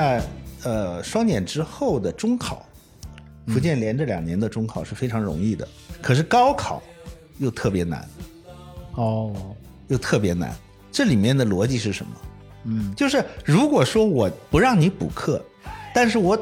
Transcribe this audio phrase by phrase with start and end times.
[0.00, 0.26] 看一下，
[0.64, 2.64] 呃，双减之后的中考，
[3.48, 5.68] 福建连着两年的中考是非常容易的，
[6.00, 6.82] 可是高考
[7.36, 8.08] 又特别难，
[8.94, 9.54] 哦，
[9.88, 10.56] 又特别难。
[10.90, 12.12] 这里面的逻辑是什么？
[12.64, 15.42] 嗯，就是如果说我不让你补课，
[15.94, 16.38] 但是我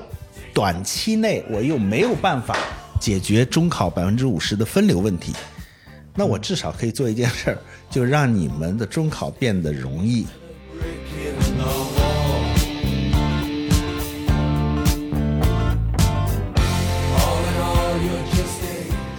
[0.54, 2.56] 短期内我又没有办法
[3.00, 5.34] 解决中考百分之五十的分流问题，
[6.14, 7.58] 那我至少可以做一件事儿，
[7.90, 10.26] 就让你们的中考变得容易。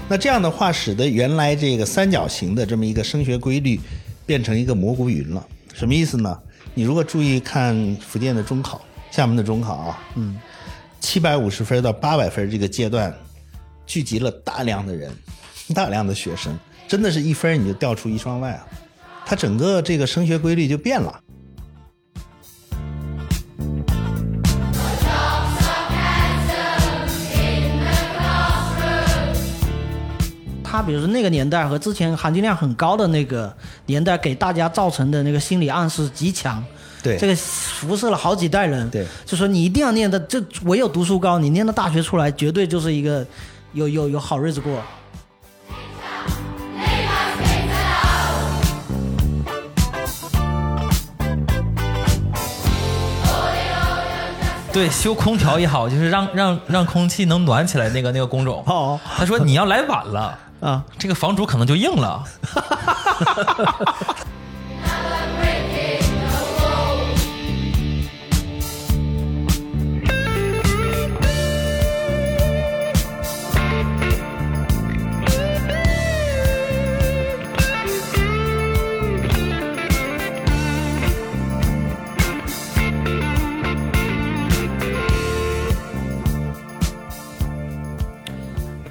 [0.09, 3.79] 那这样的话，使得原来这个三角形的这么一个升学规律，
[4.25, 5.47] 变成一个蘑菇云了。
[5.71, 6.35] 什么意思呢？
[6.73, 10.35] 你如果注意看福建的中考、厦门的中考啊，嗯，
[10.99, 13.15] 七百五十分到八百分这个阶段，
[13.85, 15.11] 聚集了大量的人，
[15.75, 16.57] 大量的学生，
[16.87, 18.65] 真的是一分你就掉出一双外啊！
[19.27, 21.21] 它整个这个升学规律就变了。
[30.71, 33.51] 他比如说那个年代和之前含金量很高的那个
[33.87, 36.63] 年代，给大家造成的那个心理暗示极强。
[37.01, 38.87] 对，这个辐射了好几代人。
[38.91, 43.25] 对，就说你一定要念的，这唯有读书高，你念到大学出来，绝对就是一个
[43.73, 44.79] 有有有好日子过。
[54.71, 58.63] 对，修空调也好，就是让让让空气能暖起来那个那个工种。
[58.67, 62.23] 哦，他说你要来晚了啊，这个房主可能就硬了。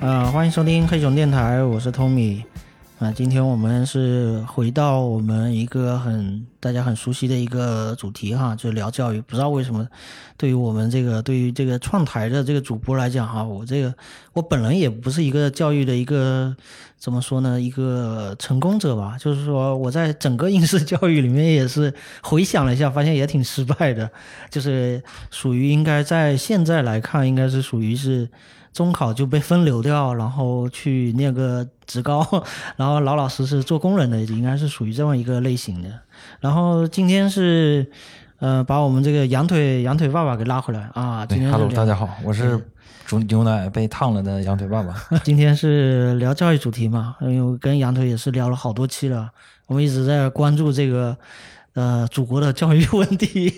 [0.01, 2.45] 啊，欢迎收听黑熊电台，我是 Tommy。
[3.01, 9.21] 啊，今天我们是回到我们一个很大家很熟悉的一个主题哈，就聊教育。
[9.21, 9.87] 不知道为什么，
[10.37, 13.95] 对于我们这个对于这个创台的这个主播来讲哈，我这个
[14.33, 16.55] 我本人也不是一个教育的一个
[16.99, 19.17] 怎么说呢，一个成功者吧。
[19.19, 24.11] 就是说我在整个应试教育里面也是回想了一下，发现也挺失败的，
[24.51, 28.29] 就是属于应该在现在来看，应该是属于是。
[28.71, 32.25] 中考就被分流掉，然后去念个职高，
[32.77, 35.89] 然后老老实实做工人的，应该是属于这么一个类型的。
[36.39, 36.48] 然
[36.91, 37.87] 今天是，
[38.39, 41.27] 呃，把我们这个羊腿羊腿爸爸给拉回来啊。
[41.27, 42.59] 今天 Hello，大家好，我是
[43.07, 44.95] 煮牛奶被烫了的羊腿爸爸。
[45.25, 49.31] 今天是聊教育主题嘛，因为跟羊腿也是聊了好多期了，
[49.67, 51.17] 我们一直在关注这个。
[51.75, 53.53] 呃，祖国的教育问题，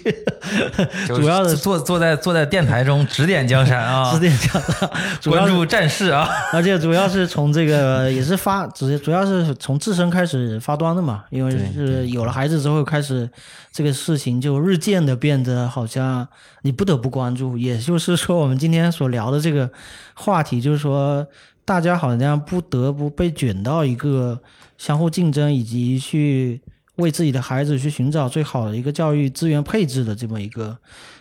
[1.09, 4.91] 主要的坐坐在坐在电台中指点江山啊， 指点江山，
[5.25, 13.31] 关注战事啊，而且主要是从这个也是发，主主要是从自身开始发端的嘛，因为是有了孩子之后开始，
[13.73, 16.29] 这个事情就日渐的变得好像
[16.61, 19.71] 你不得不关注，也就是说我们今天所聊的这个
[20.13, 21.27] 话题，就是说
[21.65, 24.39] 大家好像不得不被卷到一个
[24.77, 26.61] 相互竞争以及去。
[27.01, 30.77] 为自己的孩子去寻找最好的一个教育资源配置的这么一个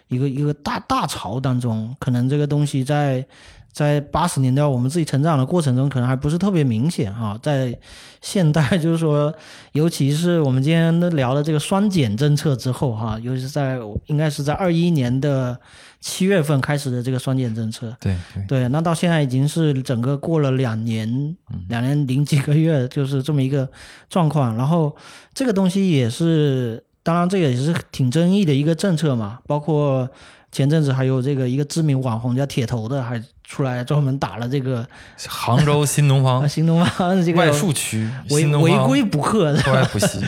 [0.09, 3.25] 一个一个大大潮当中，可能这个东西在
[3.71, 7.39] 在八十年代我们自己成长的过程中，可能还不是特别明显哈。
[7.41, 7.75] 在
[8.21, 9.33] 现代，就是说，
[9.71, 15.59] 尤其是我们今天聊的这个双减政策之后哈，尤其是在应该是在二一年的。
[15.99, 18.15] 七月份开始的这个双减政策，对
[18.47, 21.35] 对，那到现在已经是整个过了两年，
[21.67, 23.69] 两年零几个月，就是这么一个
[24.09, 24.55] 状况。
[24.55, 24.95] 然后
[25.33, 30.09] 这个东西也是，当然这个也是挺争议的一个政策嘛，包括。
[30.51, 34.85] 前阵子还有这个一个知名网红叫铁头的，还出来专门打了这个
[35.27, 39.55] 杭州新东方 新东方这个外宿区违违规补课，
[39.91, 40.19] 补习，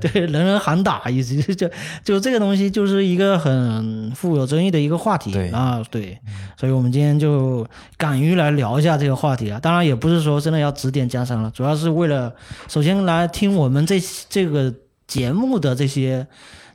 [0.00, 1.68] 对 人人喊打，以及就
[2.04, 5.32] 就这个东西就是一个很富有争议的一个话题。
[5.50, 6.18] 啊，对，
[6.58, 7.66] 所以我们今天就
[7.96, 9.60] 敢于来聊一下这个话题啊。
[9.60, 12.32] 当然也不是说真的要指点江山了，主要是为了
[12.68, 14.74] 首先来听我们这这个
[15.06, 16.26] 节目的这些。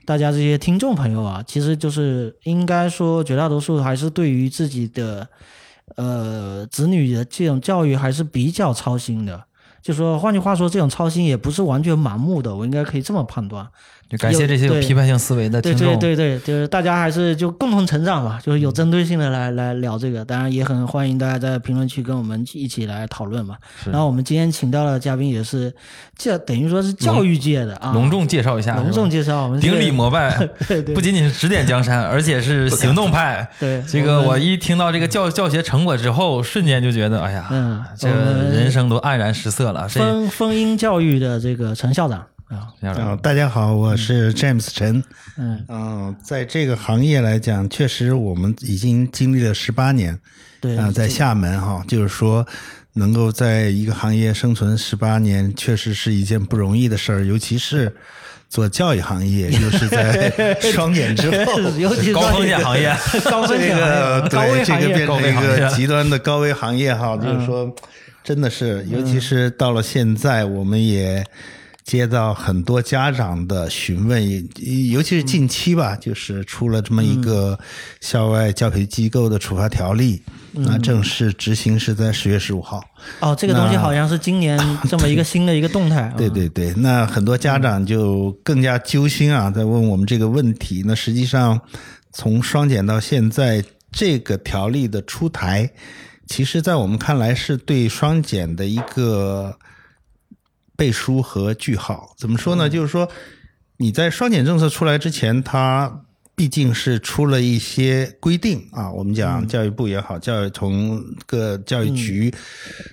[0.06, 5.28] 大家这些听众朋友啊，其实就是应该说，绝大多数还是对于自己的
[5.96, 9.44] 呃子女的这种教育还是比较操心的。
[9.82, 13.68] 就说换句话说，这种操心也不是完全盲目的，我应该可以这么判断。
[14.13, 15.98] 就感谢这些有批判性思维的听众。
[15.98, 20.24] 对对对，就是大家还是就共同成长吧，就是有针对性的来来聊这个。
[20.24, 23.56] 当然也很欢迎大家在评论区跟我们一起来讨论嘛。
[23.86, 25.74] 然后我们今天请到的嘉宾也是
[26.15, 27.92] 教，等于说是教育界的啊。
[27.94, 30.48] 隆重介绍一下，隆重介绍我们顶礼膜拜，
[30.94, 33.50] 不仅仅是指点江山，而且是行动派。
[33.60, 39.88] 对这个，我一听到这个教教学成果之后，瞬间就觉得，哎呀，嗯，这人生都黯然失色了。
[39.88, 42.24] 丰丰英教育的这个陈校长。
[42.54, 45.04] 啊，大家好，我是 James 陈。
[45.38, 45.66] 嗯。
[45.68, 50.20] 嗯，在这个行业来讲，确实我们已经经历了十八年。
[50.62, 52.46] 对啊，在厦门哈，就是说
[52.94, 57.94] 能够在一个行业生存十八年，确实是一件不容易的事儿，尤其是
[58.50, 60.32] 做教育行业， 又是在
[60.72, 62.96] 双减之后，尤其是高风险行业，
[63.26, 67.74] 高风险个对这个变成一个极端的高危行业哈，就是说，
[68.24, 71.26] 真的是，尤其是到了现在，我们也。
[71.84, 74.26] 接到很多家长的询问，
[74.90, 77.60] 尤其是近期吧，就是出了这么一个
[78.00, 80.22] 校外教培机构的处罚条例，
[80.54, 82.82] 那正式执行是在十月十五号。
[83.20, 84.58] 哦，这个东西好像是今年
[84.90, 86.14] 这么一个新的一个动态。
[86.18, 90.84] 对对对，那很多家长就更加揪心啊，在问我们这个问题。
[90.86, 91.60] 那实际上，
[92.14, 95.70] 从双减到现在，这个条例的出台，
[96.28, 99.58] 其实在我们看来是对双减的一个。
[100.75, 102.68] 背书和句号怎么说呢？
[102.68, 103.08] 就是说，
[103.78, 106.04] 你在双减政策出来之前，它
[106.36, 108.92] 毕竟是出了一些规定啊。
[108.92, 112.34] 我们讲教育部也好，教育从各教育局，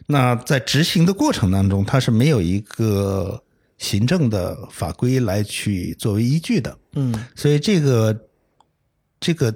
[0.06, 3.42] 那在执行的过程当中，它是没有一个
[3.78, 6.76] 行政的法规来去作为依据的。
[6.92, 8.26] 嗯，所以这个
[9.18, 9.54] 这个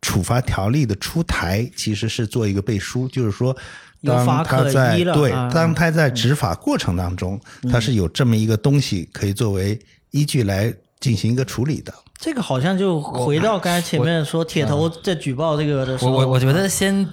[0.00, 3.54] 处罚条例的出台，其实是做一个背书，就是说。
[4.02, 7.40] 当他在对，当他在执法过程当中，
[7.70, 9.78] 他是有这么一个东西可以作为
[10.10, 11.92] 依据来进行一个处理的。
[12.20, 17.08] 这个好像就回到刚才前面说铁头在举报这个的时候，我我我觉得先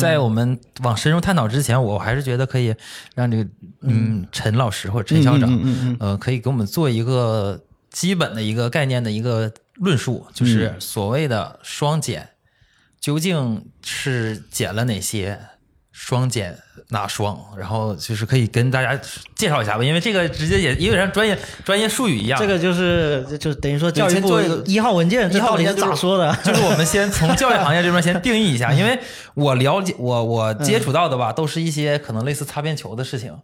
[0.00, 2.74] 在我们往深入探讨之前，我还是觉得可以
[3.14, 3.46] 让这个
[3.82, 4.26] 嗯。
[4.32, 7.60] 陈老师或者陈校长呃可以给我们做一个
[7.90, 12.28] 基本的一个概念的一个论述，就是所谓的双减
[13.00, 15.38] 究竟是减了哪些。
[16.00, 16.56] 双减
[16.90, 17.36] 哪双？
[17.58, 18.98] 然后就是可以跟大家
[19.34, 22.40] 介绍一下吧，因为这个直接也有点像专业专业术语一样。
[22.40, 26.34] 这个就是就等于说教育部一号文件，这到底是咋说的？
[26.44, 28.98] 就是我们先从教育行业这边先定义一下，因为
[29.34, 33.36] 我了解我我接触到的吧，都是一些可能类似擦边球的事情。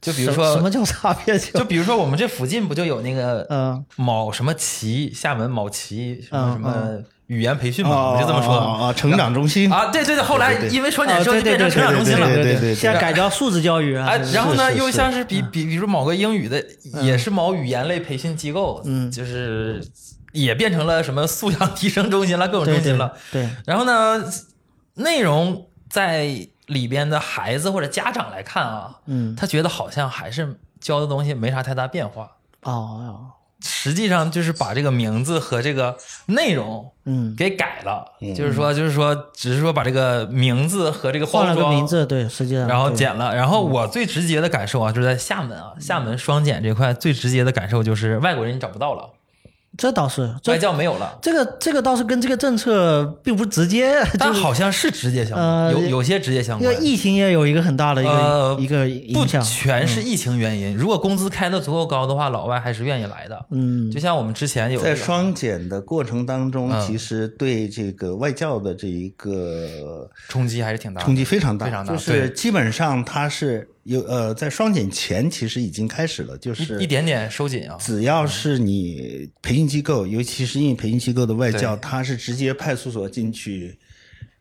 [0.00, 1.58] 就比如说什么叫擦边球？
[1.58, 7.04] 就比如说我们这附近不就有那个嗯某什么旗，厦门某旗什么什么。
[7.28, 14.16] 语言培训嘛，我就这么说啊，成长中心啊，对对对，后来因为双减之后就变成成长中心了，对对对，现在改叫素质教育啊。
[14.32, 16.64] 然后呢，又像是比比比如某个英语的，
[17.02, 19.82] 也是某语言类培训机构，嗯，就是
[20.32, 23.12] 也变成了什么素养提升中心了，各种中心了。
[23.30, 23.46] 对。
[23.66, 24.24] 然后呢，
[24.94, 32.30] 内容在里边的孩子或者家长来看啊，嗯，他觉得好像还是教的东西没啥太大变化。
[32.62, 33.32] 哦。
[33.60, 35.96] 实际上就是把这个名字和这个
[36.26, 38.04] 内容，嗯，给改了。
[38.34, 43.34] 就是说，就是说，只是说把这个名字和这个换了个名字，对，实际上然后剪了。
[43.34, 49.10] 然后我最直接的感受啊，就是在厦门啊，厦门双减这块最直接的感受就是外国人你找不到了。
[49.78, 56.62] 这倒是外教没有了，这个这个倒是跟这个政策并不直接，但好像是直接相关，有有些直接相关。
[56.64, 60.76] 因为疫情也有一个很大的一个一个影响，不全是疫情原因。
[60.76, 63.46] 如果工资开的足够高的话，老外还是愿意来的。
[63.52, 71.92] 嗯，就像我们之前有在双减的过程当中，其实对这个外教的这一个冲击还是挺大的，冲击非常大，非常大。
[71.92, 73.68] 就是基本上它是。
[73.88, 77.76] 有呃，在双减前其实已经开始了，就是一点点收紧啊。
[77.80, 83.78] 只要是你培训机构，尤其是因为培训机构的外教，他是直接派出所进去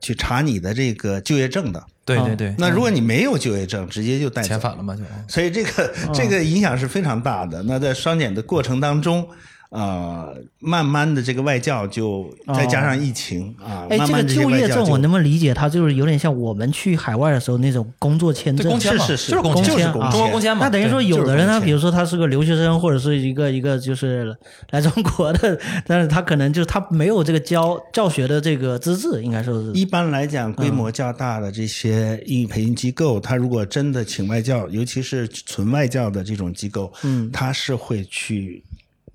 [0.02, 1.82] 去查你的这个就业证的。
[2.04, 2.54] 对对对。
[2.58, 5.04] 那如果你没有就业证，直接就带遣返了嘛就。
[5.30, 7.64] 所以这个这个影响是非常大的。
[7.64, 9.28] 那在双减的过程当中。
[9.70, 15.54] 呃，慢慢的这个外教就再加上疫情啊，哎，这个就业证我能不能理解？
[15.54, 20.64] 它就是有点像我们去海外的时候那种工作签证，是是是，就是工签，中国工签嘛。
[20.64, 24.34] 那等于说，有的人他比如说他是个留学生，或者是一个一个就是
[24.70, 29.74] 来中国的，但是他可能就是他没有这个教教学的这个资质，应该说是。
[29.74, 38.64] 一般来讲，规模较大的这些英语培训机构，他如果真的请外教，尤其是纯外教的这种机构，嗯，他是会去。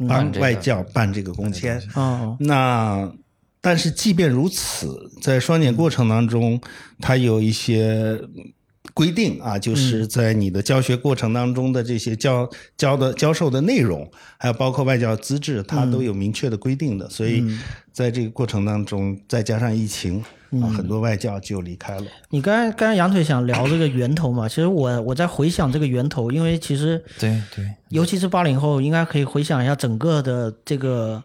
[0.06, 3.12] 帮外教办这个工签，哦，那
[3.60, 6.60] 但是即便如此，在双减过程当中，
[7.00, 8.20] 它有一些
[8.94, 17.08] 规定啊，就是在你的教学过程当中的这些教教的教授的内容，还有包括外教资质，它都有明确的规定的。
[17.08, 17.44] 所以
[17.92, 20.22] 在这个过程当中，再加上疫情
[20.60, 22.06] 啊，很多外教就离开了。
[22.30, 24.48] 你刚才刚才杨腿想聊这个源头嘛？
[24.48, 31.22] 其实我我在回想这个源头，因为其实对对，尤其是八零后，应该可以回想一下整个的这个。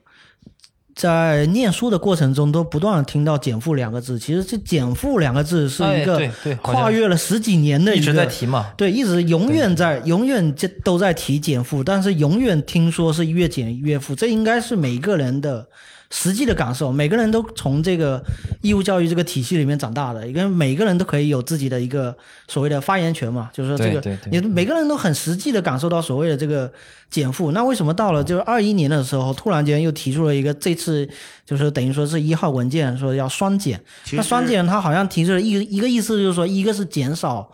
[0.96, 4.18] 在念书的过程中，都不断的听到“减负”两个字。
[4.18, 6.20] 其实这“减负”两个字是一个
[6.64, 15.68] 跨越了十几年的一直在提嘛，对，一直永远在永远这都在提减负，但是永远听说是越减越负，这应该是每一个人的。
[16.10, 18.24] 实际的感受，每个人都从这个
[18.62, 22.16] 义务教育这个体系里面长大的，因为每个人都可以有自己的一个
[22.48, 26.72] 所谓的发言权嘛，就是说这个，你每个人都很实际的感受到所谓的这个
[27.10, 27.52] 减负。
[27.52, 31.08] 那为什么到了就是二一年的时候，突然间又提出了一个这次
[31.46, 33.82] 就是等于说是一号文件说要双减？
[34.14, 37.52] 那双减它好像提出了一一个意思就是说，一个是减少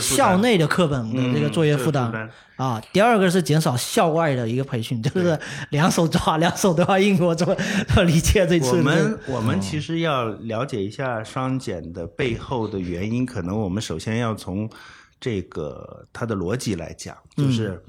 [0.00, 2.30] 校内的课本的这个作业负担。
[2.56, 5.36] 啊，第二个是减少校外的一个培训，就是
[5.70, 7.18] 两手抓，两手都要硬。
[7.20, 7.56] 我怎么
[8.04, 8.76] 理解这次？
[8.76, 14.70] 我们我们其实要了解一下双减的背后的原因，可能我们首先要从
[15.18, 17.82] 这个它的逻辑来讲，就是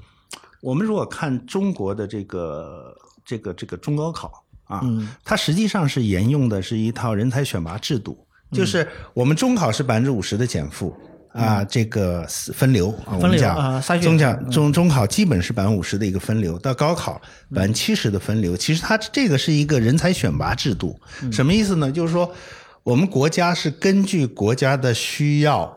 [0.60, 2.92] 我们如果看中国的这个
[3.24, 4.82] 这个这个中高考啊，
[5.24, 8.18] 它实际上是沿用的是一套人才选拔制度，
[8.50, 10.92] 就是我们中考是百分之五十的减负。
[11.36, 17.20] 啊，这个分流啊，我们讲中讲中中考基本是百分之五十的一个分流，到高考
[17.54, 18.56] 百分之七十的分流。
[18.56, 20.98] 其实它这个是一个人才选拔制度，
[21.30, 21.92] 什么意思呢？
[21.92, 22.34] 就是说
[22.82, 25.76] 我们国家是根据国家的需要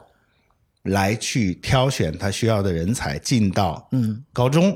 [0.83, 4.75] 来去挑选他需要的人才进到嗯高中，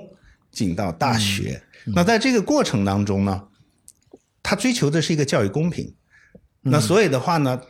[0.52, 1.64] 进到大学。
[1.86, 3.42] 那在这个过程当中呢，
[4.42, 5.94] 他追求的是一个教育公平。
[6.62, 7.62] 那所以的话呢。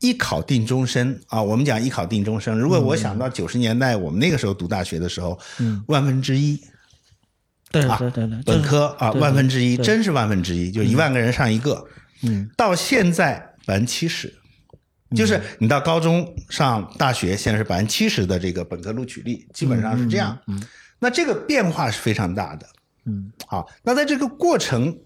[0.00, 1.42] 一考定终身啊！
[1.42, 2.58] 我们讲一考定终身。
[2.58, 5.38] 如果我想到九十年代我们那个时候读大学的时候，
[5.86, 6.58] 万分之一，
[7.70, 11.86] 对对对对，本科啊万分之一，真是万分之一，就一万个人上一个。
[12.22, 13.34] 嗯，到现在
[13.66, 14.34] 百分之七十，
[15.14, 20.38] 就是你到高中上大学，现在是百分之七十的这个本科录取率，基本上是这样。
[20.46, 20.62] 嗯，
[20.98, 22.66] 那这个变化是非常大的。
[23.04, 24.98] 嗯，好，那在这个过程。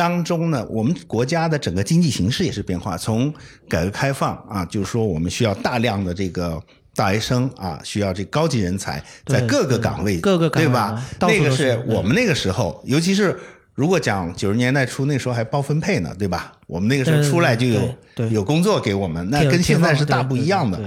[0.00, 2.96] 当中呢，我们国家的整个经济形势也是变化。
[2.96, 3.30] 从
[3.68, 6.58] 改革开放啊，就是说我们需要大量的这个
[6.94, 11.06] 大学生啊，需要这高级人才在各个岗位，各个岗位对吧？
[11.20, 13.38] 那个是我们那个时候，尤其是
[13.74, 16.54] 如果讲九十年代初，那时候还包分配呢，对吧？
[16.66, 17.94] 我们那个时候出来就有
[18.30, 20.80] 有工作给我们，那跟现在是大不一样的。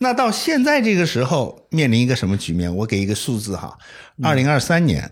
[0.00, 2.76] 那到现在这个时候，面临一个什么局面？
[2.76, 3.78] 我给一个数字哈，
[4.22, 5.10] 二零二三年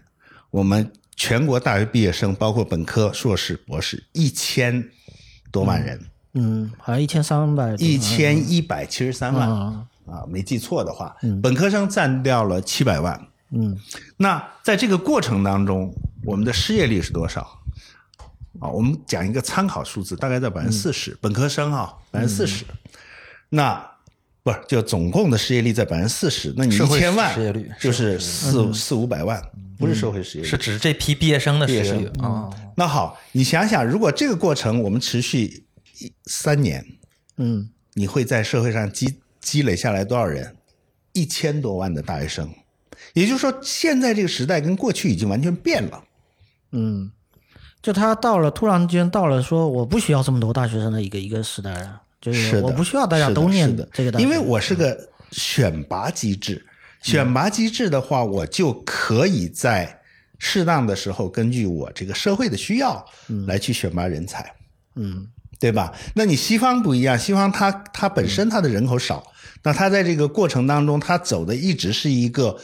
[0.51, 0.93] 我们。
[1.19, 4.89] 全国大学毕业生，包括本科、硕士、博士，一千
[5.51, 6.01] 多万人。
[6.35, 7.75] 嗯，好像一千三百。
[7.75, 9.85] 一千一百七十三万啊，
[10.29, 13.21] 没记错的话，本科生占掉了七百万。
[13.51, 13.77] 嗯，
[14.17, 15.93] 那在这个过程当中，
[16.25, 17.41] 我们的失业率是多少？
[18.61, 21.19] 啊，我们讲一个参考数字，大概在百分之四十。
[21.21, 22.65] 本科生啊，百分之四十。
[23.49, 23.85] 那
[24.53, 26.53] 不是，就总共的失业率在百分之四十。
[26.57, 29.43] 那你一千万失业率就是四四五百万。
[29.79, 32.51] 不是社会失业率，是指这批毕业生的失业率啊。
[32.77, 35.65] 那好，你想想，如果这个过程我们持续
[36.27, 36.85] 三年，
[37.37, 40.57] 嗯，你会在社会上积积累下来多少人？
[41.13, 42.53] 一千多万的大学生。
[43.15, 46.03] 也就是说，现在这个时代跟过去已经完全变了。
[46.73, 47.13] 嗯，
[47.81, 56.65] 就他到了突然间到了说我不需要这么多大学生的一个一个时代了，就是我不需要大家都念这个，因为我是个选拔机制。
[57.01, 60.01] 选拔机制的话，我就可以在
[60.39, 63.05] 适当的时候，根据我这个社会的需要，
[63.47, 64.53] 来去选拔人才，
[64.97, 65.29] 嗯，
[65.61, 65.93] 对吧？
[66.15, 69.25] 那你西方不一样，西方它它本身它的人口少，
[69.63, 72.59] 那它在这个过程当中，它走的一直是一个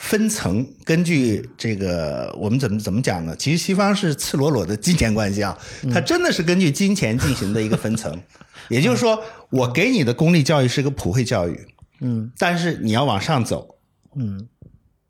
[0.00, 3.36] 分层，根据这个我们怎么怎么讲呢？
[3.36, 5.56] 其实西方是赤裸裸的金钱关系啊，
[5.92, 8.18] 它真的是根据金钱进行的一个分层，
[8.70, 11.68] 也就是说，我给你的公立教育是个普惠教育。
[12.00, 13.76] 嗯，但是你要往上走，
[14.16, 14.48] 嗯，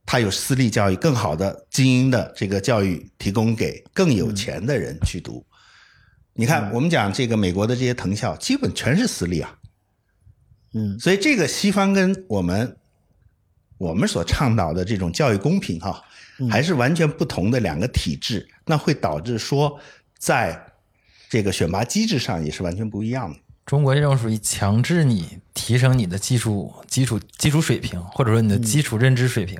[0.05, 5.47] 它有私立教育更好的精英的这个教育提供给更有钱的人去读。
[6.35, 9.57] 你看，我们讲这个美国的这些藤校，基本全是私立啊。
[10.75, 12.77] 嗯，所以这个西方跟我们
[13.81, 16.05] 我们所倡导的这种教育公平哈，
[16.51, 19.81] 还是完全不同的两个体制，那会导致说，
[20.19, 20.67] 在
[21.31, 23.39] 这个选拔机制上也是完全不一样的。
[23.65, 29.59] 中国这种属于强制你提升你的基础基础基础水平，或者说你的基础认知水平，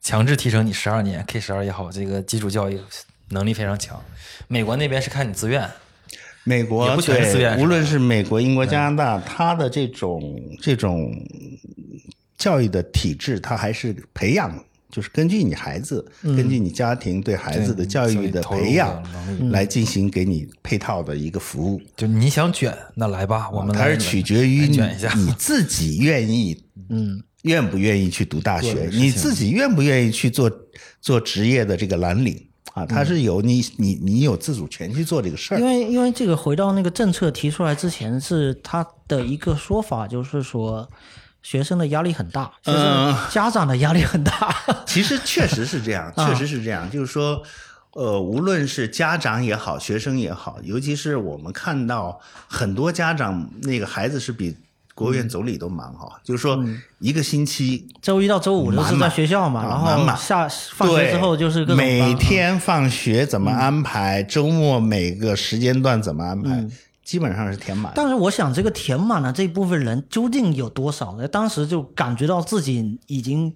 [0.00, 2.80] 强制提升你十二年 K 十二也好，这个基础教育
[3.28, 4.02] 能力非常强。
[4.48, 5.70] 美国那边是看你自愿，
[6.44, 11.12] 美国也不全是自愿对，是无论是美国、英国、加拿大，它的这种这种
[12.42, 14.52] 教育的体制，它还是培养，
[14.90, 19.00] 就是根据你孩子，根据你家庭对孩子的教育的培养
[19.52, 21.80] 来进行给你配套的一个服务。
[21.96, 30.50] 就你想卷，那来吧，我们来它是取决于你自己愿意，嗯，愿不愿意去读大学，你自己愿不愿意去做
[31.00, 32.36] 做职业的这个蓝领
[32.74, 32.84] 啊？
[32.84, 35.64] 它是有你你你有自主权去做这个事儿因。
[35.64, 40.90] 为因为这个回到那个政策提出来之前，是他的一个说法，就是说
[41.42, 44.54] 学生的压力很大，就是嗯家长的压力很大。
[44.86, 47.42] 其实确实是这样，啊 确实是这样，就是说。
[47.94, 52.18] 呃，无论是家长也好，学生也好，尤其是我们看到
[52.48, 54.56] 很多家长那个孩子是比
[54.94, 56.58] 国务院总理都忙哈，就是说
[57.00, 66.66] 一个星期周一到周五都是在学校嘛，满然后下放学之后就是每天放学怎么安排，周末每个时间段怎么安排，
[67.04, 67.92] 基本上是填满。
[67.94, 71.26] 但是我想，这个填满了这部分人究竟有多少呢？
[71.28, 73.54] 当时就感觉到自己已经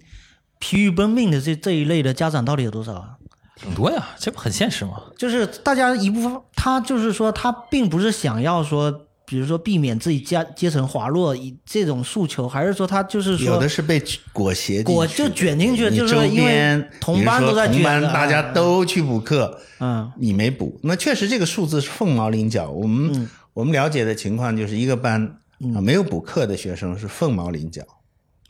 [0.58, 3.16] 疲于奔命的这这一类的家长到底有多少啊？
[3.56, 5.00] 挺多呀，这不很现实吗？
[5.16, 14.00] 就是大家一部分，他就是说，他并不是想要说，比如说避免自己家阶层滑落以这种诉求，还是说他就是说有的是被
[14.33, 20.11] 裹挟进去，裹就卷进去就是因为同班都在卷的同班大家嗯都去补课，嗯。
[20.16, 22.71] 你没补，那确实这个数字是凤毛麟角。
[22.71, 23.28] 我们、嗯。
[23.52, 25.38] 我们了解的情况就是一个班
[25.75, 27.83] 啊没有补课的学生是凤毛麟角，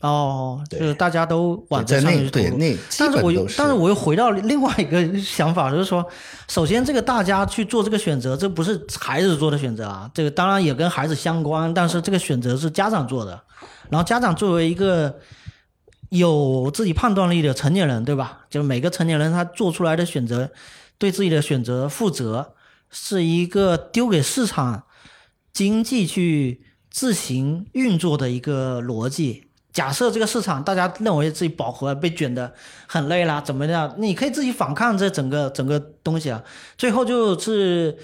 [0.01, 6.07] 哦，就是大家都往这上面去投对那基但是我又但是我又回到另外一个想法，就是说，
[6.49, 13.43] 首先这个大家去做这个选择，这不是孩子做的选择啊，这个当然也跟孩子相关，但是这个选择是家长做的，
[13.89, 15.19] 然后家长作为一个
[16.11, 18.41] 有自己判断力的成年人，对吧？
[18.51, 20.51] 就是每个成年人他做出来的选择，
[20.99, 22.53] 对自己的选择负责，
[22.91, 24.85] 是一个丢给市场
[25.55, 26.61] 经济去
[26.91, 29.46] 自行运作的一个逻辑。
[29.77, 32.51] 假设这个市场大家认为自己饱和，被卷的
[32.87, 33.95] 很累了，怎么样？
[33.99, 36.43] 你可以自己反抗这整个整个东西啊。
[36.79, 37.95] 最后就是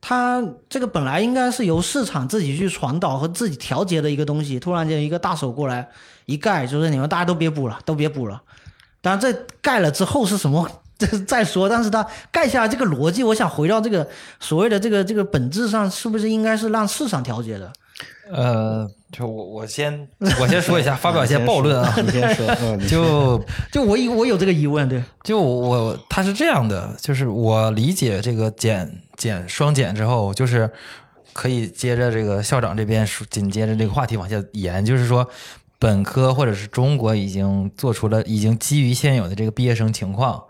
[0.00, 5.86] 它这个本来应该是由市场自己去传导和自己调节的一个东西，突然间一个大手过来
[6.24, 8.40] 一盖，就是你们大家都别补了，都别补了。
[9.02, 10.66] 当然，这盖了之后是什么？
[10.96, 14.08] 这再说，但是它盖下来这个逻辑，我想回到这个
[14.40, 17.70] 所谓的这个这个本质上，是不是应该是让市场调节的？
[18.30, 20.06] 呃，就我我先
[20.40, 22.46] 我先说一下， 发表一些暴论啊，你先说，
[22.86, 30.70] 就就我有我有这个疑问，对，就我他是这样的，就是我理解这个减减双减之后，就是
[31.32, 35.26] 可以接着这个校长这边说，紧接着这个话题往下延，就是说
[35.78, 40.42] 本科或者是中国已经做出了，已经基于现有的这个毕业生情况，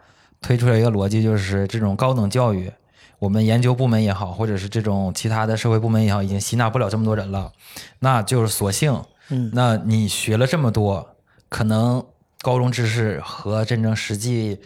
[0.43, 2.71] 推出了一个逻辑，就是这种高等教育。
[3.19, 7.53] 我们研究部门也好，或者是这种其他的社会部门也好，已经吸纳不了这么多人了，
[7.99, 11.17] 那就是索性，嗯，那你学了这么多，
[11.49, 12.05] 可能
[12.43, 14.61] 高中知识和真正实际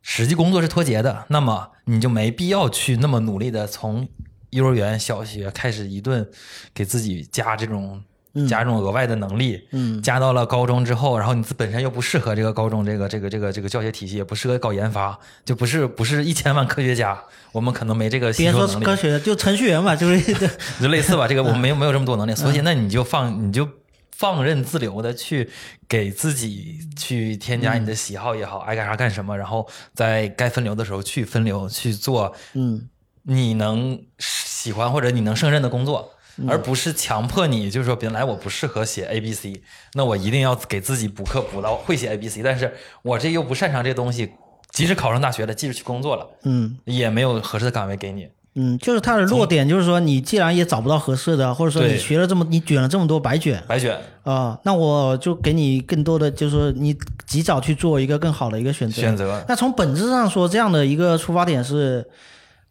[0.00, 4.08] 实际工作是脱节的，那么你就没必要去那么努力的从
[4.50, 6.28] 幼儿园、小学开始一顿
[6.72, 8.02] 给自己加这种。
[8.48, 17.18] 加这种额外的能力，嗯加到了高中之后，然后你自本身又不适合这个高中这个这个这个这个教学体系，也不适合搞研发，就不是不是一千万科学家，
[17.52, 18.84] 我们可能没这个吸别说收能力。
[18.84, 20.34] 科学，就程序员吧，就是
[20.82, 23.68] 就类似吧，这个我们没有没有这么多能力，所以那你就放你就
[24.16, 25.48] 放任自流的去
[25.88, 32.88] 给自己去添加你的喜好也好，爱干啥干什么，然后在该分流的时候去分流去做嗯
[33.26, 36.10] 你能喜欢或者你能胜任的工作。
[36.48, 39.62] 而不是强迫你，就是说，本来我不适合写 A B C，
[39.94, 44.32] 那我一定要给自己补课补到会写 A B C，但是我这又不擅长这东西，
[44.70, 48.28] 即使考上大学了，即使去工作了，嗯也没有合适的岗位给你。
[48.56, 59.02] 嗯，就是它的弱点，就是说你既然也找不到合适的，或者说你学了这么你卷了这么多白卷白卷啊、那我就给你更多的，就是说你及早去做一个更好的一个选择。
[59.02, 62.08] 选择，那从本质上说，这样的一个出发点是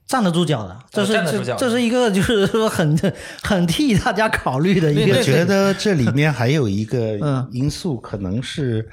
[0.05, 2.97] 站得住脚的，这是、站得住脚这这是一个就是说很
[3.43, 5.17] 很替大家考虑的一个。
[5.17, 7.47] 我觉得这里面还有一个 嗯。
[7.51, 8.87] 因素，可能是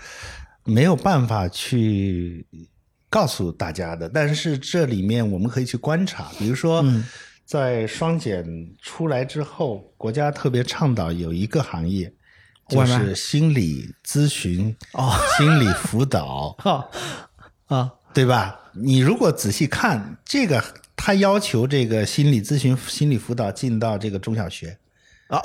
[0.64, 2.46] 没有办法去
[3.08, 6.80] 告诉大家的，但是这里面我们可以去观察，比如说。
[6.82, 7.04] 嗯。
[7.50, 8.44] 在双减
[8.80, 12.14] 出来之后，国家特别倡导有一个行业，
[12.68, 15.12] 就是心理咨询、哦。
[15.36, 16.88] 心理辅导，哈
[17.66, 17.90] 啊。
[18.14, 18.56] 对吧？
[18.72, 20.62] 你如果仔细看这个，
[21.02, 24.76] 他要求这个心理咨询、心理辅导进到这个中小学，
[25.28, 25.40] 啊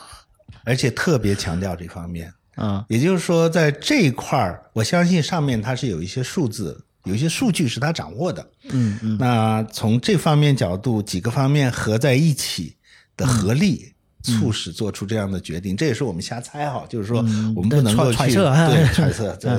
[0.62, 2.30] 而且特别强调这方面。
[2.56, 8.46] 啊也就是说，在这一块儿，我相信上面它是有一些数字有一些数据是他掌握的。
[8.68, 12.76] 嗯嗯，那从这方面角度，几个方面合在一起
[13.16, 15.76] 的合力，促使做出这样的决定。
[15.76, 17.18] 这也是我们瞎猜哈，就是说
[17.54, 19.50] 我们不能够去揣测对 揣测，这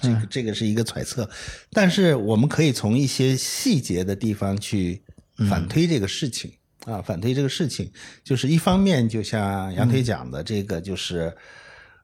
[0.00, 1.28] 这个这个是一个揣测，
[1.70, 5.02] 但是我们可以从一些细节的地方去
[5.48, 6.52] 反推这个事情
[6.84, 7.90] 啊，反推这个事情，
[8.24, 11.32] 就是一方面，就像杨推讲的，这个就是。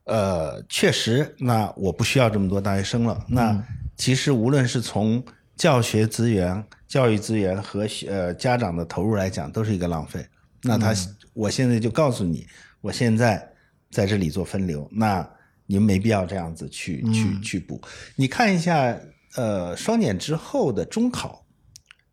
[0.07, 3.25] 呃，确实，那我不需要这么多大学生了。
[3.27, 3.59] 那
[3.97, 5.19] 其实无论是从
[5.57, 10.23] 教学资源、教育资源和呃家长的投入来讲，都是一个浪费。
[10.65, 10.93] 那他，
[11.33, 12.45] 我现在就告诉你，
[12.81, 13.47] 我现在
[13.91, 15.27] 在这里做分流，那
[15.65, 17.79] 您没必要这样子去去去补。
[18.15, 18.97] 你看一下，
[19.35, 21.45] 呃，双减之后的中考，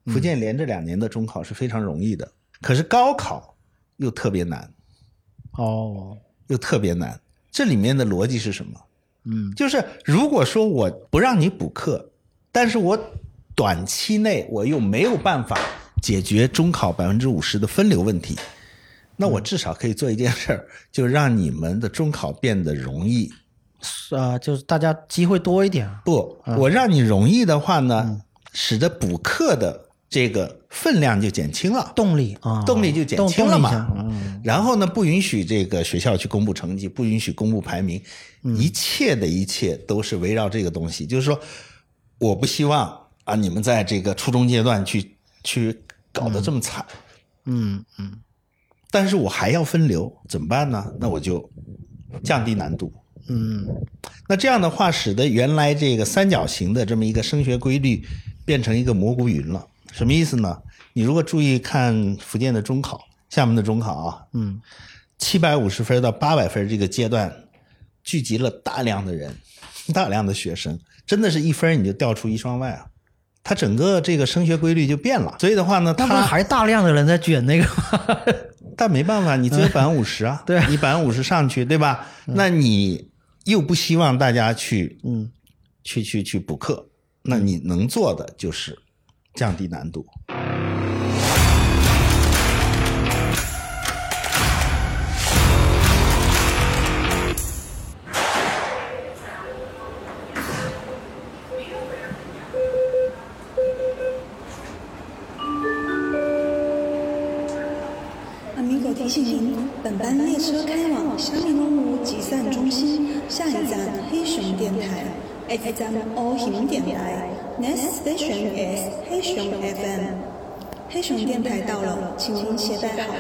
[0.07, 3.57] 福建连着两年的中考是非常容易的，可是高考
[3.97, 4.73] 又特别难，
[5.53, 6.17] 哦，
[6.49, 7.19] 又特别难。
[7.51, 8.81] 这里面的逻辑是什么？
[9.25, 12.11] 嗯，就是如果说我不让你补课，
[12.51, 12.99] 但是我
[13.55, 15.59] 短期内我又没有办法
[16.03, 18.37] 解决中考百分之五十的分流问题，
[19.17, 23.33] 那我至少可以做一件事儿，就让你们的中考变得容易。
[23.81, 25.89] 是啊，就是大家机会多一点。
[26.05, 28.21] 不，我让你容易的话呢，
[28.53, 29.89] 使得补课的。
[30.13, 33.91] 这个分量就减轻了，动力啊，动力就减轻了嘛。
[33.97, 37.99] 嗯，然后呢，不允许这个学校去公布成绩，不允许公布排名，
[38.43, 41.07] 一切的一切都是围绕这个东西。
[41.07, 41.41] 就是说，
[42.19, 46.85] 我不希望啊，你们在这个初中阶段去去搞得这么惨。
[47.47, 48.13] 嗯嗯。
[48.91, 50.93] 但是我还要分流，怎么办呢？
[51.01, 51.51] 那我就
[52.23, 52.93] 降低难度。
[53.29, 53.67] 嗯。
[54.29, 58.07] 那这样的话，使得原来这个三角形的这么一个升学规律
[58.45, 59.67] 变成一个蘑菇云了。
[59.93, 60.63] 什么意思呢？
[60.93, 64.61] 你如果注意看福建的中考、厦门的中考啊，嗯，
[65.17, 67.35] 七百五十分到八百分这个阶段，
[68.05, 69.35] 聚集了大量的人，
[69.95, 72.87] 大量的学生，真的是一分你就掉出一双外啊！
[73.45, 75.37] 它整个这个升学规律就变了。
[75.39, 77.67] 所以的话呢，它还大量的人在卷那个，
[78.77, 82.07] 但没办法，你只有百分之五十啊， 对，你百分之五十上去，对吧？
[82.27, 83.11] 那你
[83.45, 85.31] 又不希望大家去，嗯，
[85.85, 86.87] 去去去补课，
[87.23, 88.79] 那你能做的就是。
[89.35, 90.05] 降低难度。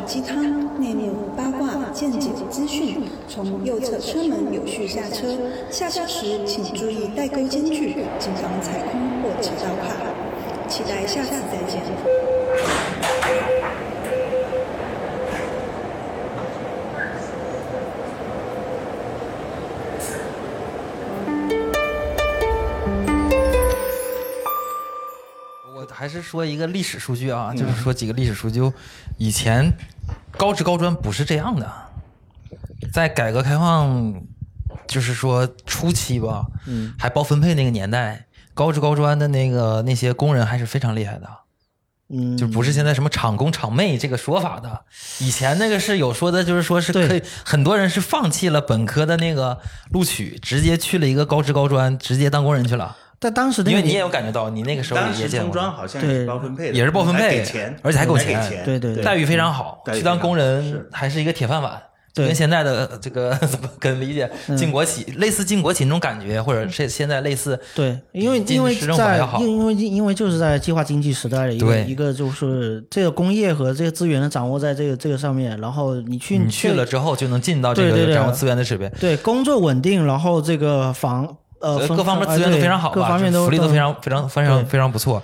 [0.01, 0.43] 鸡汤、
[0.81, 5.27] 内幕、八卦、见解、资讯，从右侧车门有序下车。
[5.71, 9.97] 下车时请注意带钩间距，谨防踩空或挤到卡。
[10.69, 11.81] 期待下次再见。
[26.03, 28.61] 还是说一个历史数据啊，就是说几个历史数据，
[29.19, 29.73] 以前
[30.37, 31.73] 高职高专不是这样的，
[32.93, 34.13] 在改革开放
[34.89, 41.29] 就是说初期吧，嗯，还包分配那个年代，高职高专的那个那些工人还是非常厉害的，
[42.09, 44.85] 嗯，就不是现在什么厂工厂妹这个说法的，
[45.21, 49.61] 以前那个是有说的，就是说是可以，很多人是放弃了本科的那个
[49.93, 52.97] 录取，直接去了一个高职高专，直接当工人去了。
[53.23, 61.81] 在当时，因为你也有感觉到，你那个时候也见过，好像也是包分配的，也是包分配，给钱，而且还给钱，对对，待遇非常好，去当工人还是一个铁饭碗，
[62.17, 81.37] 跟现在的这个 怎么跟理解进国企类似进国企那种感觉，或者是现在类似对，因为因为在因因为因为就是在计划经济时代的一个一个就是这个工业和这个资源的掌握在这个这个上面，然后你去你去了之后就能进到这个掌握资源的水平，对工作稳定，然后这个房。
[81.63, 85.23] 呃，各方面资源都非常好，各方面都福利都非常非常非常非常不错。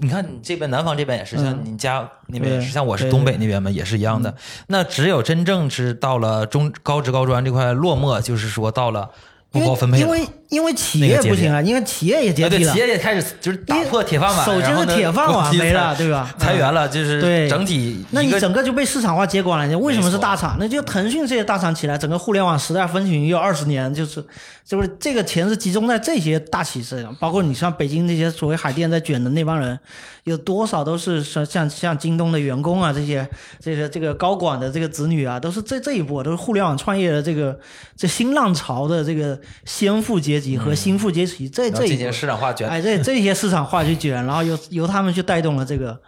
[0.00, 4.34] 你看你这边南方这边也是，像你家那边也是，像我是东北那边嘛，也是一样的。
[4.66, 9.08] 那只有真正是到了中高职高专这块落寞，就是说到了。
[9.50, 16.34] 不包分配，因为因为企业不行啊，因为企业也解体了，企业也开始就是打破铁饭碗，手机是铁饭碗没了，对吧？
[16.38, 19.78] 裁员了，就是对整体，那你整个就被市场化接管了。
[19.78, 20.56] 为什么是大厂？
[20.58, 24.24] 那就腾讯这些大厂起来，整个互联网时代分群又二十年，就是
[24.64, 29.78] 就是这个钱是集中在这些大企业上，包括你像北京这些所谓海淀在卷的那帮人，
[30.24, 33.28] 有多少都是像像像京东的员工啊，这些
[33.60, 37.58] 这些这个高管的这个子女啊，都是这这一波都是互联网创业的这个
[37.94, 39.38] 这新浪潮的这个。
[39.64, 45.98] 先富阶阶级和新富阶级这这一进行市场化卷，哎，这这些市场化去卷，然后由由他们去带动了这个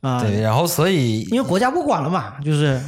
[0.00, 2.80] 啊，对，然后所以因为国家不管了嘛，就是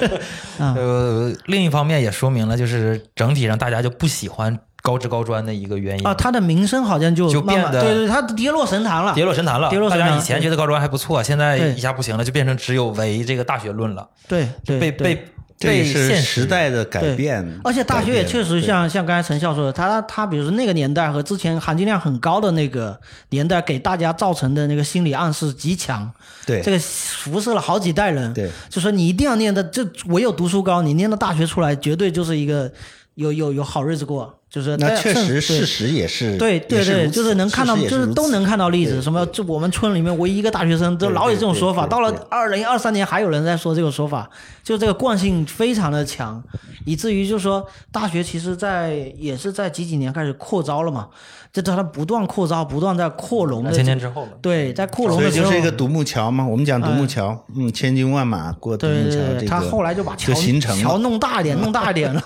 [0.58, 9.70] 呃，另一方面也说明了，就是整体上大家就不喜欢高职高专的一个原因啊，他的名声好像就就变得对对，他跌落神坛了，跌落神坛了。
[9.70, 10.08] 跌落神坛。
[10.08, 14.08] 大家以前觉得高专还不错，现在一下不行了，就变成只有唯这个大学论了。
[14.28, 15.28] 对对，被被。
[15.56, 26.10] 这是时代的改变，而且大学也确实像像刚才陈笑说的，他他比如说那个年代和之前含金量很高的那个年代，给大家造成的那个心理暗示极强，
[26.44, 32.70] 对这个辐射了好几代人，对，就说你一定要念的，这唯有读书高，你念到大学出来，绝对就是一个
[33.14, 34.40] 有有有好日子过。
[34.54, 39.02] 就是那确实事实也是对对对，就是能看到，就是都能看到例子。
[39.02, 39.26] 什么？
[39.26, 41.88] 就我们村里面唯一一个大学生，都老有这种说法。
[41.88, 44.30] 到了二零二三年，还有人在说这个说法，
[44.62, 46.40] 就这个惯性非常的强，
[46.84, 51.08] 以至于就是说，大学其实在也是在几几年开始扩招了嘛。
[51.62, 53.72] 这它不断扩招，不断在扩容。
[53.72, 56.44] 千年之后对，在扩容的时候，就是一个独木桥嘛。
[56.44, 59.16] 我们讲独木桥，嗯，千军万马过独木桥。
[59.16, 62.22] 对对，他后来就把桥形成桥弄大一点，弄大一点了。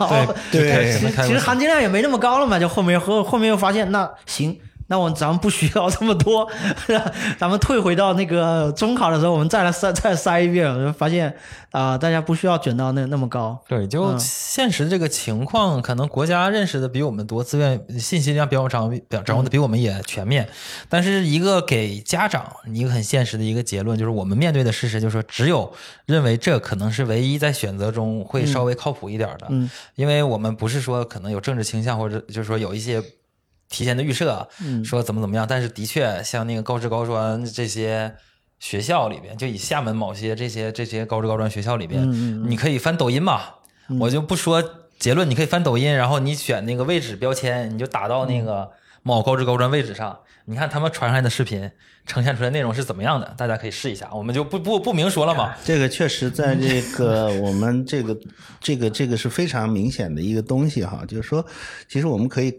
[0.50, 2.58] 对对，其实含金量也没那么高了嘛。
[2.58, 4.58] 就后面后后面又发现，那行。
[4.88, 6.48] 那我咱们不需要这么多，
[7.38, 11.34] 咱们退回到那个中考的时候，我们再来筛再筛一遍，发现
[11.70, 13.62] 啊，大家不需要卷到那那么高。
[13.68, 20.48] 对，就现实这个情况，可能国家认识的比我们多，资源信息量比我们掌掌握的比我们也全面。
[20.88, 25.70] 但是一个给家长一个很现实的一个结论，就是我们面对的事实就是说，只有
[26.06, 33.02] 认为这可能是唯一在选择中会稍微靠谱一点的，嗯，因为我们不是说可能有政治倾向，或者就是说有一些。
[33.68, 34.48] 提前的预设，
[34.82, 38.14] 说怎么怎么样，但是的确，像那个高职高专这些
[38.58, 43.42] 学校里边，就以厦门某些这些这些高职高专学校里边，你可以翻抖音嘛，
[44.00, 44.64] 我就不说
[44.98, 48.70] 结论，你可以翻抖音，然后你选那个位置标签，你就打到那个
[49.02, 51.70] 某高职高专位置上，你看他们传上来的视频
[52.06, 55.54] 呈现出来内容是怎么样的，大家可以试一下，我们就不不不明说了嘛。
[55.62, 58.18] 这个确实在这个 我们这个
[58.60, 61.44] 这个这个是非常明显的一个东西哈，就是说，
[61.86, 62.58] 其实我们可以。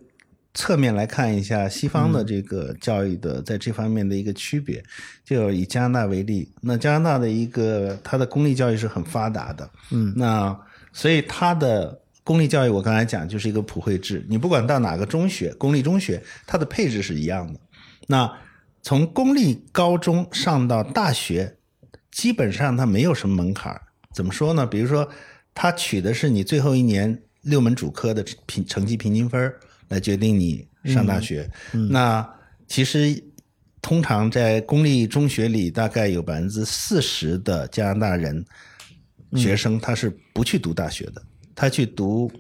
[0.60, 4.84] 侧面来看一下西方的这个教育的在这方面的一个区别，
[5.24, 10.54] 就以加拿大为例，那加拿大的一个它的公立教育是很发达的，嗯，那
[10.92, 17.58] 所以它的公立教育我刚才讲就是一个普惠制，你不管到哪个中学，公立中学它的配置是一样的。
[18.08, 18.30] 那
[18.82, 21.56] 从公立高中上到大学，
[22.12, 23.80] 基本上它没有什么门槛
[24.14, 24.68] 怎么说呢？
[24.68, 25.08] 比如说，
[25.54, 29.54] 它取的是你最后一年六门主科的平成绩平均分
[29.90, 31.50] 来决定你上大学。
[31.90, 32.28] 那
[32.68, 33.22] 其实
[33.82, 38.46] 通常在公立中学里，大概有百分之四十的加拿大人
[39.36, 41.22] 学生他是不去读大学的，
[41.56, 42.32] 他去读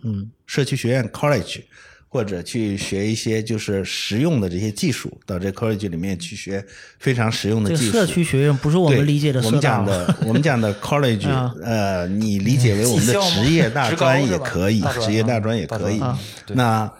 [0.45, 1.61] 社区学院 college，
[2.07, 6.63] 或者去学一些就是实用的这些技术，到这 college 里面去学
[6.99, 7.91] 非常实用的技术。
[7.91, 11.27] 社区学院不是我们理解的我们讲的我们讲的 college，
[11.63, 16.01] 呃，你理解为我们的职业大专也可以，职业大专也可以。
[16.49, 16.91] 那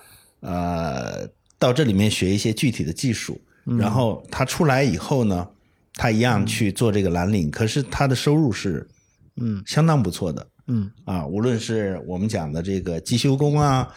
[0.42, 3.40] 呃，到这里面学一些具体的技术，
[3.78, 5.48] 然后他出来以后呢，
[5.96, 8.88] 他一样去做这个蓝领，可是他的收入是，
[9.36, 13.88] 嗯，相当不错的，嗯，啊，无论是我们讲的这个机修工啊、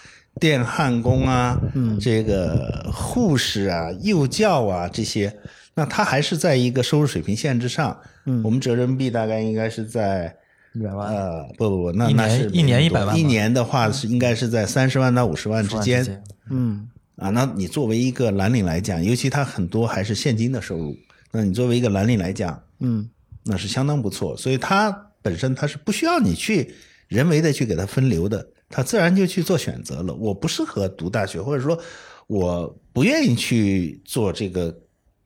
[0.41, 5.33] 电焊工啊，嗯，这个护士啊、幼教啊这些，
[5.75, 10.37] 那他还是在一个收入水平线之上，嗯，我们折人民币大概应该是在。
[10.75, 11.15] 一百万？
[11.15, 13.19] 呃，不不不，那那是一年一百万。
[13.19, 16.23] 一年的话是应该是在三十万到五十万之间。
[16.49, 20.97] 嗯，啊，那你作为一个蓝领来讲，尤其他很多还是现金的收入，
[21.31, 23.09] 那你作为一个蓝领来讲，嗯，
[23.45, 24.35] 那是相当不错。
[24.37, 26.73] 所以他本身他是不需要你去
[27.09, 30.15] 人为的去给他分流的，他自然就去做选择了。
[30.15, 31.79] 我不适合读大学，或者说
[32.27, 34.75] 我不愿意去做这个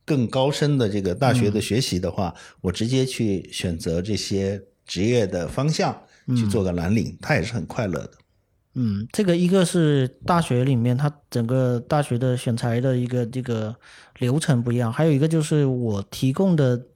[0.05, 4.61] 更高深的这个大学的学习的话，我直接去选择这些。
[4.87, 5.95] 职业的方向
[6.29, 8.13] 去做个蓝领，他也是很快乐的。
[8.79, 13.75] 嗯，这个一个是大学里面，它整个大学的选材的一个这个
[14.19, 16.87] 流程不一样，还有一个就是我提供的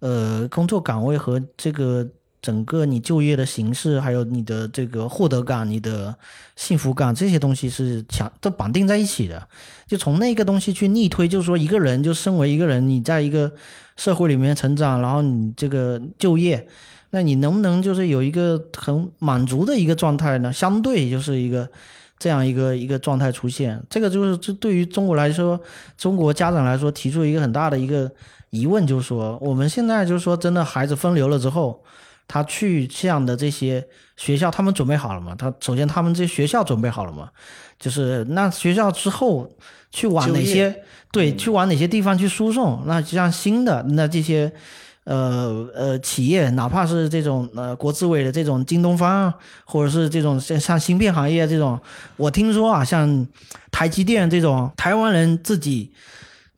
[0.00, 2.08] 呃工作岗位和这个
[2.42, 6.14] 整个你就业的形式，还有你的这个获得感、你的
[6.56, 9.48] 幸福感这些东西是强都绑定在一起的。
[9.86, 13.50] 就从那个东西去逆推，就是说一个人就身为一个人，你在一个
[13.96, 16.66] 社会里面成长，然后你这个就业。
[17.14, 20.50] 那你能不能就是有一个很满足的一个状态呢？
[20.50, 21.68] 相对就是一个
[22.18, 25.60] 这样一个一个状态出现，这个就是这对于中国来说，
[25.98, 28.10] 中国家长来说提出一个很大的一个
[28.48, 31.84] 疑问，就是说我们现在就是说真的孩子分流了之后，
[32.26, 35.34] 他去这样的这些学校，他们准备好了吗？
[35.38, 37.28] 他首先他们这些学校准备好了吗？
[37.78, 39.50] 就是那学校之后
[39.90, 42.82] 去往哪些对，去往哪些地方去输送？
[42.86, 44.52] 那像新的那这些。
[45.04, 51.76] 呃呃，企业哪怕是这种呃国资委的这种京东方，或者是这种像像芯片行业这种，
[52.16, 53.26] 我听说啊，像
[53.72, 55.92] 台积电这种，台湾人自己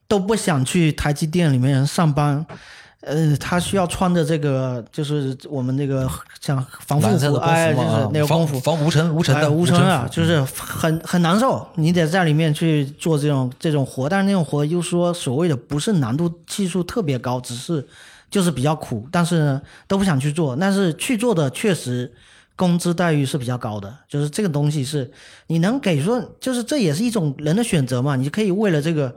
[0.07, 2.45] 都不想去台积电里面上班，
[3.05, 6.09] 呃，他需要穿着这个就是我们那个
[6.41, 17.87] 像防护服，哎，就是那个防服，防无尘无尘的无尘啊，就是很很难受，你得在里面去做这种这种活，但是那种活又说所谓的不是难度系数特别高，只是。
[18.27, 22.11] 就是比较苦，但是呢都不想去做，但是去做的确实
[22.57, 23.95] 工资待遇是比较高的。
[24.09, 25.09] 就是这个东西是
[25.47, 28.17] 你能给说，就是这也是一种人的选择嘛。
[28.17, 29.15] 你可以为了这个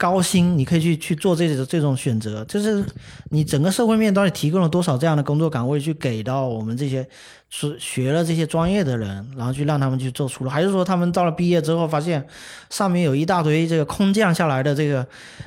[0.00, 2.42] 高薪，你可以去去做这种这种选择。
[2.46, 2.82] 就是
[3.28, 7.06] 你整个社会面到底提供了多少这样的工作岗位去给到我们这些。
[7.52, 12.24] 是学了这些专业的人，然后去让他们去做出路，还是说他们到了毕业之后发现
[12.70, 15.04] 上面有一大堆这个空降下来的这个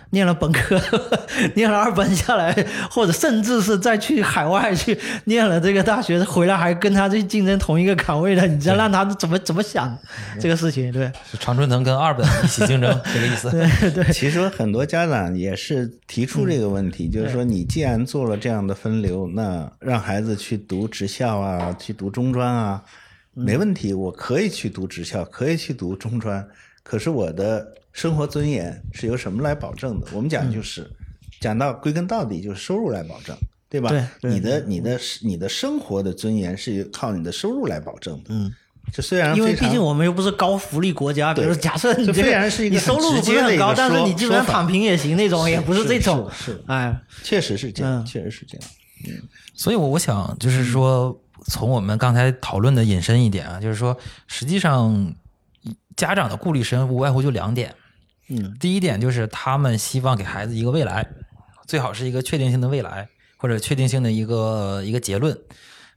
[0.09, 0.77] 念了本科、
[1.55, 2.53] 念了二本下来，
[2.91, 9.97] 或者甚至是再去海外去念了这个大学回来还跟他去竞争同一个岗位的，你道让他怎么怎么想
[10.41, 10.91] 这个事情？
[10.91, 13.49] 对，常春藤跟二本一起竞争这个意思。
[13.79, 21.92] 对对，其实很多家长也是提出这个问题，就是说你既然做了这样的分流，那让孩子去读职校啊，去。
[21.93, 22.83] 读中专啊，
[23.33, 26.45] 没问题，我可以去读职校，可以去读中专。
[26.83, 30.07] 可是我的生活尊严是由什么来保证的？
[30.11, 30.85] 我们讲就是，
[31.39, 33.33] 讲到归根到底就是收入来保证，
[33.69, 33.89] 对吧？
[34.19, 38.31] 对，你的你的你的生活的尊严是靠你的收入来保证的。
[38.31, 38.53] 嗯，
[38.91, 46.29] 这虽然因为毕竟我们又不是高福利国家，比如假设你虽然是一个收入不是很高，但是你基本上躺平也行那种，也不是这种。
[46.33, 48.67] 是，哎，确实是这样，确实是这样。
[49.07, 49.21] 嗯，
[49.53, 51.17] 所以，我我想就是说。
[51.45, 55.13] 从我们刚才讨论的引申一点啊，就是说，实际上
[55.95, 57.75] 家长的顾虑实际上无外乎就两点。
[58.29, 61.05] 嗯，第一点就是他们希望给孩子一个未来，
[61.67, 65.37] 最好是一个确定性的未来，或者确定性的一个一个结论，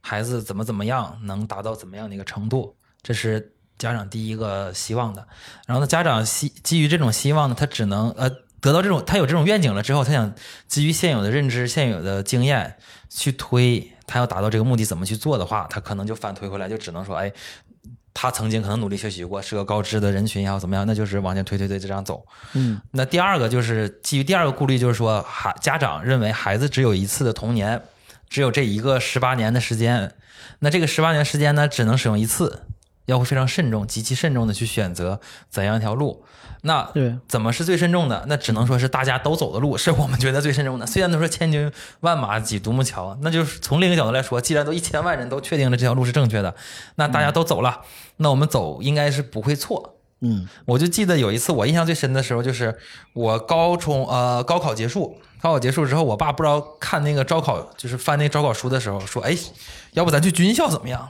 [0.01, 5.25] 孩子怎么怎么样能达到怎么样的一个程度，这是家长第一个希望的。
[5.65, 8.29] 然后呢，家长希基于这种希望呢，他只能呃
[8.59, 10.35] 得到这种他有这种愿景了之后，他想
[10.67, 12.75] 基于现有的认知、现有的经验
[13.09, 13.93] 去推。
[14.07, 17.31] 他要达到这个目的，怎么去做的话，他可能就反推回来，就只能说，哎，
[18.13, 22.25] 他曾经可能努力学习过，是个高知的人群也好，怎么样，那就是往前推推推，就这样走。
[22.53, 27.81] 嗯，那第二个就是基于第二个顾虑，就是说，孩家长认为孩子只有一次的童年，
[28.29, 30.13] 只有这一个十八年的时间，
[30.59, 32.63] 那这个十八年时间呢，只能使用一次，
[33.05, 36.25] 要会非常慎重，极其慎重的去选择怎样一条路。
[36.67, 38.23] 那对怎么是最慎重的？
[38.27, 40.85] 那只能说是大家都走的路， 是我们觉得最慎重的。
[40.85, 46.53] 虽然都说千军万马挤独木桥，那就是从另一个角度来说，既然都一千万人都确定了这条路是正确的，
[46.95, 47.81] 那大家都走了，
[48.17, 49.95] 那我们走应该是不会错。
[50.19, 52.77] 嗯，我就记得有一次我印象最深的时候，就是
[53.13, 59.35] 我高中呃高考结束，高考结束之后，我爸不知道看那个招考，就是翻那招考书的时候说，哎，
[59.93, 61.09] 要不咱去军校怎么样？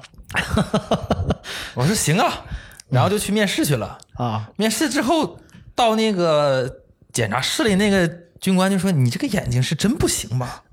[1.73, 2.45] 我说行啊。
[2.89, 4.49] 然后就去面试去了啊！
[4.55, 5.37] 面试之后
[5.77, 6.81] 到那个
[7.13, 8.07] 检查室里，那个
[8.41, 10.63] 军官就说：“你这个眼睛是真不行吧？”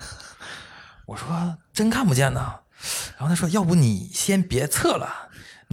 [1.04, 2.40] 我说：“真看不见呢。”
[3.18, 5.23] 然后他说：“要不你先别测了。”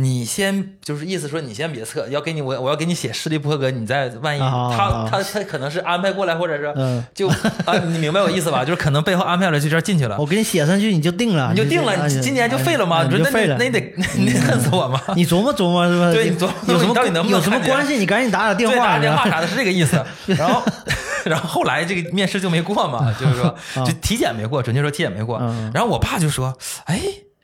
[0.01, 6.73] 你先就是意思说你先别测，要给你我我要给你写视力不合格，你再万一他他他可能是安排过来，或者是
[7.13, 8.65] 就啊你明白我意思吧？
[8.65, 10.17] 就是可能背后安排了就这进去了。
[10.19, 13.03] 我给你写上去你就定了，你就定了，你今年就废了吗？
[13.03, 14.99] 你说那你，那你得 你得恨死我吗？
[15.15, 16.11] 你琢磨琢磨是吧？
[16.11, 17.95] 对，你琢磨有什么到底能有什么关系？
[17.97, 20.03] 你赶紧打打电话，打电话啥的，是这个意思。
[20.25, 20.63] 然后
[21.25, 25.37] 然后后来这个面试就没过嘛，就是说就体检没过，准确说体检没过。
[25.73, 26.99] 然后我爸就说：“哎，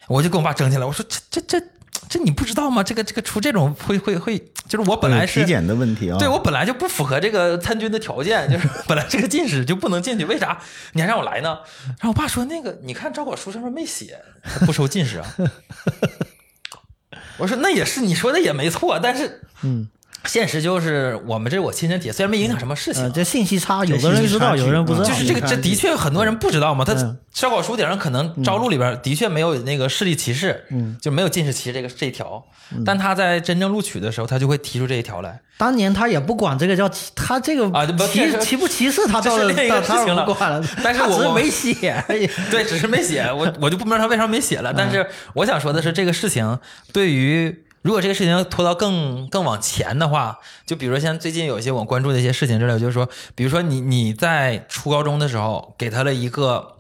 [0.08, 1.65] 我就跟我爸争起来，我说这这这。”
[2.10, 2.84] 这你不知道吗？
[2.84, 6.17] 这个这个出这种会会会，就是我本来是体检的问题啊。
[6.17, 10.58] 对我本来就不符合这个参军的条件，就是 本来这个进士就不能进去，为啥
[10.93, 11.60] 你还让我来呢？
[11.88, 14.17] 然后我爸说那个，你看招考书上面没写
[14.65, 15.36] 不收进士啊。
[17.38, 19.89] 我说那也是你说的也没错，但是嗯。
[20.28, 25.06] 现实就是我们这是我亲身体验，虽然没影响什么事情，这信息差，有的人知道，有的人不知道。
[25.06, 26.86] 就是这个，这的确很多人不知道嘛。
[26.86, 26.94] 他
[27.34, 32.43] 烧烤书顶上可能招录里边的确没有那个视力歧视，嗯，就没有近视歧视这个这一条。
[32.86, 35.39] 但他在真正录取的时候，他就会提出这一条来。
[35.58, 40.62] 当年他也不管这个叫他这个啊，歧歧不歧视他 倒是另一个事情了。
[40.84, 42.04] 但是我没写，
[42.51, 43.22] 对，只是没写。
[43.32, 44.74] 我我就不明白他为啥没写了。
[44.76, 46.60] 但是我想说的是，这个事情
[46.91, 47.64] 对于。
[47.82, 56.76] 如果这个事情拖到更更往前的话，就比如说像最近有一些我关注的一些事情之类，就是说，比如说你你在初高中的时候给他了一个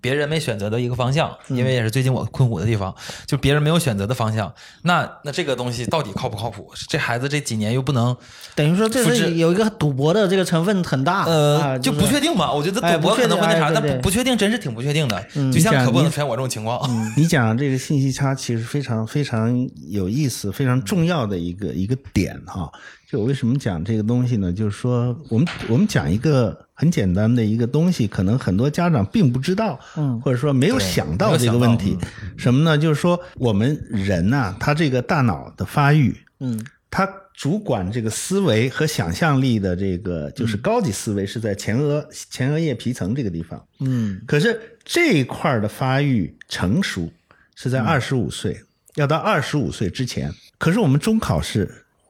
[0.00, 2.94] 别人没选择的一个方向，因为也是最近我困惑的地方，
[3.26, 4.52] 就别人没有选择的方向。
[4.82, 6.70] 那那这个东西到底靠不靠谱？
[6.88, 8.16] 这孩子这几年又不能，
[8.54, 12.50] 等于说这是有一个赌博的这个成分很大，呃，啊就不确定吧？
[12.52, 15.26] 我觉得赌博可能会那啥，但不不确定真是挺不确定的。
[15.34, 16.80] 嗯就像可不能你出现我这种情况。
[17.16, 22.70] 你讲这个信息差其实非常非常有意思、非常重要的一个一个点哈。
[23.10, 24.52] 就我为什么讲这个东西呢？
[24.52, 31.98] 就是说，我们我们讲一个很简单的一个东西，可能很多家长并不知道，嗯或者说没有想到这个问题。
[32.36, 32.78] 什么呢？
[32.78, 43.60] 就是说，我们人呐、他这个大脑的发育，嗯他主管这个思维和想象力的这个，就是高级思维是在前额前额叶皮层这个地方。
[43.80, 47.10] 嗯可是这一块的发育成熟
[47.56, 48.62] 是在二十五岁，
[48.94, 50.32] 要到二十五岁之前。
[50.58, 51.40] 可是我们中考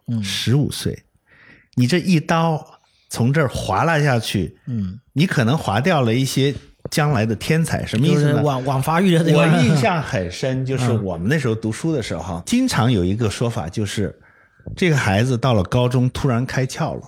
[0.08, 1.04] 是十五岁，
[1.74, 2.64] 你这一刀
[3.08, 6.54] 从这儿划拉下去，嗯，你可能划掉了一些
[6.90, 8.42] 将来的天才，什么意思呢？
[8.42, 14.18] 晚晚发育的，我印象 很深，就是我们那时候读书的时候，经常有一个说法，就是
[14.76, 17.02] 这个孩子到了高中突然开窍了。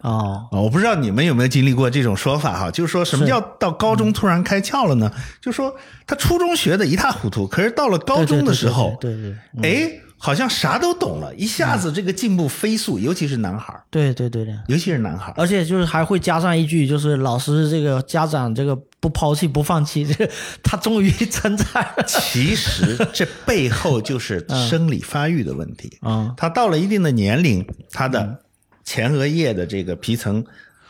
[0.00, 5.10] 哦，啊，我不知道你们有没有经历过这种说法哈，就是说什么叫到高中突然开窍了呢？
[5.40, 5.74] 就是说
[6.06, 15.34] 他初中学的一塌糊涂，可是到了高中的时候，对对对对哎，好像啥都懂了，一下子这个进步飞速，尤其是男孩儿，对对对对，尤其是男孩儿。
[15.36, 22.02] 而且就是还会加上一句，就是老师这个家长这个不抛弃不放弃， 这个他终于称赞了。
[22.08, 25.98] 其实这背后就是生理发育的问题。
[26.00, 27.62] 嗯他到了一定的年龄，
[27.92, 28.38] 他的
[28.82, 30.42] 前额叶的这个皮层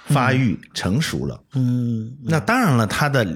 [0.07, 1.41] 发育成熟了。
[1.55, 3.27] 嗯那当然了，他的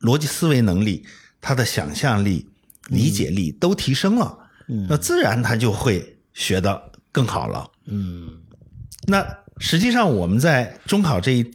[0.00, 1.04] 逻辑思维能力、
[1.40, 2.46] 他的想象力、
[2.86, 4.38] 理解力都提升了，
[4.70, 6.80] 嗯那自然他就会学得
[7.12, 7.68] 更好了。
[7.86, 8.28] 嗯
[9.06, 9.26] 那
[9.58, 11.50] 实际上我们在中考这一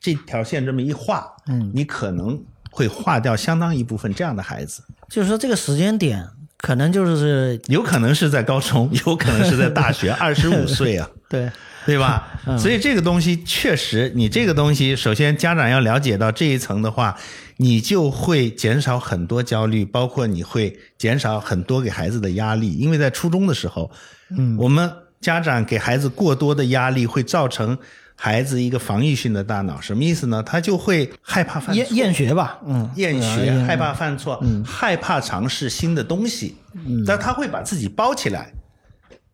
[0.00, 6.26] 这条线这么一画，嗯，你可能会划掉相当一部分这样的孩子，就是说这个时间点
[6.58, 11.08] 可能就是有可能是在高中， 有可能是在大学， 二十五岁啊。
[11.30, 11.50] 对，
[11.86, 12.28] 对吧？
[12.58, 17.16] 所以这个东西确实，你这个东西，首先家长要了解到这一层的话，
[17.62, 23.90] 你就会减少很多焦虑，包括你会减少很多给孩子的压力，因为在初中的时候，
[24.30, 24.90] 嗯，我们
[25.20, 27.76] 家长给孩子过多的压力，会造成
[28.16, 30.42] 孩子一个防御性的大脑，什么意思呢？
[30.42, 31.74] 他就会害怕犯错。
[31.74, 37.04] 厌厌学吧，嗯，厌学，厌害怕犯错，害怕尝试新的东西，嗯。
[37.06, 38.54] 但他会把自己包起来，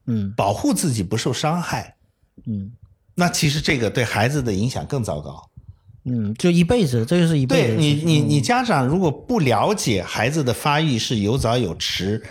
[0.06, 0.32] 嗯。
[0.36, 1.94] 保护自己不受伤害。
[2.46, 2.72] 嗯。
[3.14, 5.48] 那其实这个对孩子的影响更糟糕。
[6.08, 7.74] 嗯，就一辈子，这就是一辈子。
[7.74, 12.22] 对你，你你家长如果不了解孩子的发育是有早有迟，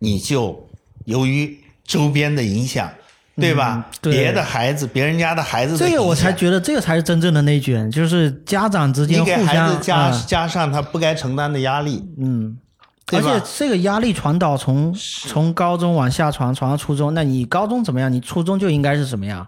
[0.00, 0.68] 你就
[1.04, 2.90] 由于周边的影响，
[3.36, 3.88] 对吧？
[4.00, 12.58] 对别的孩子，别人家的孩子的这个我才觉得这个才是真正的内卷，就是家长之间给孩子加、啊加上他不该承担的压力，嗯，
[13.12, 14.92] 而且这个压力传导从
[15.28, 18.12] 从高中往下传，传到初中，那你高中怎么样？
[18.12, 19.46] 你初中就应该是什么样？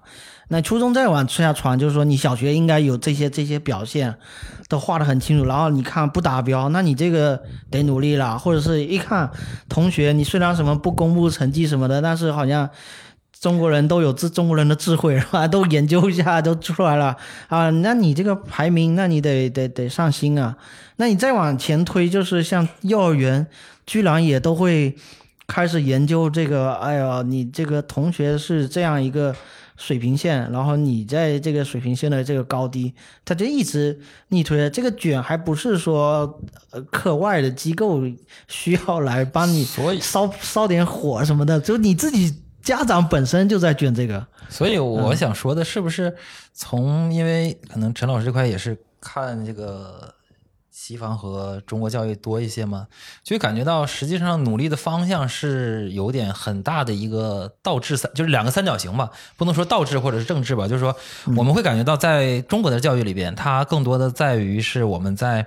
[0.48, 4.14] 那初中再往下传，就是说你小学应该有这些这些表现，
[4.68, 5.44] 都画得很清楚。
[5.44, 9.30] 然后你看不达标，那你这个得努力了，或者是一看
[9.68, 12.68] 同学，你虽然什么不公布成绩什么的，但是好像。
[13.38, 15.46] 中国人都有智中国人的智慧，是吧？
[15.46, 17.14] 都研究一下，都出来了
[17.48, 17.68] 啊。
[17.68, 20.56] 那你这个排名，那你得得得上心啊。
[20.96, 23.46] 那你再往前推，就是像幼儿园，
[23.84, 24.96] 居然也都会
[25.46, 26.72] 开始研究这个。
[26.76, 29.36] 哎呀，你这个同学是这样一个
[29.76, 33.98] 水平线，然后你在这个水平线的这个高低，他就一直
[34.28, 34.68] 逆推。
[34.70, 38.02] 这个卷还不是说呃课外的机构
[38.48, 44.26] 需要来帮你所以烧烧点火什么的，就你自己家长本身就在卷这个。
[44.48, 46.16] 所以我想说的是不是
[46.54, 50.14] 从，因为可能陈老师这块也是看这个
[50.86, 52.86] 西方和中国教育多一些吗，
[53.24, 60.94] 就感觉到实际上努力的方向是有点很大的一个倒置三，就是两个三角形吧，不能说倒置或者是正置吧，就是说
[61.36, 65.46] 我们会感觉到在中国的教育里边，它更多的在于是我们在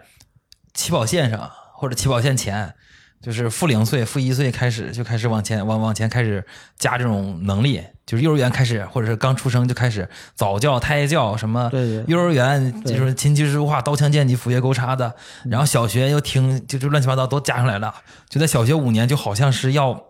[0.73, 2.75] 起跑线上或者起跑线前。
[3.21, 6.41] 就是负零岁、负一岁开始就开始往前往往前开始
[6.77, 11.69] 加这种能力，就是幼儿园开始，或者是刚出生就开始早教、胎教什么，
[12.07, 15.13] 幼儿园就是琴棋书画、刀枪剑戟斧钺钩叉的，
[15.45, 17.93] 然后小学又听就就乱七八糟都加上来了，
[18.27, 20.07] 就在小学五年就好像是要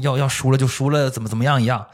[0.00, 1.84] 要要输了就输了怎么怎么样一样，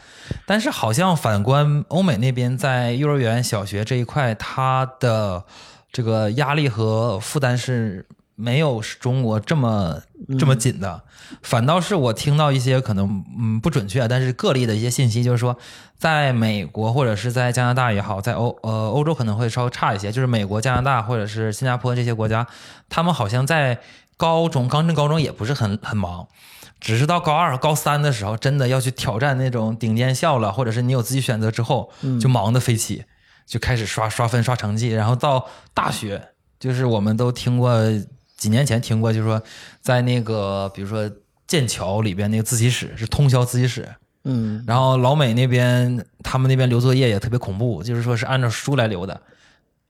[0.44, 5.42] 但是好像反观欧美那边，在幼儿园、小学这一块，他的
[5.90, 8.04] 这个压力和负担是
[8.36, 10.00] 没有中国这么
[10.38, 11.02] 这么紧的，
[11.42, 15.56] 反倒是我听到一些可能嗯不准确，但是个例的一些信息，就是说，
[15.98, 22.46] 在美国或者是在加拿大也好，在欧呃欧洲可能会稍微差一些，就是美国、加拿大或者是新加坡这些国家，
[22.88, 23.80] 他们好像在
[24.16, 26.28] 高中刚进高中也不是很很忙。
[26.78, 33.04] 只是到高二、高三的时候，真的要去挑战那种顶尖校了，或者是你有自己选择之后，就忙得飞起，
[33.46, 34.90] 就开始刷刷分、刷成绩。
[34.90, 36.22] 然后到大学，
[36.60, 37.72] 就是我们都听过，
[38.36, 39.42] 几年前听过，就是说
[39.80, 41.10] 在那个比如说
[41.46, 43.88] 剑桥里边那个自习室是通宵自习室，
[44.24, 49.20] 嗯，然后老美那边他们那边留作业也特别恐怖，就是说是按照书来留的，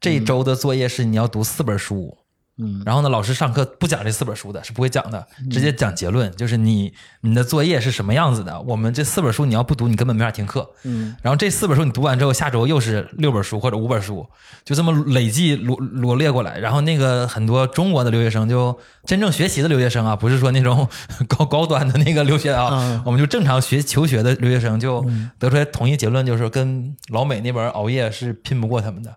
[0.01, 2.17] 这一周的作业是你要读四本书。
[2.59, 6.91] 嗯，然后呢，老师上课不讲这四本书的，是不会讲的，直接讲结论，就是你
[7.21, 8.59] 你的作业是什么样子的。
[8.63, 10.67] 我们这四本书你要不读，你根本没法听课。
[10.85, 14.27] 嗯，然后这四本书你读完之后，下周又是六本书或者五本书，
[14.65, 16.59] 就这么累计罗罗列过来。
[16.59, 20.89] 然后那个很多中国的留学生，就真正学习的留学生啊，不是说那种
[21.29, 25.05] 高高端的那个留学啊，我们就正常学求学的留学生，就
[25.39, 29.15] 得出来同一结论，就是跟老美那边熬夜是拼不过他们的。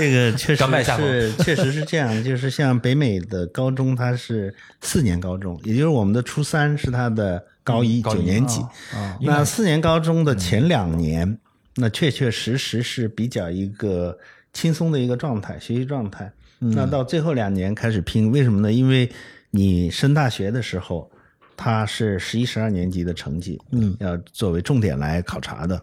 [0.00, 0.64] 这个确实
[0.96, 2.24] 是， 确实是这样。
[2.24, 8.60] 就是像北美的高中，它是四年高中，也就是我们的初三是他的高一九年级。
[8.92, 11.38] 啊，那四年高中的前两年，
[11.76, 14.18] 那确确实实是比较一个
[14.52, 16.32] 轻松的一个状态，学习状态。
[16.58, 18.72] 那到最后两年开始拼，为什么呢？
[18.72, 19.10] 因为
[19.50, 21.10] 你升大学的时候，
[21.56, 25.80] 他是十一、十二年级的成绩，嗯，要作为重点来考察的。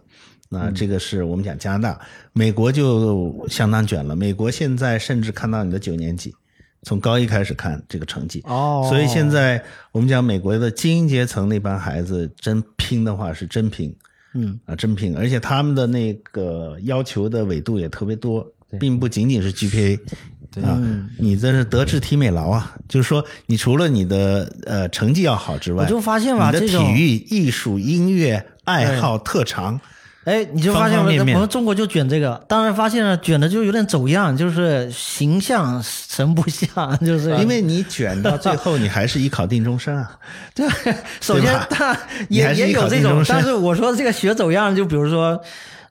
[0.48, 2.00] 那这个是我们讲加拿大，
[2.32, 4.16] 美国就相当卷了。
[4.16, 6.34] 美国现在甚至看到你的九年级，
[6.82, 8.42] 从高一开始看这个成绩。
[8.46, 13.94] 哦，所以现在我们讲美国的精英阶层那帮孩子真拼的话是真拼，
[14.34, 18.46] 嗯啊真拼，而且他们的那个要求的纬度也特别多，
[18.80, 20.00] 并不仅仅是 GPA。
[20.62, 20.80] 啊，
[21.18, 29.78] 你这是德智体美劳啊，就是说，你除了你的呃成绩要好之外，我就发现吧你的体育、艺术、音乐爱好、特长，
[30.28, 40.18] 哎，你就发现方方面面我们中国就卷这个，当然发现了卷的就有点走样，就是形象神不像，就是因为你卷到最后，你还是以考定终身啊。
[40.54, 40.68] 对，
[41.20, 41.96] 首先吧他
[42.28, 45.40] 也也有这种但是我说这个学走样，就比如说。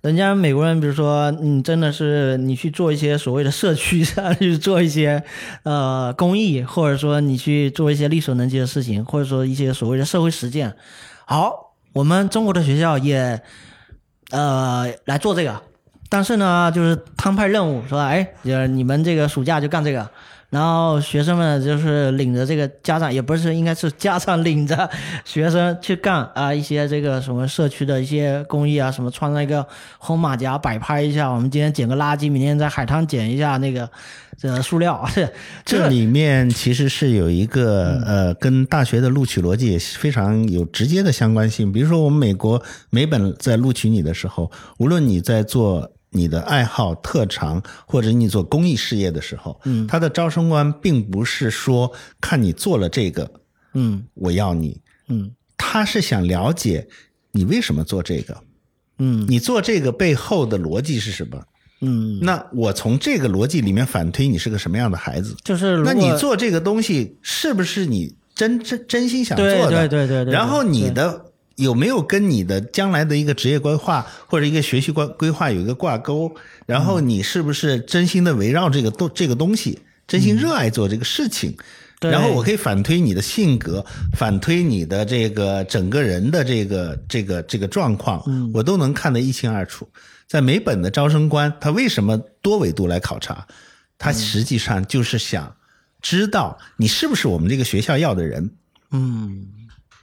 [0.02, 5.22] 人家美国人，比如说，你真的是你去做一些所谓的社区上去做一些
[5.64, 10.72] 呃公益，或者说你去做一些力所能及的事情，或者说一些所谓的社会实践。
[11.26, 13.42] 好，我们中国的学校也
[14.32, 15.62] 呃来做这个，
[16.10, 20.10] 但是呢，就是摊派任务，说哎，就是你们这个暑假就干这个，
[20.50, 24.90] 然后学生们就是领着这个家长，也不是应该是家长领着
[25.26, 29.66] 学生去干啊一些这个什么社区的一些公益啊，什么穿上一个
[29.98, 33.90] 红马甲摆拍一下，我们今天捡个垃圾，明天在海滩捡一下那个
[34.38, 35.34] 这塑料，这
[35.66, 41.72] 这里面其实是有一个呃，跟大学的录取逻辑也非常有直接的相关性。
[41.72, 42.62] 比如说，我们美国
[42.92, 53.30] 每本在录取你的时候，无论你在做你的爱好、特长，或者你做公益事业的时候，嗯，他的招生官并不是说看你做了这个，
[53.74, 56.88] 嗯我要你，嗯他是想了解
[57.32, 58.38] 你为什么做这个，
[59.00, 61.44] 嗯你做这个背后的逻辑是什么。
[61.82, 65.36] 嗯，那我从这个逻辑里面反推你是个什么样的孩子。
[65.44, 69.70] 就是那你做这个东西是不是你真真真心想做的？
[69.70, 71.26] 对对对对对然后你的
[71.56, 76.32] 有没有跟你的将来的一个职业规划或者一个学习规规划有一个挂钩？
[76.66, 81.56] 然后你是不是真心的围绕这个东这个东西，真心热爱做这个事情？
[82.00, 88.24] 对然后我可以反推你的性格，反推你的这个整个人的这个这个这个状况，
[88.54, 89.88] 我都能看得一清二楚。
[90.28, 93.48] 在美本的招生官，他为什么多维度来考察？
[93.98, 95.56] 他实际上就是想
[96.02, 98.52] 知道你是不是我们这个学校要的人。
[98.92, 99.48] 嗯。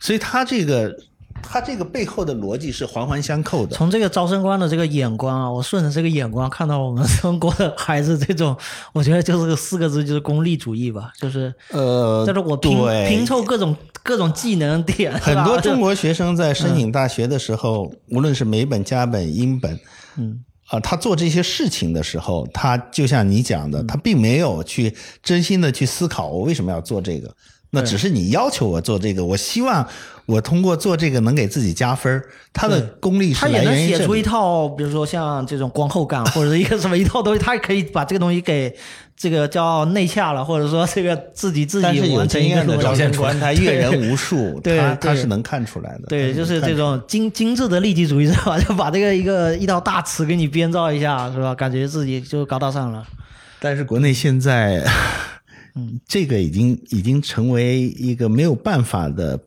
[0.00, 0.94] 所以他这个
[1.42, 3.74] 他这个背后的逻辑是环环相扣的。
[3.76, 8.56] 从这个招生官的这个眼光啊，我顺着这个眼光看到我们中国的孩子这种，
[8.92, 12.76] 我觉得就是个四个字，就是功利主义吧，就是呃，就是我拼
[13.08, 19.78] 拼凑各种各种技能点，很多中国国学生在申请大学的时候，无论是美本、加本、英本，
[20.16, 20.44] 嗯。
[20.68, 27.36] 啊，他做这些事情的时候，他就像你讲的，他并没有去真心的去思考我为什么要做这个，
[27.74, 29.86] 那只是你要求我做这个，我希望
[30.26, 34.22] 我通过做这个能给自己加分儿他的功力是他也能写出一。
[34.22, 38.74] 套，比如说像这种光后感 或者是一个什么一套东西，他也可以把这个东西给
[39.16, 46.06] 这个叫内洽了，或者说这个自己自但是有己完成经验的一个逻辑招生官，他 阅人无数， 对他他是能看出来的。
[46.08, 51.54] 对，他就是这种精精致的利己主义者吧，就把这个一个一道大词给你编造一下，是吧？
[51.54, 53.06] 感觉自己就高大上了。
[53.60, 54.82] 但是国内现在
[55.74, 59.38] 嗯，这个已经已经成为一个没有办法的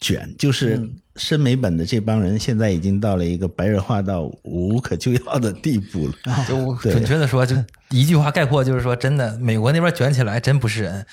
[0.00, 6.14] 卷，就是申美本的这帮人现在已经到了一个白热化到无可救药的地步了。
[6.48, 7.56] 就准确的说，就
[7.90, 11.06] 一句话概括，就是说，真的，美国那边卷起来真不是人。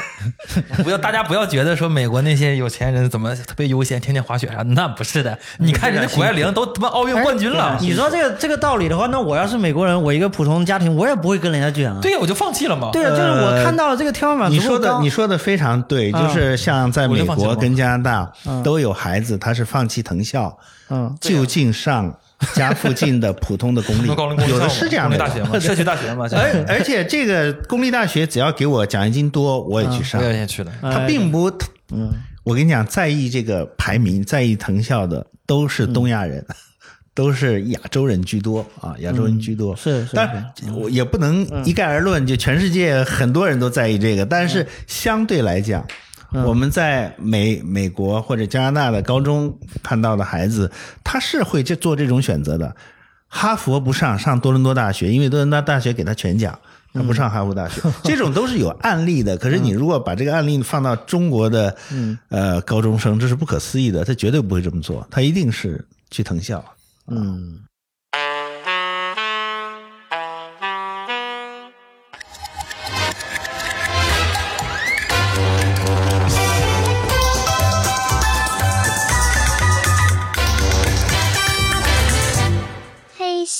[0.84, 5.38] 不要大家不要觉得说美国那些有钱人怎么特别悠闲，天天滑雪啥，那不是的。
[5.58, 7.78] 你看人家谷爱凌都他妈奥运冠军了。
[7.80, 11.98] 你说这个这个道理的话，那我要是美国人，我一个普通家庭，我也不会跟人家卷啊。
[12.02, 12.90] 对呀，我就放弃了嘛。
[12.92, 14.50] 对呀，就是我看到了这个天花板。
[14.50, 18.32] 你说的你说的非常对，就是像在美国跟加拿大
[18.62, 20.58] 都有孩子，他是放弃藤校，
[20.90, 22.14] 嗯，就近上。
[22.54, 24.08] 家附近的普通的公立，
[24.48, 26.28] 有的是这样的大学嘛， 社区大学嘛。
[26.36, 30.20] 而而且这个公立大学只要给我奖学金多，我也去上。
[30.20, 30.72] 我也去了。
[30.82, 31.50] 他并不，
[31.92, 36.44] 嗯，我跟你讲，在意这个排名，在意藤校的都是东亚人，
[37.14, 39.74] 都是亚洲人居多啊，亚洲人居多。
[39.76, 45.86] 是，但我也不能一概而论，就全世界很多人都在意这个，但是相对来讲。
[46.42, 50.70] 我们在美美国或者加拿大的高中看到的孩子，
[51.04, 52.74] 他是会这做这种选择的。
[53.28, 56.56] 哈佛不上，上多伦多大学，因为多伦多大学给他全奖，
[56.92, 57.80] 他不上哈佛大学。
[58.04, 59.36] 这种都是有案例的。
[59.36, 61.76] 可是你如果把这个案例放到中国的
[62.28, 64.04] 呃高中生，这是不可思议的。
[64.04, 66.64] 他绝对不会这么做，他一定是去藤校。
[67.08, 67.58] 嗯。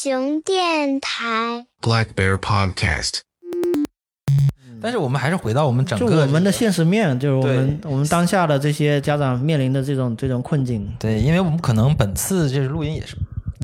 [0.05, 3.21] 熊电台，Black Bear Podcast。
[4.83, 10.87] 但是我们还是回到我们整个我们的现实面，就是我们我们当下的这些家长面临的这种这种困境。
[11.01, 13.17] 对，因为我们可能本次就是录音也是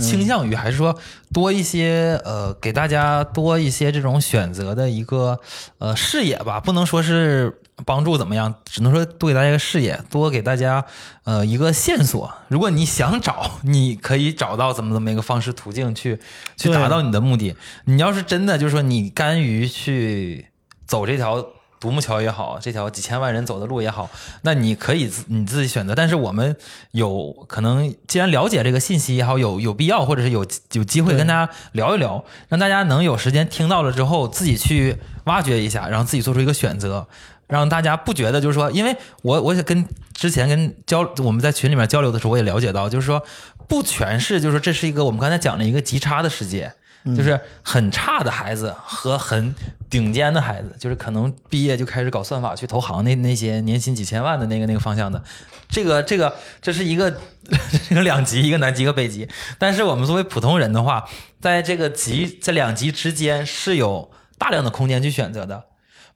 [0.02, 0.98] 倾向于还是说
[1.30, 5.38] 多一些呃，给大家多一些这种选择的一个
[5.76, 7.54] 呃视野吧，不能说是。
[7.84, 8.54] 帮助怎么样？
[8.64, 10.84] 只能说多给大家一个视野，多给大家
[11.24, 12.32] 呃一个线索。
[12.48, 16.18] 如果你想找，你可以找到怎么怎么一个方式途径去
[16.56, 17.54] 去达到你的目的。
[17.84, 20.46] 你要是真的就是说你甘于去
[20.86, 21.46] 走这条
[21.78, 24.10] 独木桥也好，这条几千万人走的路也好，
[24.42, 25.94] 那你可以你自己选择。
[25.94, 26.54] 但是我们
[26.90, 37.08] 有可能既然了解这个信息也好，有有必要或者是有有机会跟大家聊一聊，让大家能有时间听到了之后自己去挖掘一下，然后自己做出一个选择。
[37.50, 43.22] 让大家不觉得就是说，因为我我也跟之前跟交我们在群里面交流的时候，我也了解到，就是说
[43.68, 46.72] 不全是，就是说这是一个我们刚才讲的一个极差的世界，
[47.16, 49.54] 就是很差的孩子和很
[49.88, 55.22] 顶尖的孩子，就是可能毕业就开始搞算法去投行那那些年薪几千万的那个那个方向的，
[55.68, 57.10] 这个这个这是一个
[57.88, 59.28] 这个两极，一个南极一个北极。
[59.58, 61.08] 但是我们作为普通人的话，
[61.40, 65.64] 在这个极在两极之间是有大量的空间去选择的。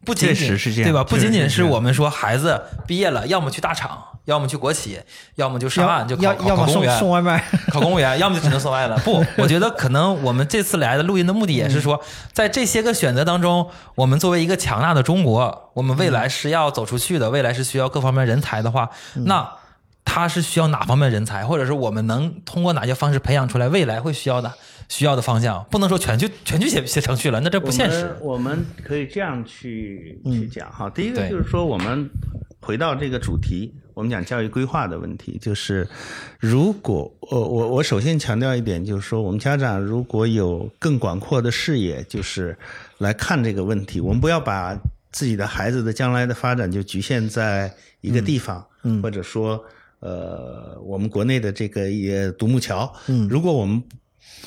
[0.04, 1.02] 不仅仅是这样，对吧？
[1.04, 5.00] 不仅仅是我们说孩子毕业了，要么去大厂，要么去国企，
[5.36, 8.98] 要么就上岸就考考公务员，送外卖，考公务员，要么就只能送外了。
[8.98, 12.00] 不， 我觉得可能我们这次来的录音的目的也是说，
[12.32, 19.48] 在这些个选择当中，我们作为一个强大的中国，我们未来是要走出去的，未来是需要各方面人才的话，那
[20.04, 24.52] 他是需要哪方面人才，或者是我们能通过哪些方式培养出来未来会需要的？
[24.88, 28.14] 需要的方向不能说全去全去写写程序了，那这不现实。
[28.20, 30.88] 我们可以这样去去讲哈。
[30.90, 32.08] 第一个就是说，我们
[32.60, 35.86] 回到这个主题，我们讲教育规划的问题，就是
[36.38, 42.56] 如果我我我首先强调一点，就是说，我们家长如果有更广阔的视野，就是
[42.98, 44.76] 来看这个问题，我们不要把
[45.10, 48.64] 自己的孩子的将来的发展就局限在一个地方，
[49.02, 49.62] 或者说
[50.00, 52.92] 呃，我们国内的这个也独木桥。
[53.08, 53.82] 嗯，如果我们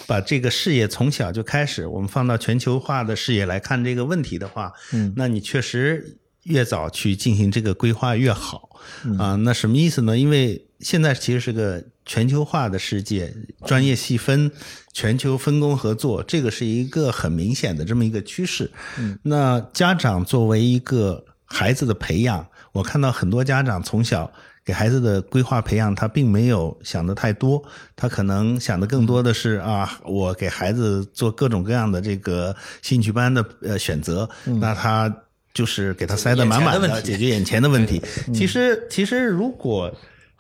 [0.06, 8.70] 把这个视野从小就开始，我们放到全球化的视野来看这个问题的话，嗯，那你确实越早去进行这个规划越好
[9.18, 9.36] 啊。
[9.36, 10.18] 那什么意思呢？
[10.18, 13.34] 因为现在其实是个全球化的世界，
[13.66, 14.52] 专业细分、
[14.94, 18.70] 全球分工合作，这个是一个很明显的这么一个趋势。
[18.98, 24.32] 嗯，那家长作为一个孩子的培养，我看到很多家长从小。
[24.68, 27.64] 给孩子的规划培养，他并没有想的太多，
[27.96, 35.10] 他可能想的更多的是啊，我给孩子做各种各样的这个兴趣班的呃选择，那他
[35.54, 38.02] 就是给他塞得满满的，解决眼前的问题。
[38.34, 39.90] 其实，其实如果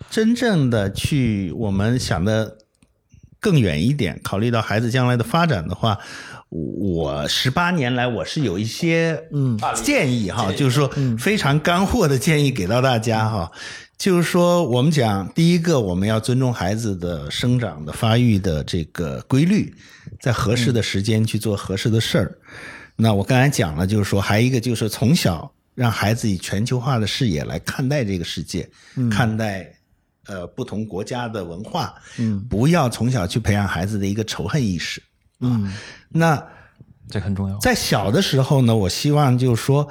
[0.09, 2.57] 真正的去我们想的
[3.39, 5.97] 更远一点，考虑到孩子将来的发展的话，
[6.49, 13.49] 我十八年来我是有一些嗯建议哈，就是说非常干货的建议给到大家哈。
[13.97, 19.73] 就是说，我们讲第一个，我们要尊重孩子的生长的发育的这个规律，
[20.19, 22.37] 在合适的时间去做合适的事儿。
[22.95, 28.69] 那我刚才讲了，就是说还有一个就是从小让孩子以全球化的视野来看待这个世界，
[29.09, 29.67] 看待
[30.27, 35.01] 呃不同国家的文化，嗯，不要从小去培养孩子的一个仇恨意识，
[35.39, 35.73] 嗯，
[36.09, 36.43] 那。
[37.09, 37.57] 这很重要。
[37.59, 39.87] 在小的时候呢，我希望就是说，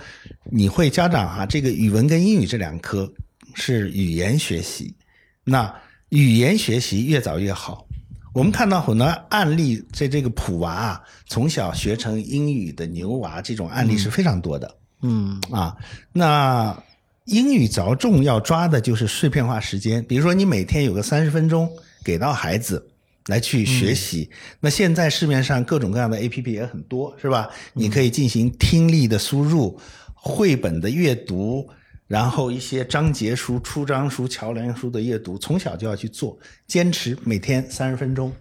[0.53, 3.11] 你会家长哈，这个语文跟英语这两科
[3.57, 4.95] 是语言学习，
[5.43, 5.75] 那
[6.11, 7.87] 语言学习越早越好。
[8.35, 14.77] 我们看到很多案例，在这个普娃啊，从小学成英语的牛娃这种案例是非常多的。
[15.01, 15.75] 嗯啊，
[16.13, 16.81] 那
[17.25, 21.69] 英语着重要抓的就是碎片化时间，比如说你每天有个三十分钟
[22.05, 22.91] 给到孩子。
[23.29, 24.31] 来去学习，
[24.61, 27.49] 那现在市面上各种各样的 A P P 也很多，是吧？
[27.73, 29.77] 你可以进行听力的输入、
[30.15, 31.69] 绘本的阅读，
[32.07, 38.33] 然后一些章节书、出章书、桥梁书的阅读，从小就要去做，坚持每天三十分钟。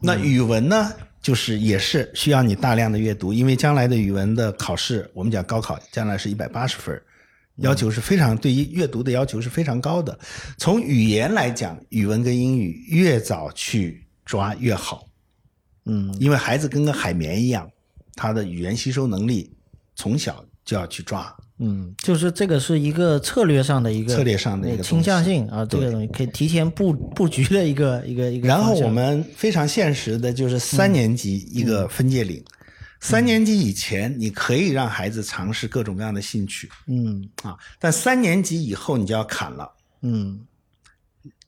[0.00, 7.00] 那语文呢，就是也是需要你大量的阅读，因为将来的语文的考试，我们讲高考，将来是一百八十分，
[7.56, 10.18] 要求是非常对于阅读的要求是非常高的。
[10.58, 14.02] 从语言来讲，语文跟英语越早去。
[14.26, 15.06] 抓越好，
[15.84, 17.70] 嗯，因为孩子跟个海绵一样，
[18.16, 19.56] 他的语言吸收能力
[19.94, 28.46] 从小就要去抓，嗯，就是这个是一个策略上的一个策略上的一个倾向性啊，这个东西可以提前布布局的一个一个一个。
[28.46, 32.44] 然后我们非常现实的就是三年级一个分界岭，
[33.00, 39.70] 三年级以前你可以让孩子尝试各种各样的兴趣，嗯啊，但三年级以后你就要砍了，
[40.02, 40.40] 嗯。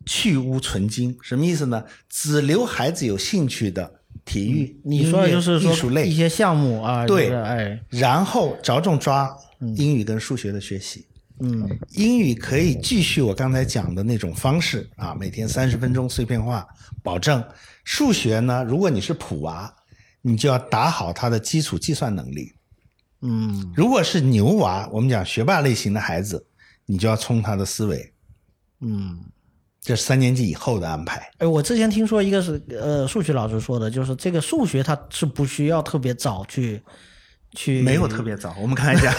[0.06, 1.84] 去污存精，什么意思呢？
[2.08, 3.92] 只留孩子有兴趣的
[4.24, 9.30] 体育，你说的就是说艺术类一些项目啊，对，哎，然后着重抓
[9.76, 11.06] 英语跟数学的学习。
[11.40, 16.66] 嗯，英语可以继续我刚才讲的那种方式啊，每天三十分钟碎片化，
[17.02, 17.42] 保证。
[17.84, 19.72] 数学呢，如果你是普娃，
[20.20, 22.52] 你就要打好他的基础计算能力。
[23.22, 26.46] 嗯，如果是牛娃，我们讲学霸类型的孩子，
[26.86, 28.12] 你就要冲他的思维。
[28.80, 29.18] 嗯。
[29.80, 31.30] 这是三年级以后的安排。
[31.38, 36.82] 哎，我之前听说一个是呃数学老师说的，就是这个数学它是不需要特别早去
[37.58, 38.54] 去，没有特别早。
[38.60, 39.12] 我们看一下，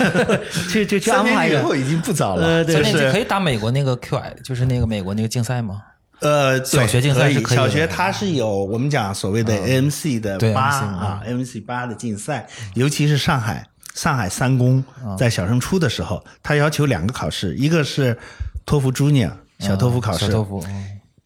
[0.70, 2.48] 去去去安排以后已经不早了。
[2.48, 5.84] 呃，对，是可以打美国那个 QI，就是那个美国那个竞赛吗？
[6.22, 7.58] 呃，小学竞赛是可以。
[7.58, 14.82] 小学它是有我们讲所谓的 AMC 的八啊，AMC 八的竞赛，尤其是上海上海三公
[15.18, 18.18] 在小升初的时候，他要求两个考试，一个是
[18.66, 19.32] 托福 Junior。
[19.60, 20.66] 小托福考试，小托福，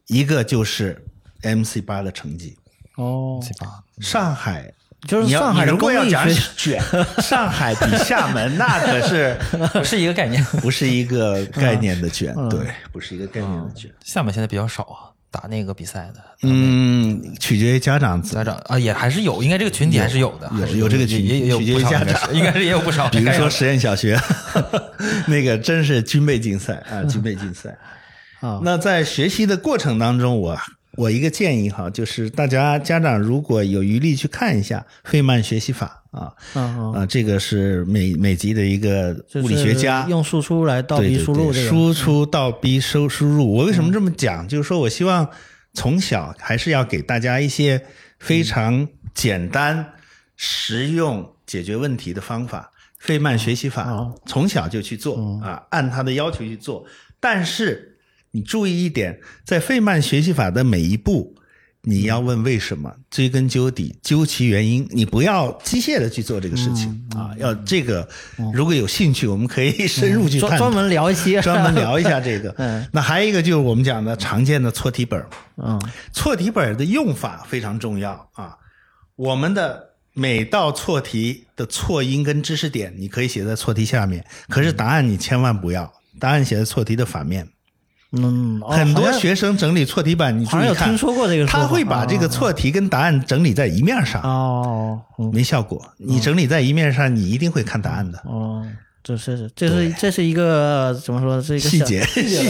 [0.08, 1.00] 一个就是
[1.44, 2.58] MC 八的成绩。
[2.96, 3.40] 哦，
[4.00, 4.74] 上海
[5.08, 6.82] 就是上海的公立学卷，
[7.22, 9.38] 上海比厦门那可是
[9.74, 12.60] 不是一个概念，不是一个概念的卷，对，
[12.92, 13.92] 不是一个概念的卷。
[14.04, 23.10] 厦门现在比较少啊，打那个比赛的，嗯，取决于家长，家长啊也还是有，应该这个群体还是有的，有有这个群，也有取决于家长，应该是也有不少。
[23.10, 24.18] 比如说实验小学，
[25.28, 27.70] 那个真是军备竞赛啊，军备竞赛。
[28.40, 30.58] 啊那在学习的过程当中，我
[30.96, 43.52] 我一个建议哈，就是大家家长如果有余力去看一下费曼学习法啊，啊，这个是美美籍的一个物理学家用输出来倒逼输入，输出倒逼收输入。
[43.52, 44.48] 我为什么这么讲？
[44.48, 45.28] 就是说我希望
[45.74, 47.84] 从小还是要给大家一些
[48.20, 49.94] 非常简单、
[50.36, 52.72] 实用解决问题的方法。
[53.00, 56.86] 费曼学习法从小就去做啊，按他的要求去做，
[57.20, 57.90] 但是。
[58.36, 61.36] 你注意一点，在费曼学习法的每一步，
[61.84, 64.88] 你要问为什么，追根究底，究其原因。
[64.90, 68.10] 你不要机械的去做这个事情啊，要这个。
[68.52, 72.54] 如果有兴趣，我们可以深入去专专门聊一些，专门聊一下这个。
[72.58, 75.24] 嗯，那还有一个就是我们讲的常见的错题本
[75.58, 75.80] 嗯，
[76.12, 78.58] 错题本的用法非常重要啊。
[79.16, 87.48] 我们的每道错题的错音跟知识点，你可以写在错题下面，可是答案你千万不要，答案写在错题的反面。
[88.16, 94.22] 嗯，很多学生整理错题板，你注意看，听说过这个，他会把这个错题跟答案整理在一面上。
[94.22, 95.02] 哦，
[95.32, 95.84] 没效果。
[95.98, 98.20] 你整理在一面上，你一定会看答案的。
[98.26, 98.64] 哦，
[99.04, 101.42] 这是这是这是一个怎么说？
[101.42, 102.04] 是一个细节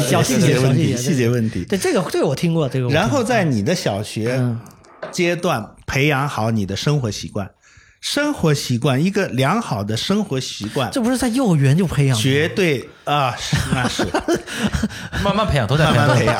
[0.10, 1.64] 小细节问题，细节问题。
[1.64, 2.68] 对这个，这个我听过。
[2.68, 4.38] 这个，然后在你的小学
[5.12, 7.50] 阶段培养好你的生活习惯。
[8.04, 12.22] 生活习惯，一个良好的生活习惯，这不是在幼儿园就培养吗？
[12.22, 13.34] 绝对啊，
[13.74, 14.06] 那是
[15.24, 16.38] 慢慢培养，都在慢慢培养。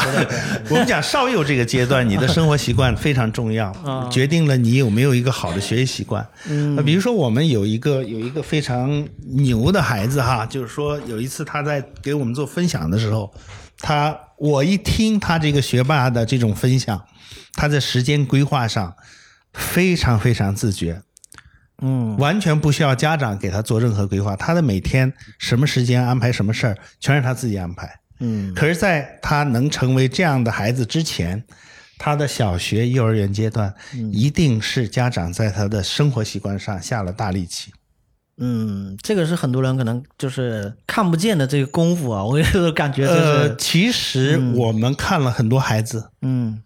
[0.70, 3.72] 我们讲少幼这个阶段，你的生活习惯非常重要，
[4.12, 6.28] 决定了你有没有一个好的学习习惯。
[6.50, 13.34] 嗯，比如说我们有一个有一个非常牛的孩子哈，就是说有一次他在给我们做分享的时候，
[13.80, 17.02] 他我一听他这个学霸的这种分享，
[17.54, 18.94] 他在时间规划上
[19.54, 21.02] 非常非常自觉。
[21.82, 28.00] 嗯完全不需要家长给他做任何规划，他的每天什么时间安排什么事儿，全是他自己安排。
[28.20, 31.44] 嗯可是，在他能成为这样的孩子之前，
[31.98, 33.74] 他的小学、幼儿园阶段，
[34.12, 37.72] 一定是家长在他的生活习惯上下了大力气。
[38.38, 46.64] 嗯，这个是很多人可能就是看不见的这个功夫啊， 我有感觉就呃，是其实我们看了很多孩子，嗯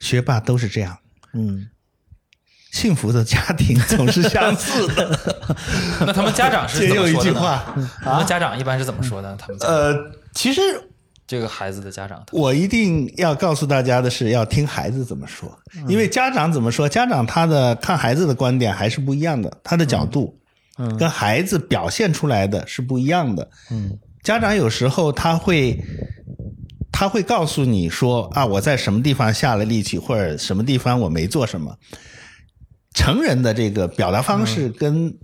[0.00, 0.98] 学霸都是这样。
[1.32, 1.68] 嗯
[2.76, 5.18] 幸福的家庭总是相似的。
[6.04, 7.20] 那他们家长是 怎么说的呢？
[7.22, 9.34] 句话，他们家长一般是怎么说的？
[9.36, 9.96] 他们呃，
[10.34, 10.60] 其实
[11.26, 15.58] 这个孩子的家长，我一定要告诉大家的是，要听孩子怎么说，
[15.88, 20.38] 因为家长怎么说，家长他的看孩子的观点还是不一样的，他的角度，
[20.76, 23.48] 嗯跟孩子表现出来的是不一样的。
[23.70, 25.82] 嗯，家长有时候他会。
[26.98, 31.76] 他会告诉你说啊，我在什么地方下了力气，或者什么地方我没做什么。
[32.96, 35.14] 成人的这个表达方式跟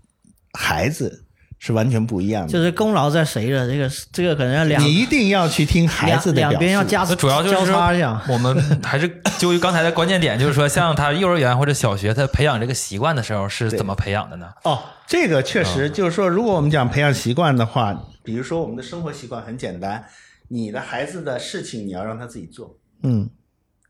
[0.53, 1.25] 孩子
[1.59, 2.53] 是完全不一样的。
[2.53, 7.05] 就是功劳在谁的，这个这个可能要两你一定要去听孩子的两两边要加。
[7.05, 8.23] 主要就是交叉一下。
[8.29, 8.55] 我们
[8.85, 14.49] 还是就于刚才的关键点，就是说，像他幼儿园或者小学，他培养这个习惯的时候是怎么培养的呢？
[14.65, 20.05] 哦，这个确实就是说，如果我们讲培养习惯的话，比如说我们的生活习惯很简单，
[20.49, 23.31] 你的孩子的事情你要让他自己做，嗯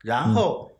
[0.01, 0.71] 然后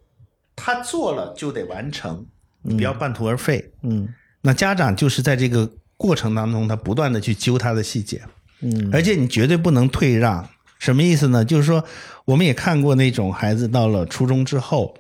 [0.56, 2.26] 他做了就得完成，
[2.64, 3.72] 你不要半途而废。
[3.84, 4.08] 嗯
[4.42, 8.22] 那家长就是在这个过程当中，他不断的去揪他的细节，
[8.62, 10.48] 嗯而且你绝对不能退让。
[10.80, 11.46] 什么意思呢？
[11.46, 11.82] 就是说，
[12.26, 14.94] 我们也看过那种孩子到了初中之后，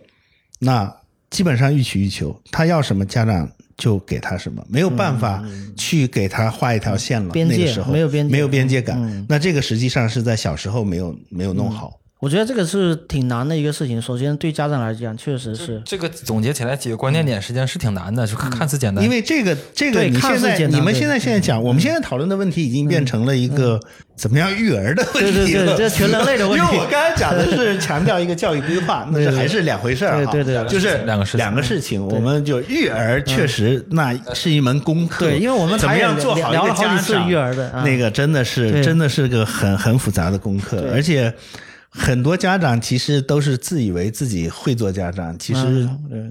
[0.59, 0.95] 那
[1.29, 5.43] 基本上欲取欲求，他要什么家长就给他什么，没有办法
[5.75, 7.33] 去给他画一条线了。
[7.33, 8.97] 那个时候没有边界没有边界感。
[8.97, 11.99] 嗯那这个实际上是在小时候没有没有弄好。
[12.23, 14.01] 我觉得这个是挺难的一个事情。
[14.01, 19.03] 首先对家长来讲，确实是这个总结起来几个关键点，实际上是挺难的，就看看似简单。
[19.03, 23.77] 因为这个这个你现在似简单对嗯你们现在现在讲，我们现在讨论的问题已经变成了一个
[24.15, 25.75] 怎么样育儿的问对对题了。
[25.75, 26.63] 对，这全人类的问题。
[26.71, 30.31] 因为我刚才讲的是 强调一个教育规划，那是还是两回事儿啊。
[30.31, 32.07] 对对对就是两个事情两个事情。
[32.07, 35.25] 我们就育儿确实那是一门功课。
[35.25, 41.33] 对因为我们怎么样做好一个聊了好几次家长育儿的啊那个真的是真的是个很很复杂的功课，而且。
[41.95, 45.87] 很多家长其实都是自以为自己会做家长，其实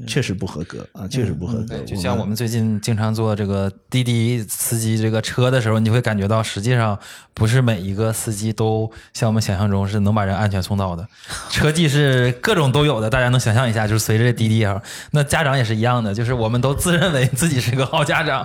[0.06, 1.78] 确实不合格啊，确实不合格。
[1.86, 6.98] 就像我们最近经常坐这个滴滴司机这个车的时候，你会感觉到，实际上
[7.32, 11.06] 不是每一个司机都像我们想象中是能把人安全送到的。
[11.48, 14.82] 车技是各种都有的，大家能想象一下，就是随着滴滴啊，
[15.12, 18.44] 那家长也是一样的，就是我们都自认为自己是个好家长，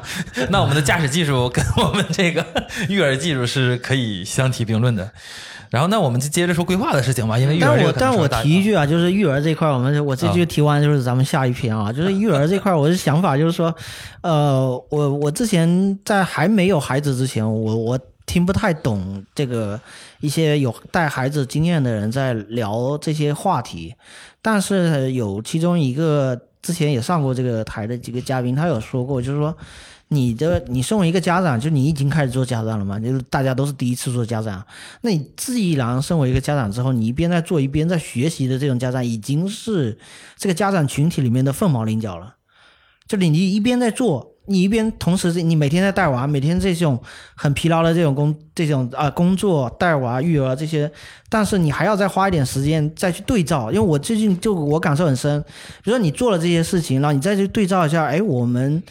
[0.51, 2.45] 那我们的驾驶技术跟我们这个
[2.89, 5.11] 育儿技术是可以相提并论的。
[5.70, 13.74] 然后，那我们就接着说规划的事情吧，因为育但儿这个可能我但我提一句啊，就是育儿这块儿，我们我这句提完就是咱们下一篇啊，就是育儿这块儿，我的想法就是说，
[14.22, 19.80] 呃，我我之前在还没有孩子之前，我我听不太懂这个
[20.22, 23.93] 一些有带孩子经验的人在聊这些话题，
[24.41, 29.55] 但是有其中一个之前也上过这个台的几个嘉宾，他有说过，就是说。
[30.10, 32.97] 你的你身为一个家长，就你已经开始做家长了嘛？
[32.97, 34.66] 就是大家都是第一次做家长，
[35.01, 39.97] 那你自然身为一个家长之后，你一边在做一边在学习的这种家长，已经是
[40.38, 42.36] 这个家长群体里面的凤毛麟角了。
[43.05, 46.97] 就你你一边在做，你一边同时你每天在带娃，每天这种
[47.36, 50.89] 很疲劳的这种工这种啊、工作带娃育儿这些，
[51.28, 55.41] 但是你还要再花一点时间再去对照，因为我最近就我感受很深，
[55.84, 58.82] 比如说你做了这些事情，然后你再去对照一下，哎，我们。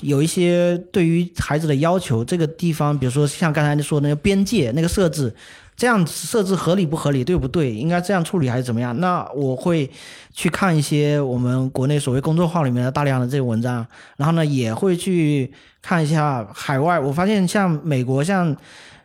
[0.00, 5.32] 有一些对于孩子的要求，这个地方，比如说像刚才你说那个边界那个设置，
[5.76, 7.72] 这样设置合理不合理，对不对？
[7.72, 8.98] 应该这样处理还是怎么样？
[8.98, 9.88] 那我会
[10.32, 13.86] 去看一些我们国内所谓公众号里面的大量的这个文章，
[14.16, 16.98] 然后呢，也会去看一下海外。
[16.98, 18.56] 我发现像美国、像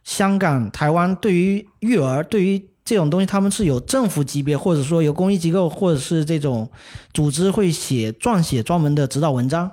[0.04, 6.70] 香港、台湾，对于育儿，对于这种东西，他们是有政府级别，或者说有公益机构，或者是这种
[7.14, 9.70] 组织会写撰写专门的指导文章。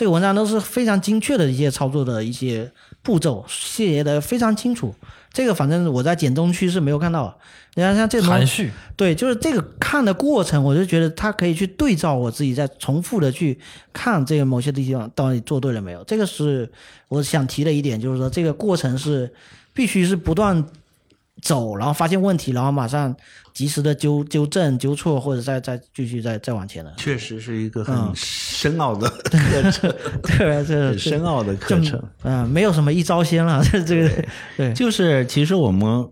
[0.00, 2.72] 这个文章都是非常精确的一些操作的一些
[3.02, 4.94] 步骤，写的非常清楚。
[5.30, 7.34] 这个反正我在简中区是没有看到的。
[7.74, 13.58] 你看像这种含蓄，对，就是这个看的过程，我就觉得他可以去对照我自己，在重复的去
[13.92, 16.02] 看这个某些地方到底做对了没有。
[16.04, 16.72] 这个是
[17.08, 19.30] 我想提的一点，就是说这个过程是
[19.74, 20.64] 必须是不断
[21.42, 23.14] 走，然后发现问题，然后马上
[23.52, 26.92] 及时的纠纠正、纠错，或者再再继续再再往前了。
[26.96, 32.02] 确实是一个嗯很深奥的课程， 对，这很深奥的课程。
[32.22, 34.24] 嗯、没有什么一招鲜了，这这个
[34.56, 36.08] 对，就是其实我们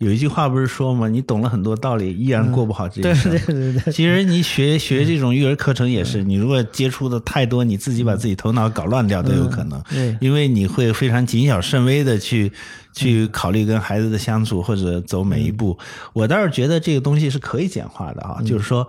[0.00, 1.08] 有一句话不是说吗？
[1.08, 3.30] 你懂了很多道理，依然过不好这一对生。
[3.30, 9.78] 对对对，其实你学 学这种育儿课程也是，你如果接触的太多，你自己把自己头脑搞乱掉都有可能。
[9.90, 12.50] 对因为你会非常谨小慎微的去
[12.94, 15.78] 去考虑跟孩子的相处或者走每一步。
[16.14, 18.88] 我倒是觉得这个东西是可以简化的啊，就是说。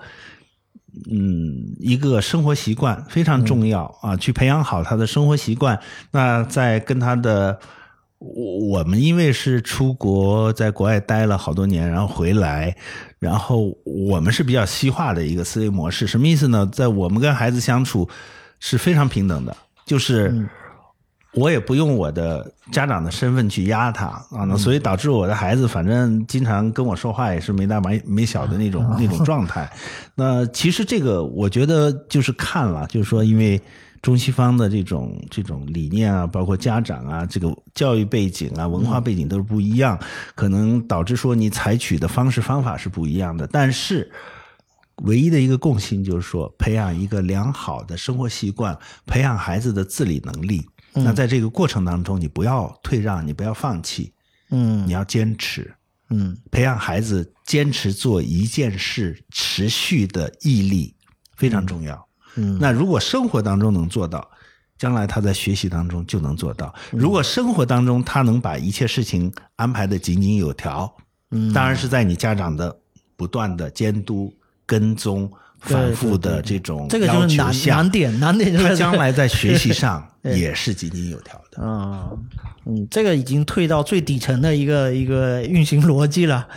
[1.09, 5.79] 嗯，一个生活习惯非常重要啊，去培养好他的生活习惯。
[6.11, 7.57] 那在跟他的，
[8.21, 12.75] 我我们因为是出国，在国外待了好多年，然后回来，
[13.17, 16.05] 然后我们是比较西化的一个思维模式。
[16.05, 16.69] 什么意思呢？
[16.71, 18.07] 在我们跟孩子相处
[18.59, 19.57] 是非常平等的，
[19.87, 20.47] 就是
[21.33, 29.67] 我也不用我的家长的身份去压他啊，那所以导致我的孩子反正经常跟我说话也是没大没没小的那种 那种状态。
[30.13, 33.59] 那其实这个我觉得就是看了，就是说因为
[34.01, 39.99] 中西方的这种这种理念啊，包括家长啊，这个教育背景啊、文化背景都是不一样，
[40.35, 44.11] 可能导致说你采取的方式方法是不一样的，但是。
[45.03, 48.77] 唯一的一个共性就是说，培养一个良好的生活习惯，
[49.07, 50.63] 培养孩子的自理能力。
[50.93, 54.11] 那在这个过程当中，你不要退让，你不要放弃，
[54.51, 55.73] 嗯你要坚持，
[56.09, 60.93] 嗯培养孩子坚持做一件事持续的毅力
[61.35, 62.07] 非常重要。
[62.35, 62.57] 嗯。
[62.59, 64.29] 那如果生活当中能做到，
[64.77, 66.73] 将来他在学习当中就能做到。
[66.89, 70.91] 如果生活当中他能把一切事情安排的井井有条，
[71.29, 72.75] 嗯，当然是在你家长的
[73.15, 74.33] 不断的监督、
[74.65, 78.69] 跟踪、反复的这种这个就是难难点，难点就是。
[78.69, 81.63] 他将来在学习上 也是井井有条的。
[81.63, 82.09] 啊，
[82.65, 86.47] 嗯，这个已经退到最底层的一个一个运行逻辑了，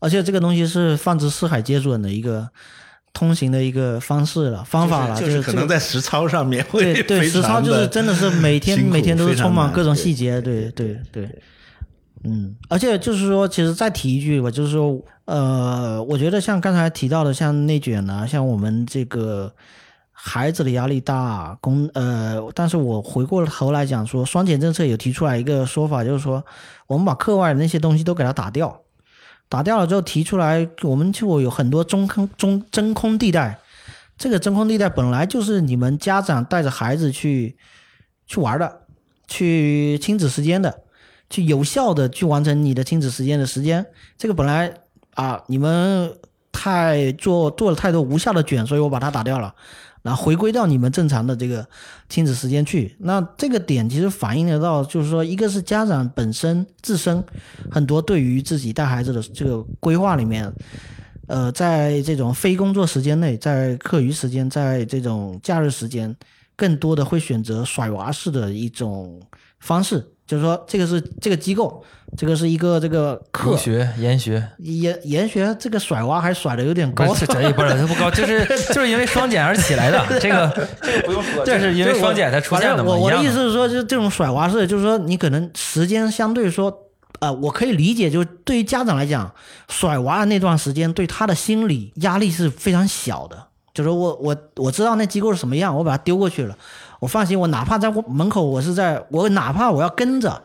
[0.00, 2.48] 而且这个东西是放之四海皆准的一个
[3.18, 10.96] 通行的一个方式了方法了，就是是可这个能在实操上面会对对，实操就是真的是每天每天都是充满各种细节，对对。
[11.10, 11.28] 对，
[12.22, 19.52] 嗯，而且就是说，其实再提一句吧，就是说，呃，我觉得像刚才提到的，像内卷啊，像我们这个
[20.12, 26.44] 孩子的压力大，工呃，但是我回过头来讲说，双减政策有提出来一个说法，就是说，
[26.86, 28.80] 我们把课外的那些东西都给它打掉，
[29.48, 33.58] 打掉了之后提出来，我们就有很多中空中真空地带。
[34.16, 37.56] 这个真空地带本来就是你们家长带着孩子去
[38.26, 38.82] 去玩的，
[39.26, 40.82] 去亲子时间的，
[41.30, 43.86] 去有效的去完成你的亲子时间的时间。
[44.16, 44.74] 这个本来
[45.14, 46.12] 啊，你们
[46.50, 49.54] 太做做了太多无效的卷，所以我把它打掉了，
[50.08, 51.68] 然后回归到你们正常的这个
[52.08, 52.96] 亲子时间去。
[53.00, 57.22] 那这个点其实反映得到，就是说，一个是家长本身自身
[57.70, 60.50] 很多对于自己带孩子的这个规划里面。
[61.26, 66.16] 呃，在这种非工作时间内，在课余时间，在这种假日时间，
[66.56, 69.20] 更多的会选择甩娃式的一种
[69.60, 71.82] 方式，就是说，这个是这个机构，
[72.14, 73.56] 这个是一个这个课。
[73.56, 77.06] 学、研学，研研学，这个甩娃还甩的有点高。
[77.06, 82.90] 不，是这不是它不高，就是 就是因为双减而起来的，这个这个不用说，这是因为双减才出现的嘛。
[82.90, 86.70] 我我的意思是说，就是这种甩娃式，就是说你可能时间相对说，
[87.20, 89.32] 呃，我可以理解，就是对于家长来讲，
[89.70, 93.46] 甩娃的那段时间对他的心理压力是非常小的。
[93.74, 96.58] 就是我我我知道那机构是什么样，我把他丢过去了，
[97.00, 100.42] 我放心，我哪怕在我门口，我是在我哪怕我要跟着。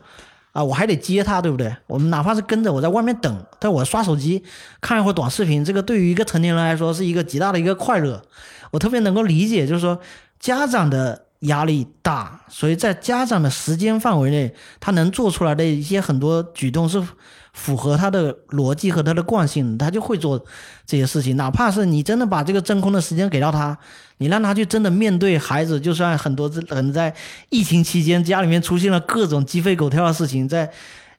[0.52, 1.74] 啊，我还得接他，对不对？
[1.88, 4.40] 我们哪怕是跟着我在外面等，但我刷手机
[4.80, 8.22] 看一会儿短视频，这个对于一个成年人来说是一个极大的一个快乐。
[8.70, 9.98] 我特别能够理解，就是说
[10.38, 17.04] 家长的压力大，所以在家长的时间范围内，他能做出来的一些很多举动是
[17.54, 20.38] 符合他的逻辑和他的惯性，他就会做
[20.84, 21.38] 这些事情。
[21.38, 23.78] 哪怕是你真的把这个真空的时间给到他，
[24.18, 27.14] 你让他去真的面对孩子，就算很多人在
[27.48, 30.70] 疫情期间家里面出现了各种鸡飞狗跳的事情，在。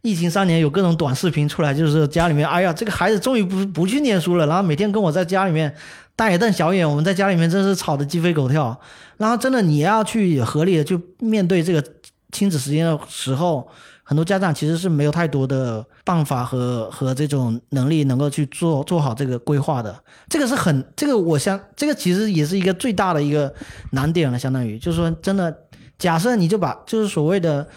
[0.02, 5.76] 疫情三年有各种短视频出来，就是家里面，哎呀，这个孩子终于不不去念书了，然后每天跟我在家里面
[6.16, 8.80] 大眼瞪小眼，我们在家里面真是吵得鸡飞狗跳。
[9.18, 11.84] 然后真的你要去合理的去面对这个
[12.32, 13.68] 亲子时间的时候，
[14.04, 20.02] 很多家长其实是没有太多的办法和和这种能力能够去做做好这个规划的。
[20.30, 23.54] 这个是很这个我想这个其实也是一个最大的一个
[23.92, 25.54] 难点了，相当于就是说真的，
[25.98, 27.68] 假设你就把就是所谓的。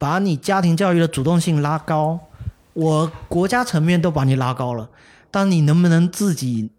[0.00, 2.20] 把你家庭教育的主动性拉高，
[2.72, 4.88] 我国家层面都把你拉高了，
[5.28, 6.70] 但你能不能自己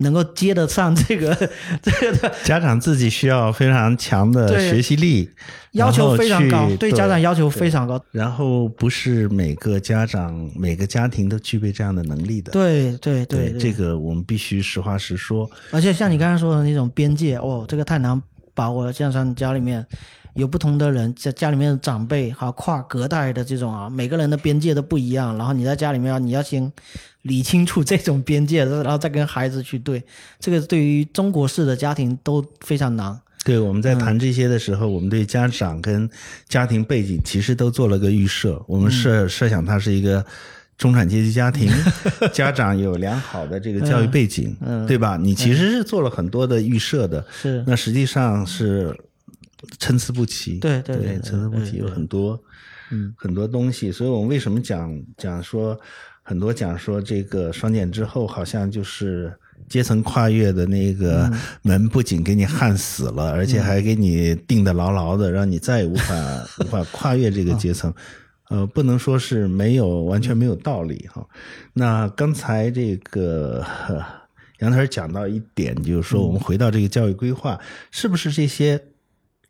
[0.00, 1.34] 能够接得上这个
[1.82, 5.30] 这个的 家长自己需要非常强的学习力，
[5.72, 8.02] 要求非常高对家长要求非常高。
[8.10, 12.50] 然后不是每个家长、每个家庭都具备这样的能力的。
[12.52, 15.48] 对对对，这个我们必须实话实说。
[15.70, 18.20] 而且像你刚才说的那种边界，哦，这个太难
[18.54, 18.92] 把握了。
[18.92, 19.86] 像像家里面
[20.34, 25.36] 有不同的人在家里面的长辈，还有跨隔代的这种啊，每个人的边界都不一样。
[25.36, 26.72] 然后你在家里面，你要先
[27.22, 30.02] 理清楚这种边界，然后再跟孩子去对。
[30.38, 33.20] 这个对于中国式的家庭都非常难。
[33.42, 36.08] 对，我们在谈这些的时候，我们对家长跟
[36.46, 38.62] 家庭背景其实都做了个预设。
[38.68, 40.24] 我们设设想他是一个
[40.76, 41.70] 中产阶级家庭，
[42.32, 44.54] 家长有良好的这个教育背景，
[44.86, 45.16] 对吧？
[45.16, 48.94] 你其实是做了很多的预设的，是那实际上是
[49.78, 50.58] 参差不齐。
[50.58, 52.42] 对对对，参差不齐，有很多
[52.90, 53.92] 嗯很多东西。
[53.92, 55.78] 所以我们为什么讲讲说
[56.22, 59.32] 很多讲说这个双减之后，好像就是。
[59.68, 61.30] 阶层跨越的那个
[61.60, 66.14] 门不仅给你焊死了，而且还给你钉的牢牢的，让你再也无法
[66.60, 67.92] 无法跨越这个阶层。
[68.48, 71.24] 呃，不能说是没有完全没有道理哈。
[71.74, 73.62] 那刚才这个
[74.60, 78.82] 杨老师讲到一点，就是说我们回到这个教育规划，是不是这些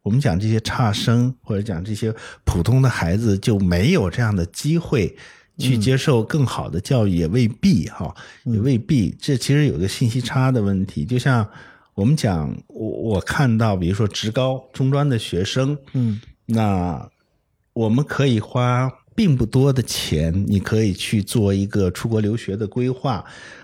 [0.03, 5.16] 我们讲这些差生或者讲这些普通的孩子就没有这样的机会？
[5.59, 9.14] 去接受更好的教育也未必哈，也未必。
[9.20, 11.05] 这其实有个信息差的问题。
[11.05, 11.46] 就像
[11.92, 17.07] 我们讲，我我看到，比如说职高、中专的学生，嗯，那
[17.74, 23.22] 我们可以花并不多的钱，你可以去做一个出国留学的规划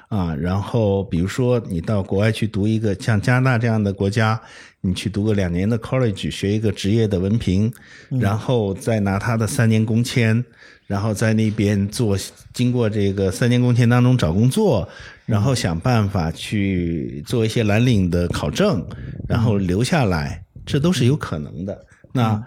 [0.08, 0.34] 啊。
[0.34, 4.38] 然后，比如说你到国外去读一个像加拿大这样的国家，
[4.86, 7.72] 你去读个两年的 college，学一个职业的文凭，
[8.20, 10.44] 然后再拿他的三年工签。
[10.86, 12.16] 然后在那边做，
[12.54, 14.88] 经过这个三年工签当中找工作，
[15.24, 18.86] 然后想办法去做一些蓝领的考证，
[19.28, 21.84] 然后留下来，这都是有可能的。
[22.12, 22.40] 那。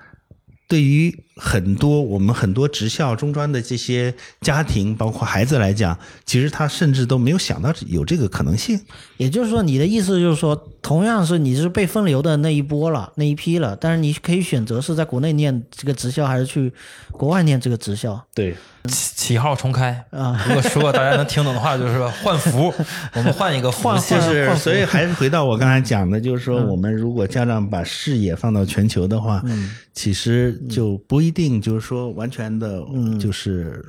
[0.69, 8.79] 对于很多我们很多职校、中专的这些家庭，包括孩子来讲，其实他甚至都没有想到有这个可能性。
[9.17, 16.71] 也就是说，你的意思就是说，同样是你是被分流的那一波了，那一批了，但是你可以选择是在国内念这个职校，还是去
[17.11, 18.21] 国外念这个职校。
[18.35, 18.55] 对。
[18.87, 20.41] 起起号重开啊！
[20.47, 22.73] 如果说大家能听懂的话，就是换服，
[23.13, 29.43] 我们换一个服，就是所以还是回到我刚才讲的，就是说我们如果家长把视野放到全球的话，
[29.93, 32.83] 其实就不一定就是说完全的，
[33.19, 33.83] 就是。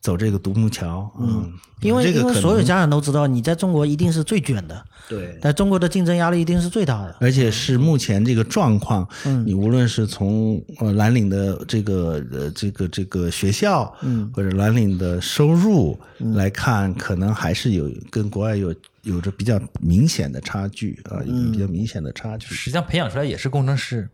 [0.00, 15.98] 走这个独木桥，嗯，因为因为所有家长都知道，你在中国一定是最卷的，对，在中国的竞争压力一定是最大的，而且是目前这个状况，嗯，你无论是从呃蓝领的这个呃这个这个学校，嗯，或者蓝领的收入
[16.36, 18.72] 来看，可能还是有跟国外有
[19.02, 22.54] 有着比较明显的差距啊，有比较明显的差距。
[22.54, 24.08] 实际上培养出来也是工程师。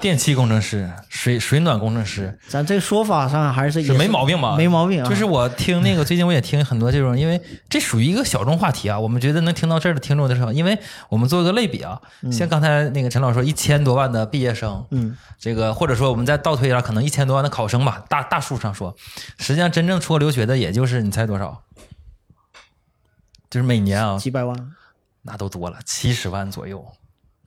[0.00, 4.56] 电气工程师、水水暖工程师，咱这个说法上还是是没毛病吧？
[4.56, 5.02] 没毛病。
[5.02, 8.98] 啊就是我听那个最近我也听很多这种，因为这属于一个小众话题啊。
[8.98, 10.78] 我们觉得能听到这儿的听众的时候，因为
[11.08, 18.94] 我们做一个类比啊，像刚才那个陈老师说，一千多万的毕业生，嗯，这个或者说我们再倒推一下，可能一千多万的考生吧，大大数上说，
[19.38, 21.62] 实际上真正出国留学的也就是你猜多少？
[23.50, 24.54] 就是每年啊，几百万，
[25.22, 26.84] 那都多了，七十万左右。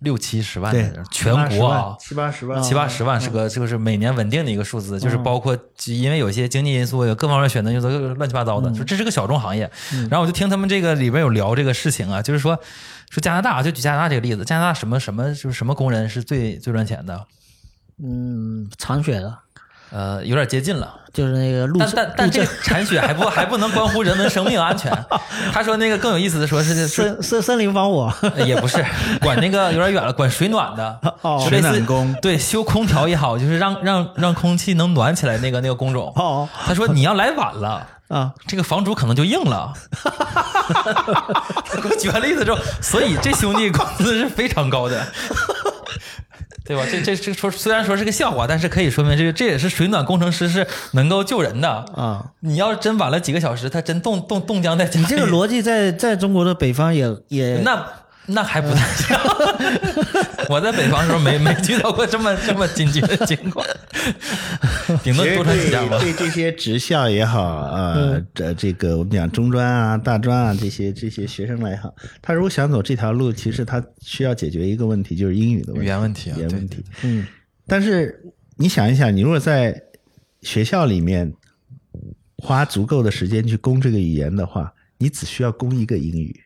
[0.01, 9.69] 六七十万的人，全国啊，七八十万，七八十万是个就是每年稳定的一个数字，就是包括因为有些经济因素，有各方面选择因素，乱七八糟的，说这是个小众行业。
[10.09, 12.59] 然后我就听他们这个里边有聊这个事情啊，就是说
[13.09, 17.27] 说加拿大，就举加拿大这个例子，加拿大什么什么就是什么工人是最最赚钱的？
[18.03, 19.37] 嗯，铲雪的。
[19.91, 24.91] 呃，有点接近了，就是那个路，但但但这个铲雪还不还不能关乎人们生命安全。
[25.51, 28.13] 他说那个更有意思的说是森森森林防火，
[28.45, 28.83] 也不是
[29.19, 36.13] 管那个有点远了，管水暖的，哦水暖工，对，修空调也好，就是让让让空气能暖起来那个那个工种。
[36.15, 39.73] 哦，他说你要来晚了啊，这个房主可能就硬了。
[41.81, 45.05] 给我举完例子之后，所以这兄弟工资是非常高的。
[46.71, 46.85] 对吧？
[46.89, 52.25] 这这这说虽然说是个笑话，但是可以说明这个这也是水暖工程师是能够救人的啊！
[52.39, 54.89] 你要是真晚了几个小时，他真冻冻冻僵在。
[54.93, 57.85] 你这个逻辑在在中国的北方也也那。
[58.27, 59.19] 那还不太像，
[60.47, 63.65] 我在北方的时候没没遇到过这么这么紧急的情况，
[65.03, 65.97] 顶多多穿几件吧。
[65.99, 76.85] 对这些职校也好啊，这这个我们讲中专啊、大专啊这些这些学生来也好，他如果想走这条路，其实他需要解决一个问题，就是英语的问题，语言问题，语言问题。
[77.01, 77.25] 嗯，
[77.67, 78.23] 但是
[78.55, 79.81] 你想一想，你如果在
[80.43, 81.33] 学校里面
[82.37, 86.39] 花足够的时间去攻这个语言的话，你只需要攻一个英语。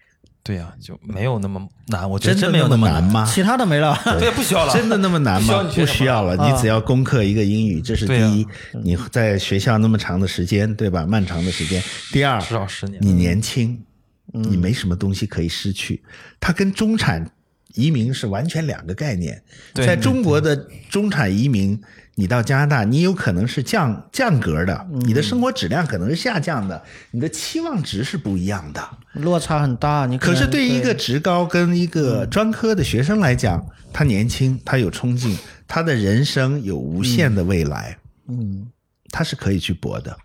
[0.46, 2.08] 对呀，就没有那么难。
[2.08, 3.26] 我觉得真没有那么难吗？
[3.28, 4.72] 其他的没了，对，不需要了。
[4.72, 5.64] 真的那么难吗？
[5.74, 8.46] 不需要了，你只要攻克一个英语，这是第一。
[8.84, 11.04] 你在学校那么长的时间，对吧？
[11.04, 11.82] 漫长的时间。
[12.12, 13.00] 第二，至少十年。
[13.02, 13.84] 你年轻，
[14.34, 16.04] 你没什么东西可以失去。
[16.40, 17.28] 它跟中产
[17.74, 19.42] 移民是完全两个概念。
[19.74, 20.56] 对在中国的
[20.92, 21.82] 中产移民，
[22.18, 26.82] 你到加拿大，你有可能是降降格的，你的生活质量可能是下降的，
[27.12, 28.82] 你的期望值是不一样的。
[29.14, 30.06] 落差很大。
[30.06, 35.38] 你能可是对于一个职高跟一个专科的学生来讲，他年轻，他有冲劲，
[35.68, 37.98] 他的人生有无限的未来，
[38.30, 38.66] 嗯，
[39.10, 40.18] 他是可以去搏的。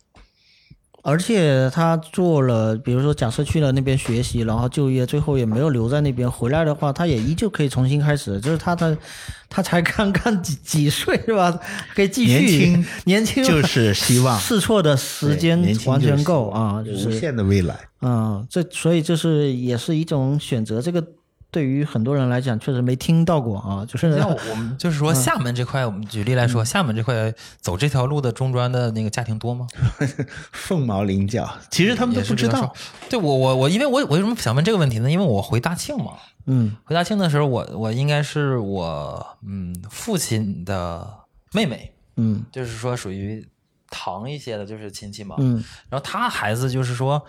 [1.02, 8.39] 而且他做了，比如说假设去了那边学习，然后就业，最后也没有留在那边，回来的话，他也依旧可以重新开始。
[8.40, 8.97] 就是他的，
[9.48, 11.59] 他才刚刚几几岁是吧？
[11.97, 17.74] 可以继续年轻年轻就是希望试错的时间完全够啊，就无限的未来。
[18.02, 20.81] 嗯，这所以就是也是一种选择。
[20.81, 21.05] 这个
[21.51, 29.66] 对于很多人来讲，确实没听到过啊，就是像我们就是说厦门这块，我们举例来说，厦门这块走这条路的中专的那个家庭多吗？
[30.52, 32.72] 凤毛麟角，其实他们都不知道。
[33.09, 35.10] 对我我我，因为我我为什么想问这个问题呢？
[35.10, 36.12] 因为我回大庆嘛，
[36.47, 41.06] 嗯回大庆的时候，我我应该是我嗯父亲的
[41.52, 43.44] 妹妹，嗯就是说属于
[43.89, 45.35] 堂一些的，就是亲戚嘛。
[45.39, 47.20] 嗯然后他孩子就是说，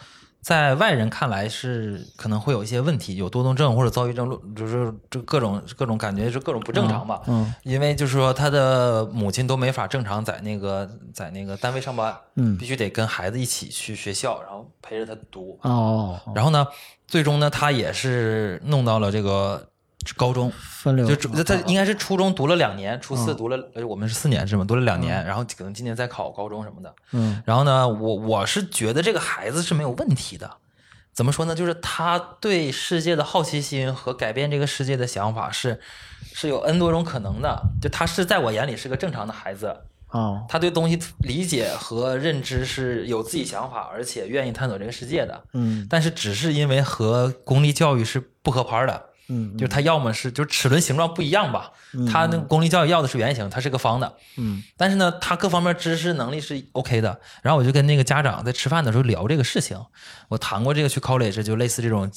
[0.41, 7.21] 在外人看来是可能会有一些问题，有多动症或者躁郁症，就是这各种各种感觉是各种不正常吧。
[7.27, 15.59] 嗯因为就是说他的母亲都没法正常在那个在那个单位上班，嗯必须得跟孩子一起去学校，然后陪着他读。
[15.61, 16.65] 哦，然后呢，
[17.07, 19.69] 最终呢，他也是弄到了这个
[20.17, 26.93] 高中，分流就初他应该是初中读了两年，初四读了，呃，我们是四年制嘛，读了两年，然后可能今年再考高中什么的。
[27.11, 30.57] 嗯然后呢，我我是觉得这个孩子是没有问题的。
[31.13, 31.53] 怎么说呢？
[31.53, 35.81] 就是他对世界的好奇心和改变这个世界的想法是
[36.33, 37.61] 是有 N 多种可能的。
[37.81, 39.75] 就他是在我眼里是个正常的孩子，
[40.07, 45.43] 哦他对东西理解和认知是有自己想法，而且愿意探索这个世界的。
[45.53, 51.71] 嗯但是只是因为和公立教育是不合拍的，嗯就是他要么是就是齿轮形状不一样吧，
[52.11, 54.61] 他那个公立教育要的是圆形，它是个方的，嗯。
[54.75, 57.21] 但是呢，他各方面知识能力是 OK 的。
[57.41, 59.79] 然后我就跟那个家长在吃饭的时候聊这个事情，
[60.27, 62.11] 我谈过这个去 college，就类似这种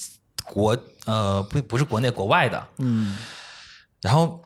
[0.45, 3.16] 国呃不不是国内国外的，嗯。
[4.01, 4.43] 然后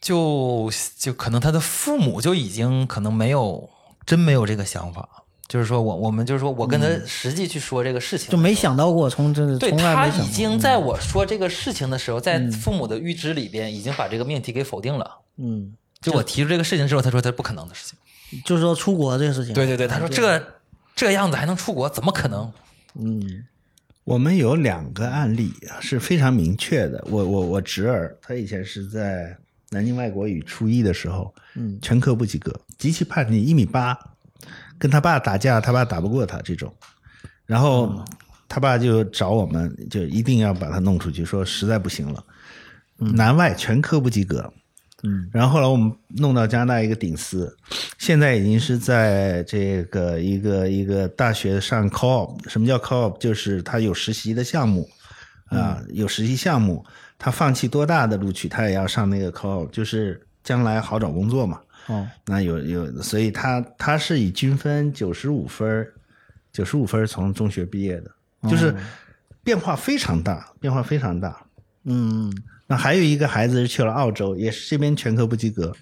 [0.00, 3.68] 就就可能他的父母就已经可能没有
[4.04, 5.08] 真没有这个想法，
[5.48, 15.18] 就是说我我们就是说我跟他实际去说这个事情，就没想到过，从这对他已经在我说这个事情的时候，在父母的预知里边已经把这个命题给否定了。
[15.36, 18.42] 嗯，就我提出这个事情之后，他说他不可能的事情。
[18.44, 20.42] 就是说出国这个事情，对对对，他说这
[20.96, 22.52] 这样子还能出国，怎么可能？
[22.94, 23.44] 嗯。
[24.02, 27.04] 我们有两个案例啊是非常明确的。
[27.10, 29.36] 我我我侄儿，他以前是在
[29.70, 31.78] 南京外国语初一的时候，嗯。
[31.82, 33.98] 全科不及格，极其叛逆，一米八，
[34.78, 36.72] 跟他爸打架，他爸打不过他这种，
[37.44, 38.04] 然后
[38.48, 42.24] 他爸就找我们，就一定要把他弄出去，说实在不行了，
[42.96, 44.52] 南外全科不及格。
[45.02, 47.54] 嗯，然后后来我们弄到加拿大一个顶斯，
[47.98, 52.48] 现在已经是在这个一个一个大学上 co-op。
[52.48, 53.18] 什么叫 co-op？
[53.18, 54.88] 就是他有实习的项目
[55.50, 56.82] 啊，有实习项目，
[57.18, 61.60] 他放弃多大的录取，他也要上那个 co-op，就是将来好找工作嘛。
[61.86, 62.06] 哦。
[62.26, 65.86] 那有有，所以他他是以均分九十五分，
[66.52, 68.10] 九十五分从中学毕业的，
[68.48, 68.74] 就是
[69.42, 71.44] 变化非常大，变化非常大。
[71.84, 72.32] 嗯。
[72.68, 75.72] 那还有一个孩子是去了澳洲，也是这边全科不及格，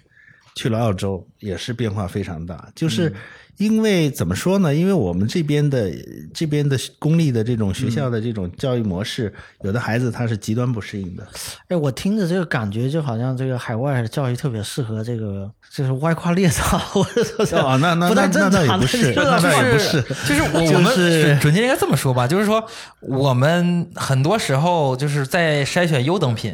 [0.55, 2.67] 去了澳洲也是变化非常大。
[2.73, 3.13] 就是
[3.57, 4.75] 因为怎么说呢？
[4.75, 5.89] 因为我们这边的
[6.33, 11.25] 这边的公立的这种学校的这种教育模式，有的孩子他是极端不适应的。
[11.69, 22.61] 哎，我听着这个感觉就好像这个海外的教育特别适合这个，就是歪瓜裂枣，或者说是哦那那那那倒也不是这个那倒也不是就是 我们准确应该这么说吧，就是说
[22.99, 26.53] 我们很多时候就是在筛选优等品。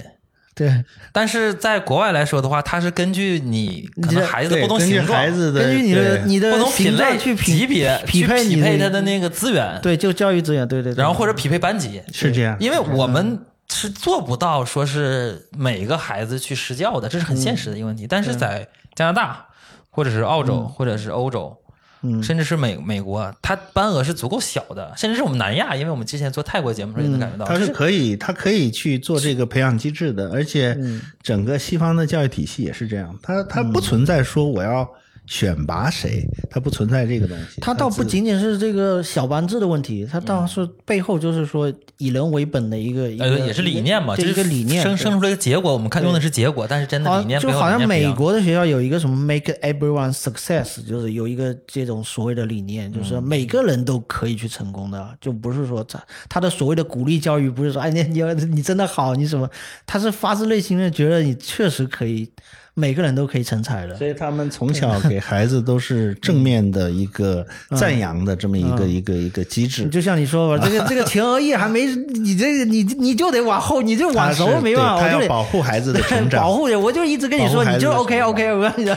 [0.53, 0.84] 对，
[1.14, 13.40] 但是在国外来说的话，它是根据你可能孩子不同根据形状、孩子的根据你的你的不同品类、去匹级别匹配匹配它的那个资源，对，就教育资源，对对对，然后或者匹配班级，是这样，因为我们
[13.72, 18.06] 是做不到说是每个孩子去施教的，这是很现实的一个问题。
[18.06, 19.45] 但是在加拿大
[19.90, 21.57] 或者是澳洲或者是欧洲，
[22.02, 22.22] 嗯。
[22.23, 30.78] 甚至是美美国，它班额是足够小的，甚至是我们南亚，因为我们之前做泰国节目的时候也能感觉到，它是可以，它可以去做这个培养机制的，而且
[31.22, 34.90] 整个西方的教育体系也是这样，它它不存在说我要
[35.32, 37.62] 选拔谁，它不存在这个东西。
[37.62, 45.72] 它倒不仅仅是这个小班制的问题，它倒是背后就是说以人为本的一个，一个呃，也是理念嘛，这就是一个理念生生出来一个结果。
[45.72, 59.49] 我们看用的是结果，但是真的理念就好像美国的学校有一个什么 “make everyone success”，就是有一个这种所谓的理念，就是嗯每个人都可以去成功的，就不是说他他的所谓的鼓励教育，不是说哎你你你真的好你什么，
[59.86, 62.30] 他是发自内心的觉得你确实可以，
[62.73, 63.95] 每个人都可以成才的。
[63.95, 67.45] 所以他们从小给孩子都是正面的一个
[67.76, 69.88] 赞扬的这么一个一个一个机制。
[69.89, 78.95] 就像你说吧， 这个这个前额叶还没你这个你你就得往后，你就往熟没办法，他要我就得保护孩子的成长 保护着，我就一直跟你说，你就 OK OK，我跟你讲，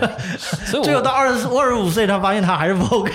[0.82, 3.12] 最后到二十二十五岁，他发现他还是不 OK。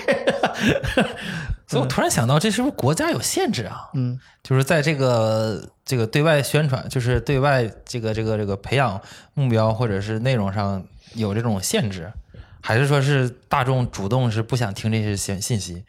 [1.70, 3.92] 所以我突然想到，这是不是国家有限制啊？
[3.94, 9.00] 嗯，就是在这个这个对外宣传，就是对外这个这个这个培养
[9.36, 10.84] 目标或者是内容上
[11.14, 12.12] 有这种限制，
[12.60, 15.86] 还是说是大众主动是不想听这些信信息？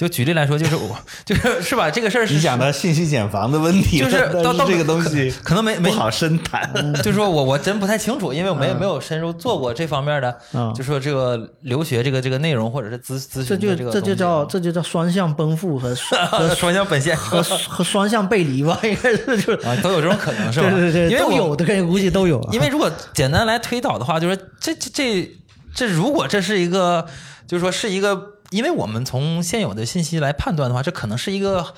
[0.00, 0.96] 就举例来说，就是我
[1.26, 1.90] 就是 是吧？
[1.90, 6.72] 这个事儿是你讲的信息茧房的问题，就是到到这个东西可能没没好深谈。
[7.02, 15.94] 就是说我我真不太清楚，因为我没有没有深入做过这方面的，嗯就说这个留学这个这个内容或者是咨咨询这个这就叫这就叫双向奔赴和
[16.32, 20.70] 和双向本线和 和双向背离吧，应该是就是啊都有这种可能是吧？
[20.70, 22.48] 对对对，因为我都有的，估计都有啊。
[22.52, 25.30] 因为如果简单来推导的话，就是这这这
[25.74, 27.06] 这，如果这是一个，
[27.46, 28.16] 就是说是一个，
[28.50, 31.74] 因为我们从现有的信息来判断的话，这可能是一个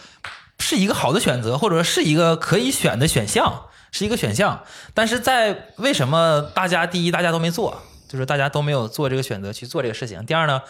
[0.59, 4.62] 是一个好的选择，或者说是一个可以选的选项，是一个选项。
[4.94, 10.24] 但是在为什么大家第一大家都没做，就是大家都没有做这个选择去做这个事情。
[10.24, 10.62] 第二呢，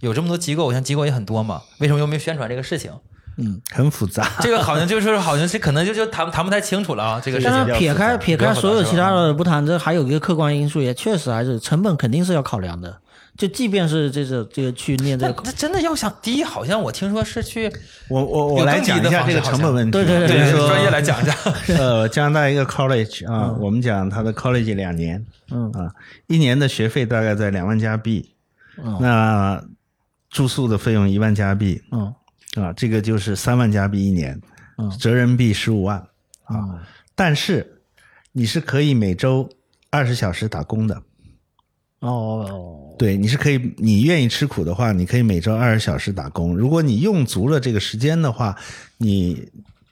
[0.00, 2.92] 有这么多机构，我像机构也很多嘛，为什么又没有宣传这个事情？
[3.40, 4.28] 嗯很复杂。
[4.40, 7.74] 这个好像就是好像是可能就就谈谈不太清楚了啊，这个事情但是。
[7.78, 9.12] 撇开撇开所有其他。
[9.12, 13.00] 的不谈，这还有一个客观因素，也确实还是成本肯定是要考量的。
[13.38, 17.72] 就即便是这个这个去念这个，那那真的要想，低好像我听说是去
[18.10, 19.92] 我我我来讲一下这个成本问题。
[19.92, 21.32] 对对对专业来讲一下。
[21.78, 25.88] 呃，加拿大一个 college 啊，我们讲它的 college 两年，嗯啊，
[26.26, 28.28] 一年的学费大概在两万加币，
[28.82, 29.64] 嗯那
[30.30, 32.12] 住宿的费用一万加币，嗯
[32.60, 34.38] 啊，这个就是三万加币一年，
[34.78, 35.96] 嗯折人民币十五万
[36.42, 36.84] 啊。
[37.14, 37.82] 但是
[38.32, 39.48] 你是可以每周
[39.90, 41.00] 二十小时打工的，
[42.00, 46.56] 哦，对，你是可以，你愿意吃苦的话，你可以每周二十小时打工。
[46.56, 48.54] 如果你用足了这个时间的话，
[48.98, 49.48] 你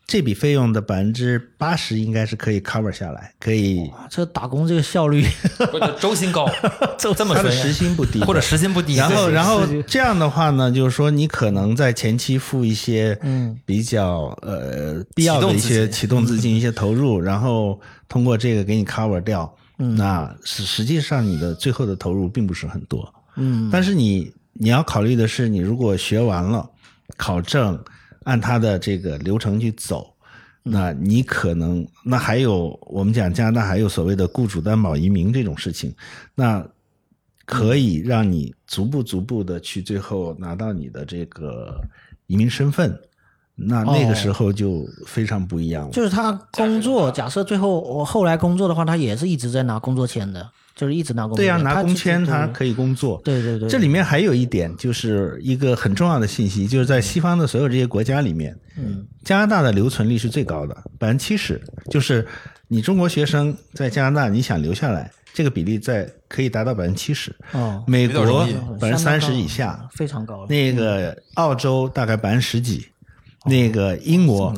[0.07, 3.91] 这笔费用的百分之八十应该是可以 cover 下来，可以。
[4.09, 5.27] 这打工这个效率，
[5.73, 6.49] 不是周薪高，
[6.97, 8.95] 这这么说时薪不低，或者时薪不低。
[8.95, 19.53] 然后，然后这样的话呢，就是说你可能在前期付一些嗯比较呃必要的一些启动资金、一些投入，然后通过这个给你 cover 掉。
[19.79, 19.97] 嗯。
[19.97, 23.13] 那实实际上你的最后的投入并不是很多。
[23.37, 23.69] 嗯。
[23.71, 26.69] 但是你你要考虑的是，你如果学完了
[27.17, 27.79] 考证，
[28.25, 30.13] 按他的这个流程去走，
[30.63, 35.95] 那你可能那还有我们讲加拿大还有所谓的雇主担保移民这种事情，
[36.35, 36.67] 那
[37.45, 41.81] 可以让你逐步逐步的去最后拿到你的这个
[42.27, 42.99] 移民身份，
[43.57, 45.91] 那那个时候就非常不一样了。
[45.91, 51.65] 就是他工作，假设最后我后来工作的话，他也是一直在拿工作签的，就是一直拿工作对呀、签。
[51.65, 53.21] 拿工签他他可以工作。
[53.25, 61.59] 对对对，这里面还有一点，就是一个很重要的信息，就是在西方的所有这些国家里面，嗯，加拿大的留存率是最高的，百分之七十。
[61.91, 62.27] 就是
[62.69, 67.35] 你中国学生在加拿大，你想留下来，这个比例在可以达到百分之七十。
[67.53, 68.47] 哦，美国
[68.79, 70.47] 百分之三十以下，非常高了。
[70.49, 72.87] 那个澳洲大概百分之十几，
[73.47, 74.53] 那个英国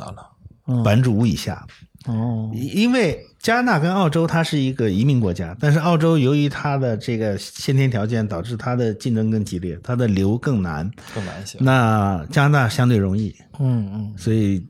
[0.84, 1.66] 百分之五以下。
[2.06, 10.90] 哦，因为加拿大跟澳洲它是一个移民国家，但是澳洲由于它的这个先天条件，导致它的竞争更激烈，它的留更难。
[11.14, 11.58] 更难一些。
[11.60, 14.64] 那加拿大相对容易，嗯嗯，所以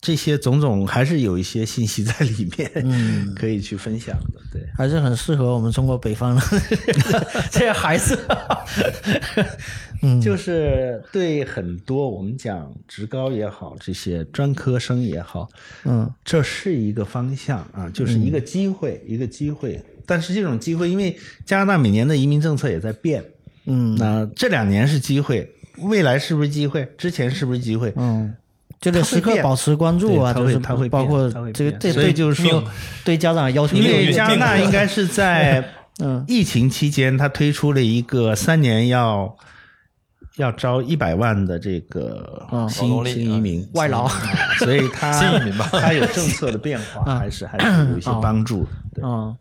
[0.00, 4.40] 这些种种还是有一些信息在里面，嗯 可以去分享的。
[4.52, 6.42] 对，还是很适合我们中国北方的
[7.50, 8.16] 这些孩子。
[10.02, 15.48] 嗯，就是对很多我们讲职高也好，这些专科生也好，
[15.84, 19.80] 嗯这是一个方向啊，就是一个机会，一个机会。
[20.06, 23.24] 但是这种机会，因为加拿大每年的移民政策也在变，
[23.66, 25.48] 嗯那这两年是机会，
[25.78, 26.88] 未来是不是机会？
[26.98, 27.92] 之前是不是机会？
[27.96, 28.34] 嗯，
[28.80, 32.70] 就得时刻保持关注啊，就是会它会包括这个这对所以就是说命
[33.04, 35.62] 对家长要求因为加拿大应该是在
[36.02, 39.36] 嗯疫情期间，他推出了一个三年要
[40.40, 44.02] 要招一百万的这个嗯新移民外劳。
[44.02, 44.12] 啊
[44.58, 45.68] 所以他 新移民吧。
[45.72, 48.66] 他有政策的变化， 还是还是有一些帮助。
[49.02, 49.34] 嗯，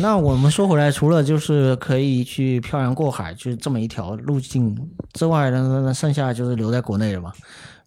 [0.00, 4.76] 那我们说回来，除了就是可以去漂洋过海，就是这么一条路径
[5.12, 7.32] 之外呢，那剩下就是留在国内了嘛。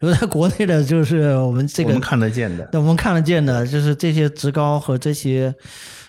[0.05, 2.69] 留在国内的就是我们这个我们看得见的。
[2.73, 5.53] 我们看得见的，就是这些职高和这些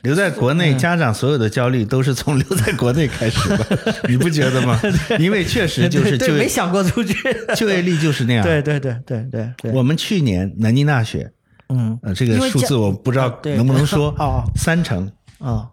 [0.03, 4.79] 留在国内，家长所有的焦虑都是从留在国内开始的， 你不觉得吗？
[5.19, 7.17] 因为确实就是就业没想过出去。
[7.57, 8.45] 就业率就是那样。
[8.45, 11.31] 对对对对对对，我们去年南京大学，
[11.71, 15.67] 嗯呃，这个数字我不知道能不能说哦，三成啊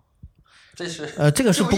[0.75, 1.77] 这是呃，这个是不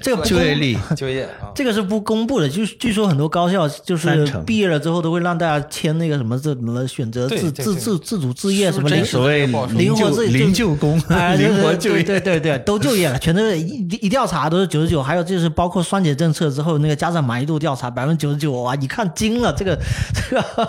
[0.00, 12.04] 这个就业率，就业啊， 这个是不公布的，就是据说很多高校就是毕业了之后都会让大家签那个什么这什么选择自自自自主自业什么零是不是真所谓灵活自己零就工，啊，灵活就业。
[12.04, 19.76] 对对对，都就业了，全都是一一调查都是九十九，还有就是包括双减政策之后那个家长满意度调查百分之九十九，哇，一看惊了，这个
[20.14, 20.68] 这个，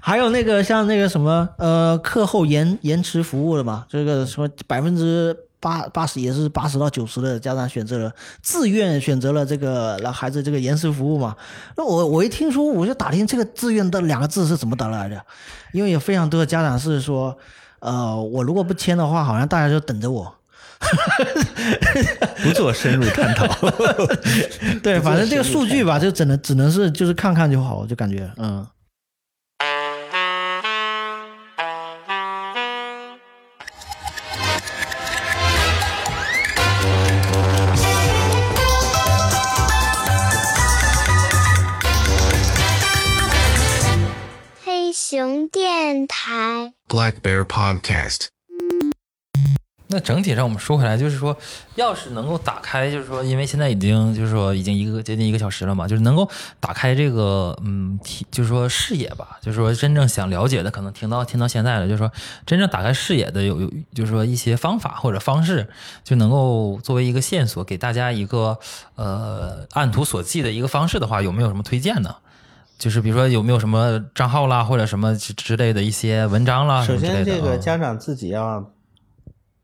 [0.00, 5.36] 还有那个像那个什么呃课后延延迟服务的嘛，这个什么百分之。
[5.60, 8.12] 八八十也是八十到九十的家长选择了
[8.42, 11.36] 自愿选择了这个让孩子这个延时服务嘛。
[11.76, 15.22] 那我我一听说我就打听这个自愿的两个字是怎么得来的，
[15.72, 17.36] 因为有非常多的家长是说，
[17.80, 20.34] 呃，我如果不签的话，好像大家就等着我。
[22.42, 23.46] 不做深入探讨。
[24.82, 28.66] 对， 反正这个数据吧，就只能只能是就是看看就好，我就感觉，嗯。
[45.10, 46.72] 熊电台。
[46.88, 48.26] Black Bear Podcast.
[49.88, 51.36] 那整体上我们说回来，就是说，
[51.74, 56.30] 要是能够打开，就是说，因为现在已经就是说已经一个接近一个小时了嘛，就是能够
[56.60, 62.12] 打开这个嗯，题就是说视野吧，就是说真正想了解的，可能听到听到现在了，就是说
[62.46, 65.68] 真正打开视野的有有就是说一些方法或者方式，
[66.04, 68.60] 就能够作为一个线索，给大家一个
[68.94, 72.14] 呃按图索骥的一个方式的话，有没有什么推荐呢？
[72.80, 78.72] 就是比如说有没有什么账号啦，或者什么之之类的一些文章啦，首先，这个家长自己要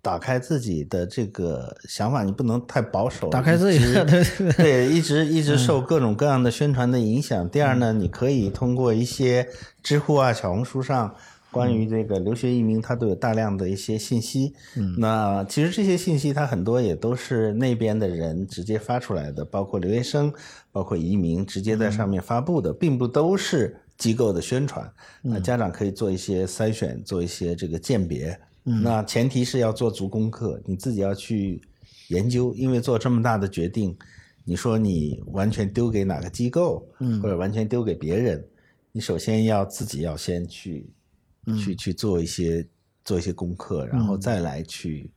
[0.03, 4.05] 打开自己的这个想法，你不能太保守，打开自己的
[4.59, 7.49] 对，一直一直受各种各样的宣传的影响。
[7.49, 9.49] 第二呢，你可以通过一些
[9.83, 11.15] 知乎啊、小红书上
[11.57, 14.53] 关于这个留学移民，它都有大量的一些信息。
[14.77, 20.33] 嗯，那其实这些信息它很多也都是那边的人直接发出来的，包括留学生、
[20.71, 24.93] 包括移民直接在上面发布的，并不都是机构的宣传。
[25.23, 28.39] 那家长可以做一些筛选，做一些这个鉴别。
[28.63, 31.63] 那前提是要做足功课，你自己要去
[32.09, 33.97] 研究，因为做这么大的决定，
[34.45, 38.45] 你说你完全丢给哪个机构，嗯，或者完全丢给别人，
[38.91, 40.91] 你首先要自己要先去，
[41.59, 42.67] 去去做一些
[43.05, 45.11] 做一些功课，然后再来去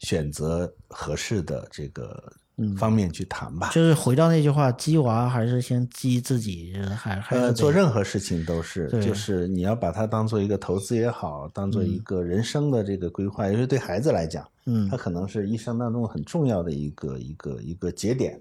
[0.00, 2.32] 选择合适的这个
[2.76, 3.70] 方面去谈吧。
[3.72, 14.88] 就是回到那句话，鸡娃还是先鸡自己，还还是呃，做任何事情都是，就是你要把它当做一个投资也好，当做一个人生的这个规划，尤其对孩子来讲，嗯。
[14.88, 18.40] 他可能是一生当中很重要的一个一个一个节点。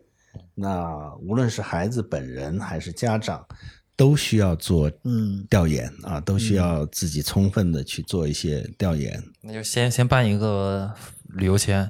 [0.53, 3.43] 那无论是孩子本人还是家长，
[3.97, 9.21] 都需要做嗯调研啊，都需要自己充分的去做一些调研。
[9.41, 10.93] 那就先先办一个
[11.33, 11.89] 旅游签，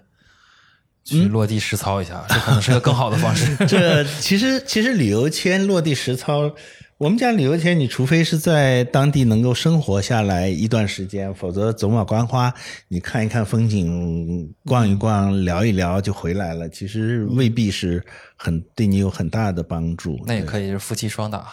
[1.03, 3.55] 去嗯落地实操一下，这可能是个更好的方式。
[3.67, 6.49] 这其实其实旅游签落地实操，
[6.97, 12.51] 我们讲旅游签，你除非是在当地能够生活下来一段时间，否则走马观花，
[12.87, 18.03] 你看一看风景，逛一逛，聊一聊就回来了，其实未必是
[18.35, 20.19] 很对你有很大的帮助。
[20.25, 21.47] 那也可以是夫妻双打，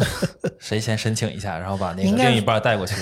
[0.60, 2.94] 谁先申请一下，然后把那个另一半带过去，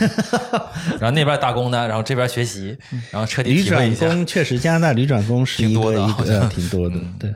[1.01, 2.79] 然后那边打工呢，然后这边学习，
[3.11, 6.49] 然后彻底旅转体会一下，工确实，加拿大旅转工是一挺多的好像。
[6.49, 7.35] 挺多的，对。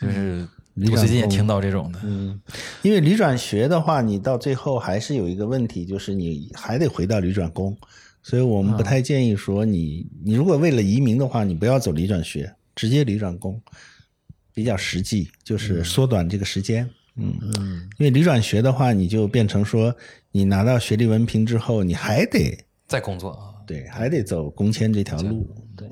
[0.00, 0.44] 就是
[0.74, 2.00] 我最近也听到这种的，
[2.82, 7.76] 因为旅转学的话，你到最后还是有一个问题，就是你还得回到旅转工，
[8.22, 13.60] 所以我们不太建议说你你如果为了移民的话，你不要走旅转学，直接旅转工
[14.54, 16.88] 比较实际，就是缩短这个时间。
[17.16, 19.94] 嗯嗯，因为旅转学的话，你就变成说
[20.30, 25.46] 你拿到学历文凭之后，你还得再工作啊，对还得走工签这条路。
[25.76, 25.86] 对，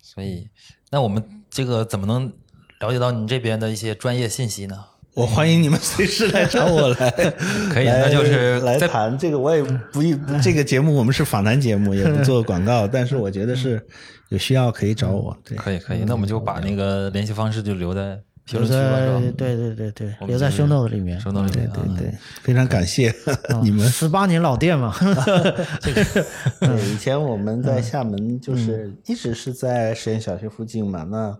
[0.00, 0.48] 所以
[0.90, 2.32] 那我们这个怎么能
[2.80, 4.76] 了解到你这边的一些专业信息呢？
[5.14, 7.10] 我欢迎你们随时来找我来。
[7.74, 9.60] 可以，那就是来谈这个，我也
[9.92, 13.84] 不一这个节目我们是访谈节目，也不做广告，但是我觉得是
[14.28, 15.36] 有需要可以找我。
[15.44, 19.32] 对，可以可以，那我们就把那个联系方式就留在评论区吧，是吧？
[19.36, 21.18] 对对对对，留在就是 show note 里面。
[21.20, 23.12] 收到里面，对啊对，非常感谢
[23.60, 23.84] 你们。
[23.88, 24.94] 十八年老店嘛，
[25.82, 31.36] 对，以前我们在厦门就是一直是在实验小学附近嘛，那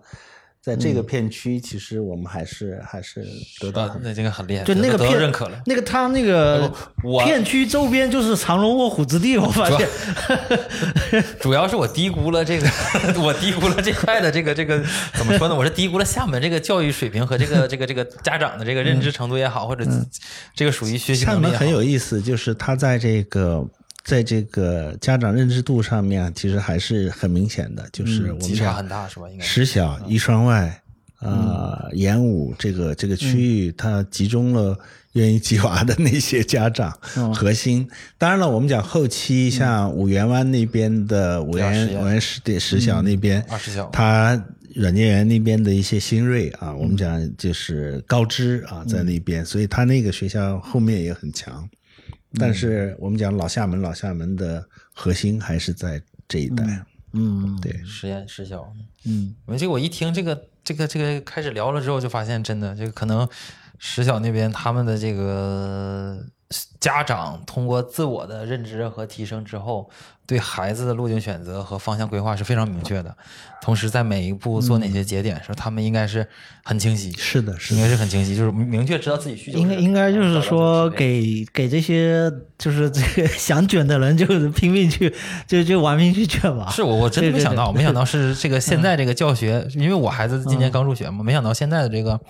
[0.60, 3.24] 在这个片区，其实我们还是还是
[3.60, 5.58] 得到啊那这个很厉害，就那个片认可了。
[5.64, 6.70] 那个他那个
[7.02, 9.88] 我片区周边就是藏龙卧虎之地，我发现。
[11.40, 12.68] 主要是我低估了这个，
[13.22, 15.54] 我低估了这块的这个这个怎么说呢？
[15.54, 19.86] 我是低估了厦门这个教育水平和这个这个这个家长的这个认知程度也好，或者
[20.54, 21.68] 这个属于学习能力厦门很。
[21.68, 23.64] 有意思，就是他在这个
[24.08, 29.28] 在这个家长认知度上面，其实还是很明显的，就是我们讲很大是吧？
[29.28, 30.82] 应该是实小、一双外、
[31.20, 34.74] 呃演武这个这个区域，它集中了
[35.12, 36.90] 愿意鸡娃的那些家长
[37.34, 37.86] 核心。
[38.16, 44.42] 当然了，我们讲后期像五缘湾那边的五缘五缘实对实小那边，二十小它
[44.74, 51.68] 软件园那边的一些新锐啊，我们讲就是高知啊，在那边，所以他那个学校后面也很强。
[52.34, 56.64] 但是我们讲老厦门，老厦门的核心还是在这一带。
[57.12, 58.70] 嗯，对，实验实小，
[59.06, 63.26] 嗯，我这个我一听这个这个这个开始聊了之后，就发现真的这个可能
[63.78, 66.22] 实小那边他们的这个
[66.78, 69.88] 家长通过自我的认知和提升之后，
[70.28, 73.16] 对孩子的路径选择和方向规划是非常明确的。
[73.62, 76.24] 同时，在每一步做哪些节点时候，他们应该是
[76.62, 77.80] 很清晰，是的，是应。
[77.80, 79.58] 该是很清晰，就是明确知道自己需求。
[79.58, 85.12] 应该应该就是说给给这些就是这个 想卷的人，就是拼命去
[85.46, 86.70] 就就玩命去卷吧。
[86.70, 92.20] 是我我真的没想到，对对对没想到是这个现在这个教学，因为我孩子今年刚入学嘛，没想到现在的这个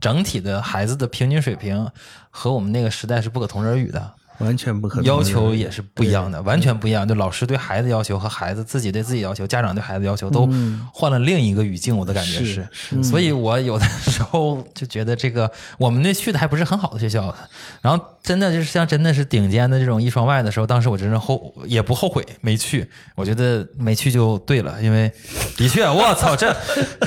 [0.00, 1.88] 整体的孩子的平均水平
[2.30, 7.06] 和我们那个时代是不可同日而语的，完全不可能要求也是不一样的，完全不一样。
[7.06, 10.48] 就老师对孩子要求和孩子自己对自己要求，家长对孩子要求都
[10.92, 12.66] 换了另一个语境，我的感觉是。
[13.02, 17.34] 所以我有的时候就觉得这个我们那去的还不是很好的学校，
[17.80, 25.12] 然后真的就是像真的是顶尖的这种一双外的时候，当时我真是后也不后悔没去，我觉得没去就对了，因为
[25.56, 26.54] 的确 我操这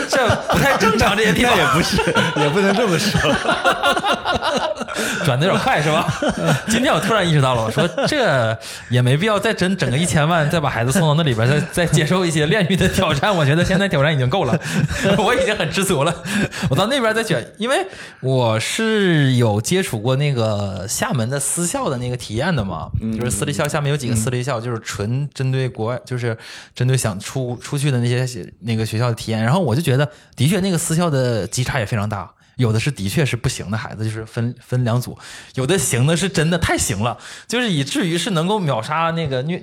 [0.09, 1.57] 这不太正常这些地方。
[1.57, 1.97] 也不是，
[2.39, 3.19] 也不能这么说。
[5.25, 6.07] 转的有点快是吧？
[6.69, 8.57] 今天我突然意识到了，我说这
[8.89, 13.35] 也没必要再整整个一千万，再把孩子送到那里边，再再接受一些炼狱的挑战。
[13.35, 14.59] 我觉得现在挑战已经够了，
[15.17, 16.23] 我已经很知足了。
[16.69, 17.85] 我到那边再选，因为
[18.21, 26.37] 我是有接触过那个厦门的私校的那个体验的嘛，就是私立校下面有几个私立校，就是纯针对国外，就是
[26.75, 29.43] 针对想出出去的那些那个学校的体验。
[29.43, 32.29] 然后我就觉得，的确那个私校的级差也非常大。
[32.57, 35.13] 有的是的确是不行的孩子，就是分分两组；
[35.55, 37.17] 有的行的是真的太行了，
[37.47, 39.57] 就是以至于是能够秒杀那个虐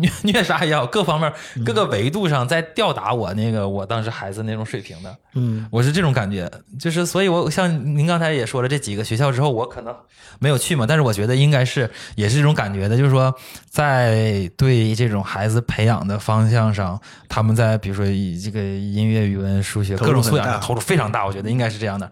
[0.00, 1.32] 虐 虐杀也好，各方面
[1.64, 5.16] 各个维度上在吊打我那个我当时孩子那种水平的。
[5.34, 9.94] 嗯，我是这种感觉，就是所以，我像您刚才也说了这几个学校之后，我可能
[10.40, 13.32] 没有去嘛，但是我觉得应该是也是这种感觉的，就是说
[13.68, 22.10] 在对这种孩子培养的方向上，他们在比如说以这个音乐、语文、数学各种素养上投入非常大，我觉得应该是这样的。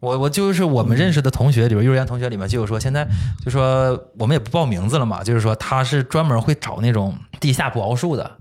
[0.00, 3.06] 我我就是我们认识的同学里边，幼儿园同学里面就有说，现在
[3.44, 8.38] 就说我们也不报名字了嘛，就是说他是专门会找那种地下不奥数的，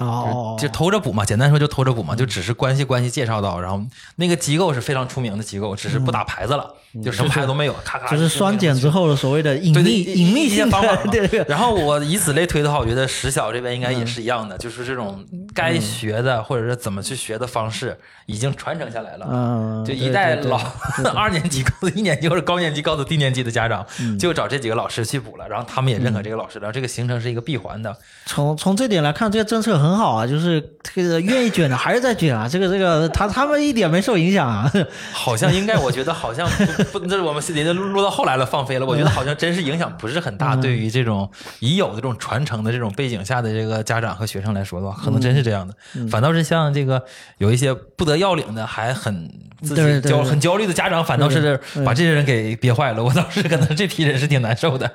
[0.00, 3.82] 哦，就偷着补嘛，简单说就偷着补嘛，就只是关系关系介绍到，然后
[4.16, 11.44] 那个机构是非常出名的机构，只是不打牌子了，就什么牌子都没有，咔咔就是双减之后的所谓的隐对秘隐秘一些性方法 对对。
[11.48, 19.26] 然后我以此类推的话，我觉得实小这边应该也是一样的，就是这种该学的或者是怎么去学的方式已经传承下来了。
[19.30, 20.60] 嗯，就一代老
[21.14, 23.86] 二年级告诉一年级或者高年级告诉低年级的家长，
[24.18, 27.96] 就找这几个老师去补了，然后他们也认可这个老师，然后这个形成是一个闭环的。
[28.26, 34.70] 从从这点来看，这个政策很好啊，就是这个愿意卷的 还是在卷啊，这个这个他他们一点没受影响啊。
[35.12, 36.48] 好像应该，我觉得好像
[36.92, 38.84] 不，不这是我们人家录到后来了，放飞了。
[38.86, 40.56] 我觉得好像真是影响不是很大。
[40.56, 45.74] 对于这种已有的这种传承的这种背景下的这个家长和学生来说的话，可能真是这样的。
[46.10, 47.02] 反倒是像这个
[47.38, 49.30] 有一些不得要领的，还很
[49.62, 53.04] 自己焦很焦虑的家长，反倒是把这些人给憋坏了。
[53.04, 54.90] 我倒是可能这批人是挺难受的。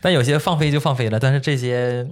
[0.00, 2.06] 但有些放飞就放飞了，但是这些。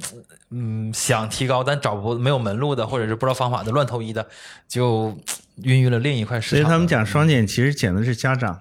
[0.52, 4.26] 嗯，想提高但找不没有门路的，或者是不知道方法的乱投医的，
[4.68, 5.16] 就
[5.62, 6.58] 孕育了另一块市场。
[6.58, 8.60] 所以他们讲双减，其实减的是家长，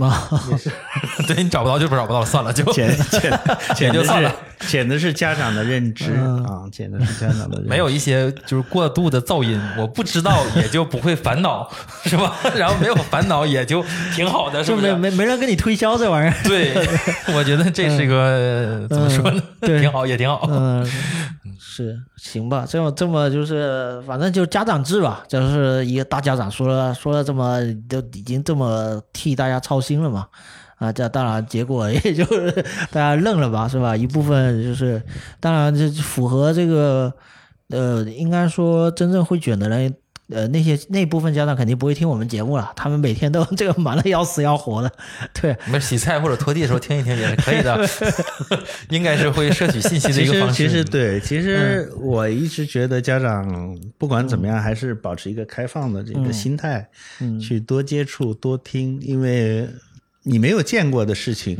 [0.00, 0.28] 啊，
[1.28, 3.40] 对你找不到就不找不到了，算了，就减减
[3.76, 7.68] 减就算了 是减的是家长的认知啊，减的是家长的认知。
[7.68, 11.70] 没有一些就是过度的噪音，我不知道也就不会烦恼，
[12.04, 12.36] 是吧？
[12.56, 14.88] 然后没有烦恼也就挺好的，是不是？
[14.88, 16.34] 就没没没人跟你推销这玩意儿。
[16.44, 16.74] 对，
[17.34, 19.42] 我觉得这是一个怎么说呢？
[19.60, 20.46] 对挺好，也挺好。
[20.50, 20.84] 嗯，
[21.58, 30.26] 是行吧，这么这么就是，反正就家长制吧，就是一个大家长说了说了这么都已经这么替大家操心了嘛，
[30.78, 32.50] 啊，这当然结果也就是
[32.90, 33.96] 大家愣了吧，是吧？
[33.96, 35.02] 一部分就是
[35.40, 37.12] 当然这符合这个
[37.70, 39.94] 呃，应该说真正会卷的人。
[40.30, 44.92] 呃，那些那部分家长肯定不会听我们节目了，他们每天都 这个忙得要死要活的，
[45.32, 47.80] 对，我们洗菜或者拖地的时候听一听也是可以的，
[48.90, 50.54] 应该是会摄取信息的一个方式。
[50.54, 56.86] 其实对，其实嗯我一直觉得家长不管怎么样，还是保持一个开放的这个心态，
[57.22, 59.66] 嗯去多接触、多听，因为
[60.28, 61.56] 你没有见过的事情，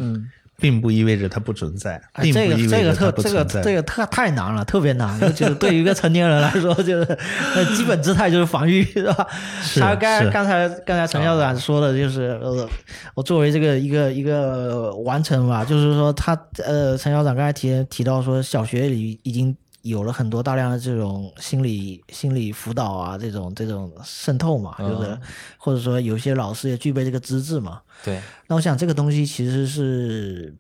[0.61, 3.61] 并不意味着它不存在，哎并不这个意味着它这个特。
[3.61, 5.19] 这个这个特太难了，特别难。
[5.33, 7.19] 就是对于一个成年人来说，就是
[7.55, 9.27] 呃基本姿态就是防御， 是吧？
[9.63, 12.69] 是他刚才刚才刚才陈校长说的就是呃，
[13.15, 25.19] 我作为这个一个一个完成吧，就是说他呃，陈校长刚才提提到说，小学里已经有了很多大量的这种心理心理辅导啊，这种这种渗透嘛，就是
[25.57, 27.81] 或者说有些老师也具备这个资质嘛。
[28.05, 30.55] 对，那我想这个东西其实是，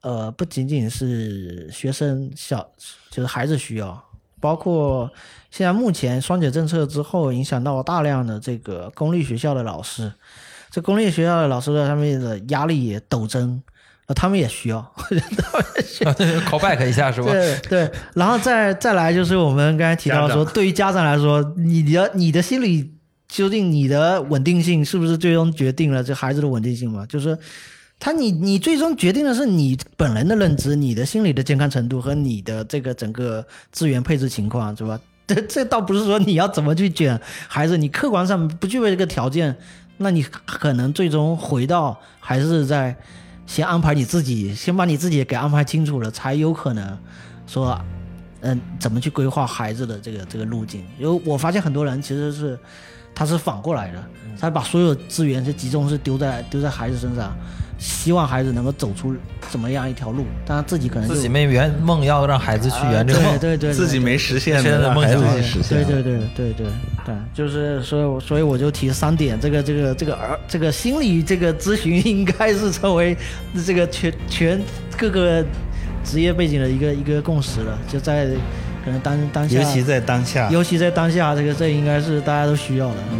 [0.00, 2.68] 呃，不仅仅是学生小，
[3.10, 4.02] 就是孩子需要，
[4.40, 5.10] 包括
[5.50, 10.12] 现在目前双减政策之后，影响到大量的这个公立学校的老师，
[10.70, 13.62] 这公立学校的老师的他们的压力也陡增，
[14.06, 15.22] 呃，他们也需要，他们
[15.84, 16.12] 需要
[16.46, 17.30] call back 一下是吧？
[17.30, 22.92] 对对，然后再再来就是我们刚才提到说，对于家长来说，你的你的心理
[23.28, 27.04] 究竟你的稳定性是不是最终决定了这孩子的稳定性嘛？
[27.06, 27.36] 就是
[27.98, 35.00] 他你你最终决定的是你本人的认知、你的心理的健康程度和你的这个整个资源配置情况，是吧？
[35.26, 39.56] 这这倒不是说你要怎么去卷孩子，你客观上不具备这个条件，
[39.96, 42.96] 那你可能最终回到还是在
[43.46, 46.98] 先安排你自己，先把你自己给安排清楚了，才有可能
[47.46, 47.80] 说，
[48.40, 50.84] 嗯，怎么去规划孩子的这个这个路径。
[50.98, 52.58] 因为我发现很多人其实是
[53.14, 54.04] 他是反过来的，
[54.38, 57.34] 他把所有资源是集中是丢在丢在孩子身上，
[57.78, 59.14] 希望孩子能够走出
[59.50, 63.38] 怎么样一条路，但他自己可能自己没圆梦，要让孩子去圆这个梦。
[63.38, 65.84] 对对对，对自己没实现现的让孩子梦想去实现。
[65.84, 66.66] 对对对对对
[67.04, 73.16] 对，就是所以我所以我就提三点，这个这个这个儿这个心理这个咨询应该是成为
[73.66, 74.60] 这个全全
[74.96, 75.44] 各个
[76.04, 78.26] 职业背景的一个一个共识了，就在
[78.84, 83.18] 可能当当下，尤其在当下，尤其在当下，这个这应该是大家都需要的，嗯，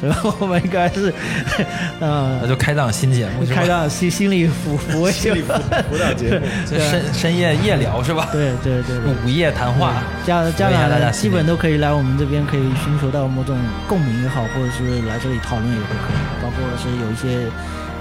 [0.00, 1.12] 所以我们应该是，
[2.00, 3.46] 呃那，就开档新节目？
[3.46, 5.52] 开档心心理抚抚慰，心理辅
[5.98, 6.46] 导节目。
[6.78, 8.28] 深深夜夜聊是吧？
[8.32, 9.14] 对对对对。
[9.24, 9.94] 午夜谈话，
[10.26, 13.56] 家家问一下大家长基本都可以来我们这边，可以寻求到某种
[13.88, 17.44] 共鸣也好，或者是来这里讨论也都可以，包括是有一些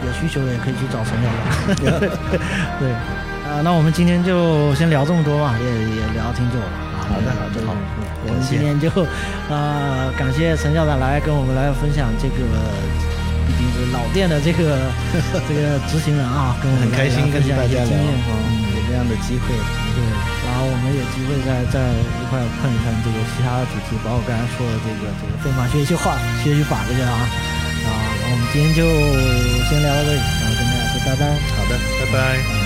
[0.06, 2.10] 有需求的也可以去找陈校长。
[2.80, 2.92] 对，
[3.50, 5.66] 啊、那我们今天就先聊这么多吧，也
[5.96, 6.66] 也聊挺久了。
[7.06, 7.76] 啊好的好的对好
[8.26, 8.90] 我们今天就
[9.50, 12.42] 呃感谢陈校长来跟我们来分享这个。
[13.46, 14.90] 毕竟是老店的这个
[15.46, 18.10] 这个执行人啊，跟我们很开心来分享一些经验。
[18.26, 18.34] 啊，
[18.74, 19.54] 有这样的机会。
[19.54, 20.02] 对，
[20.50, 27.14] 然后我们有机会再再一块碰一碰这个其他的主题，包括刚才说的这个这个非法学习化、学习法这个啊
[27.86, 28.82] 啊，那我们今天就
[29.70, 31.22] 先聊到这里，然后跟大家说拜拜。
[31.54, 32.65] 好的，拜拜。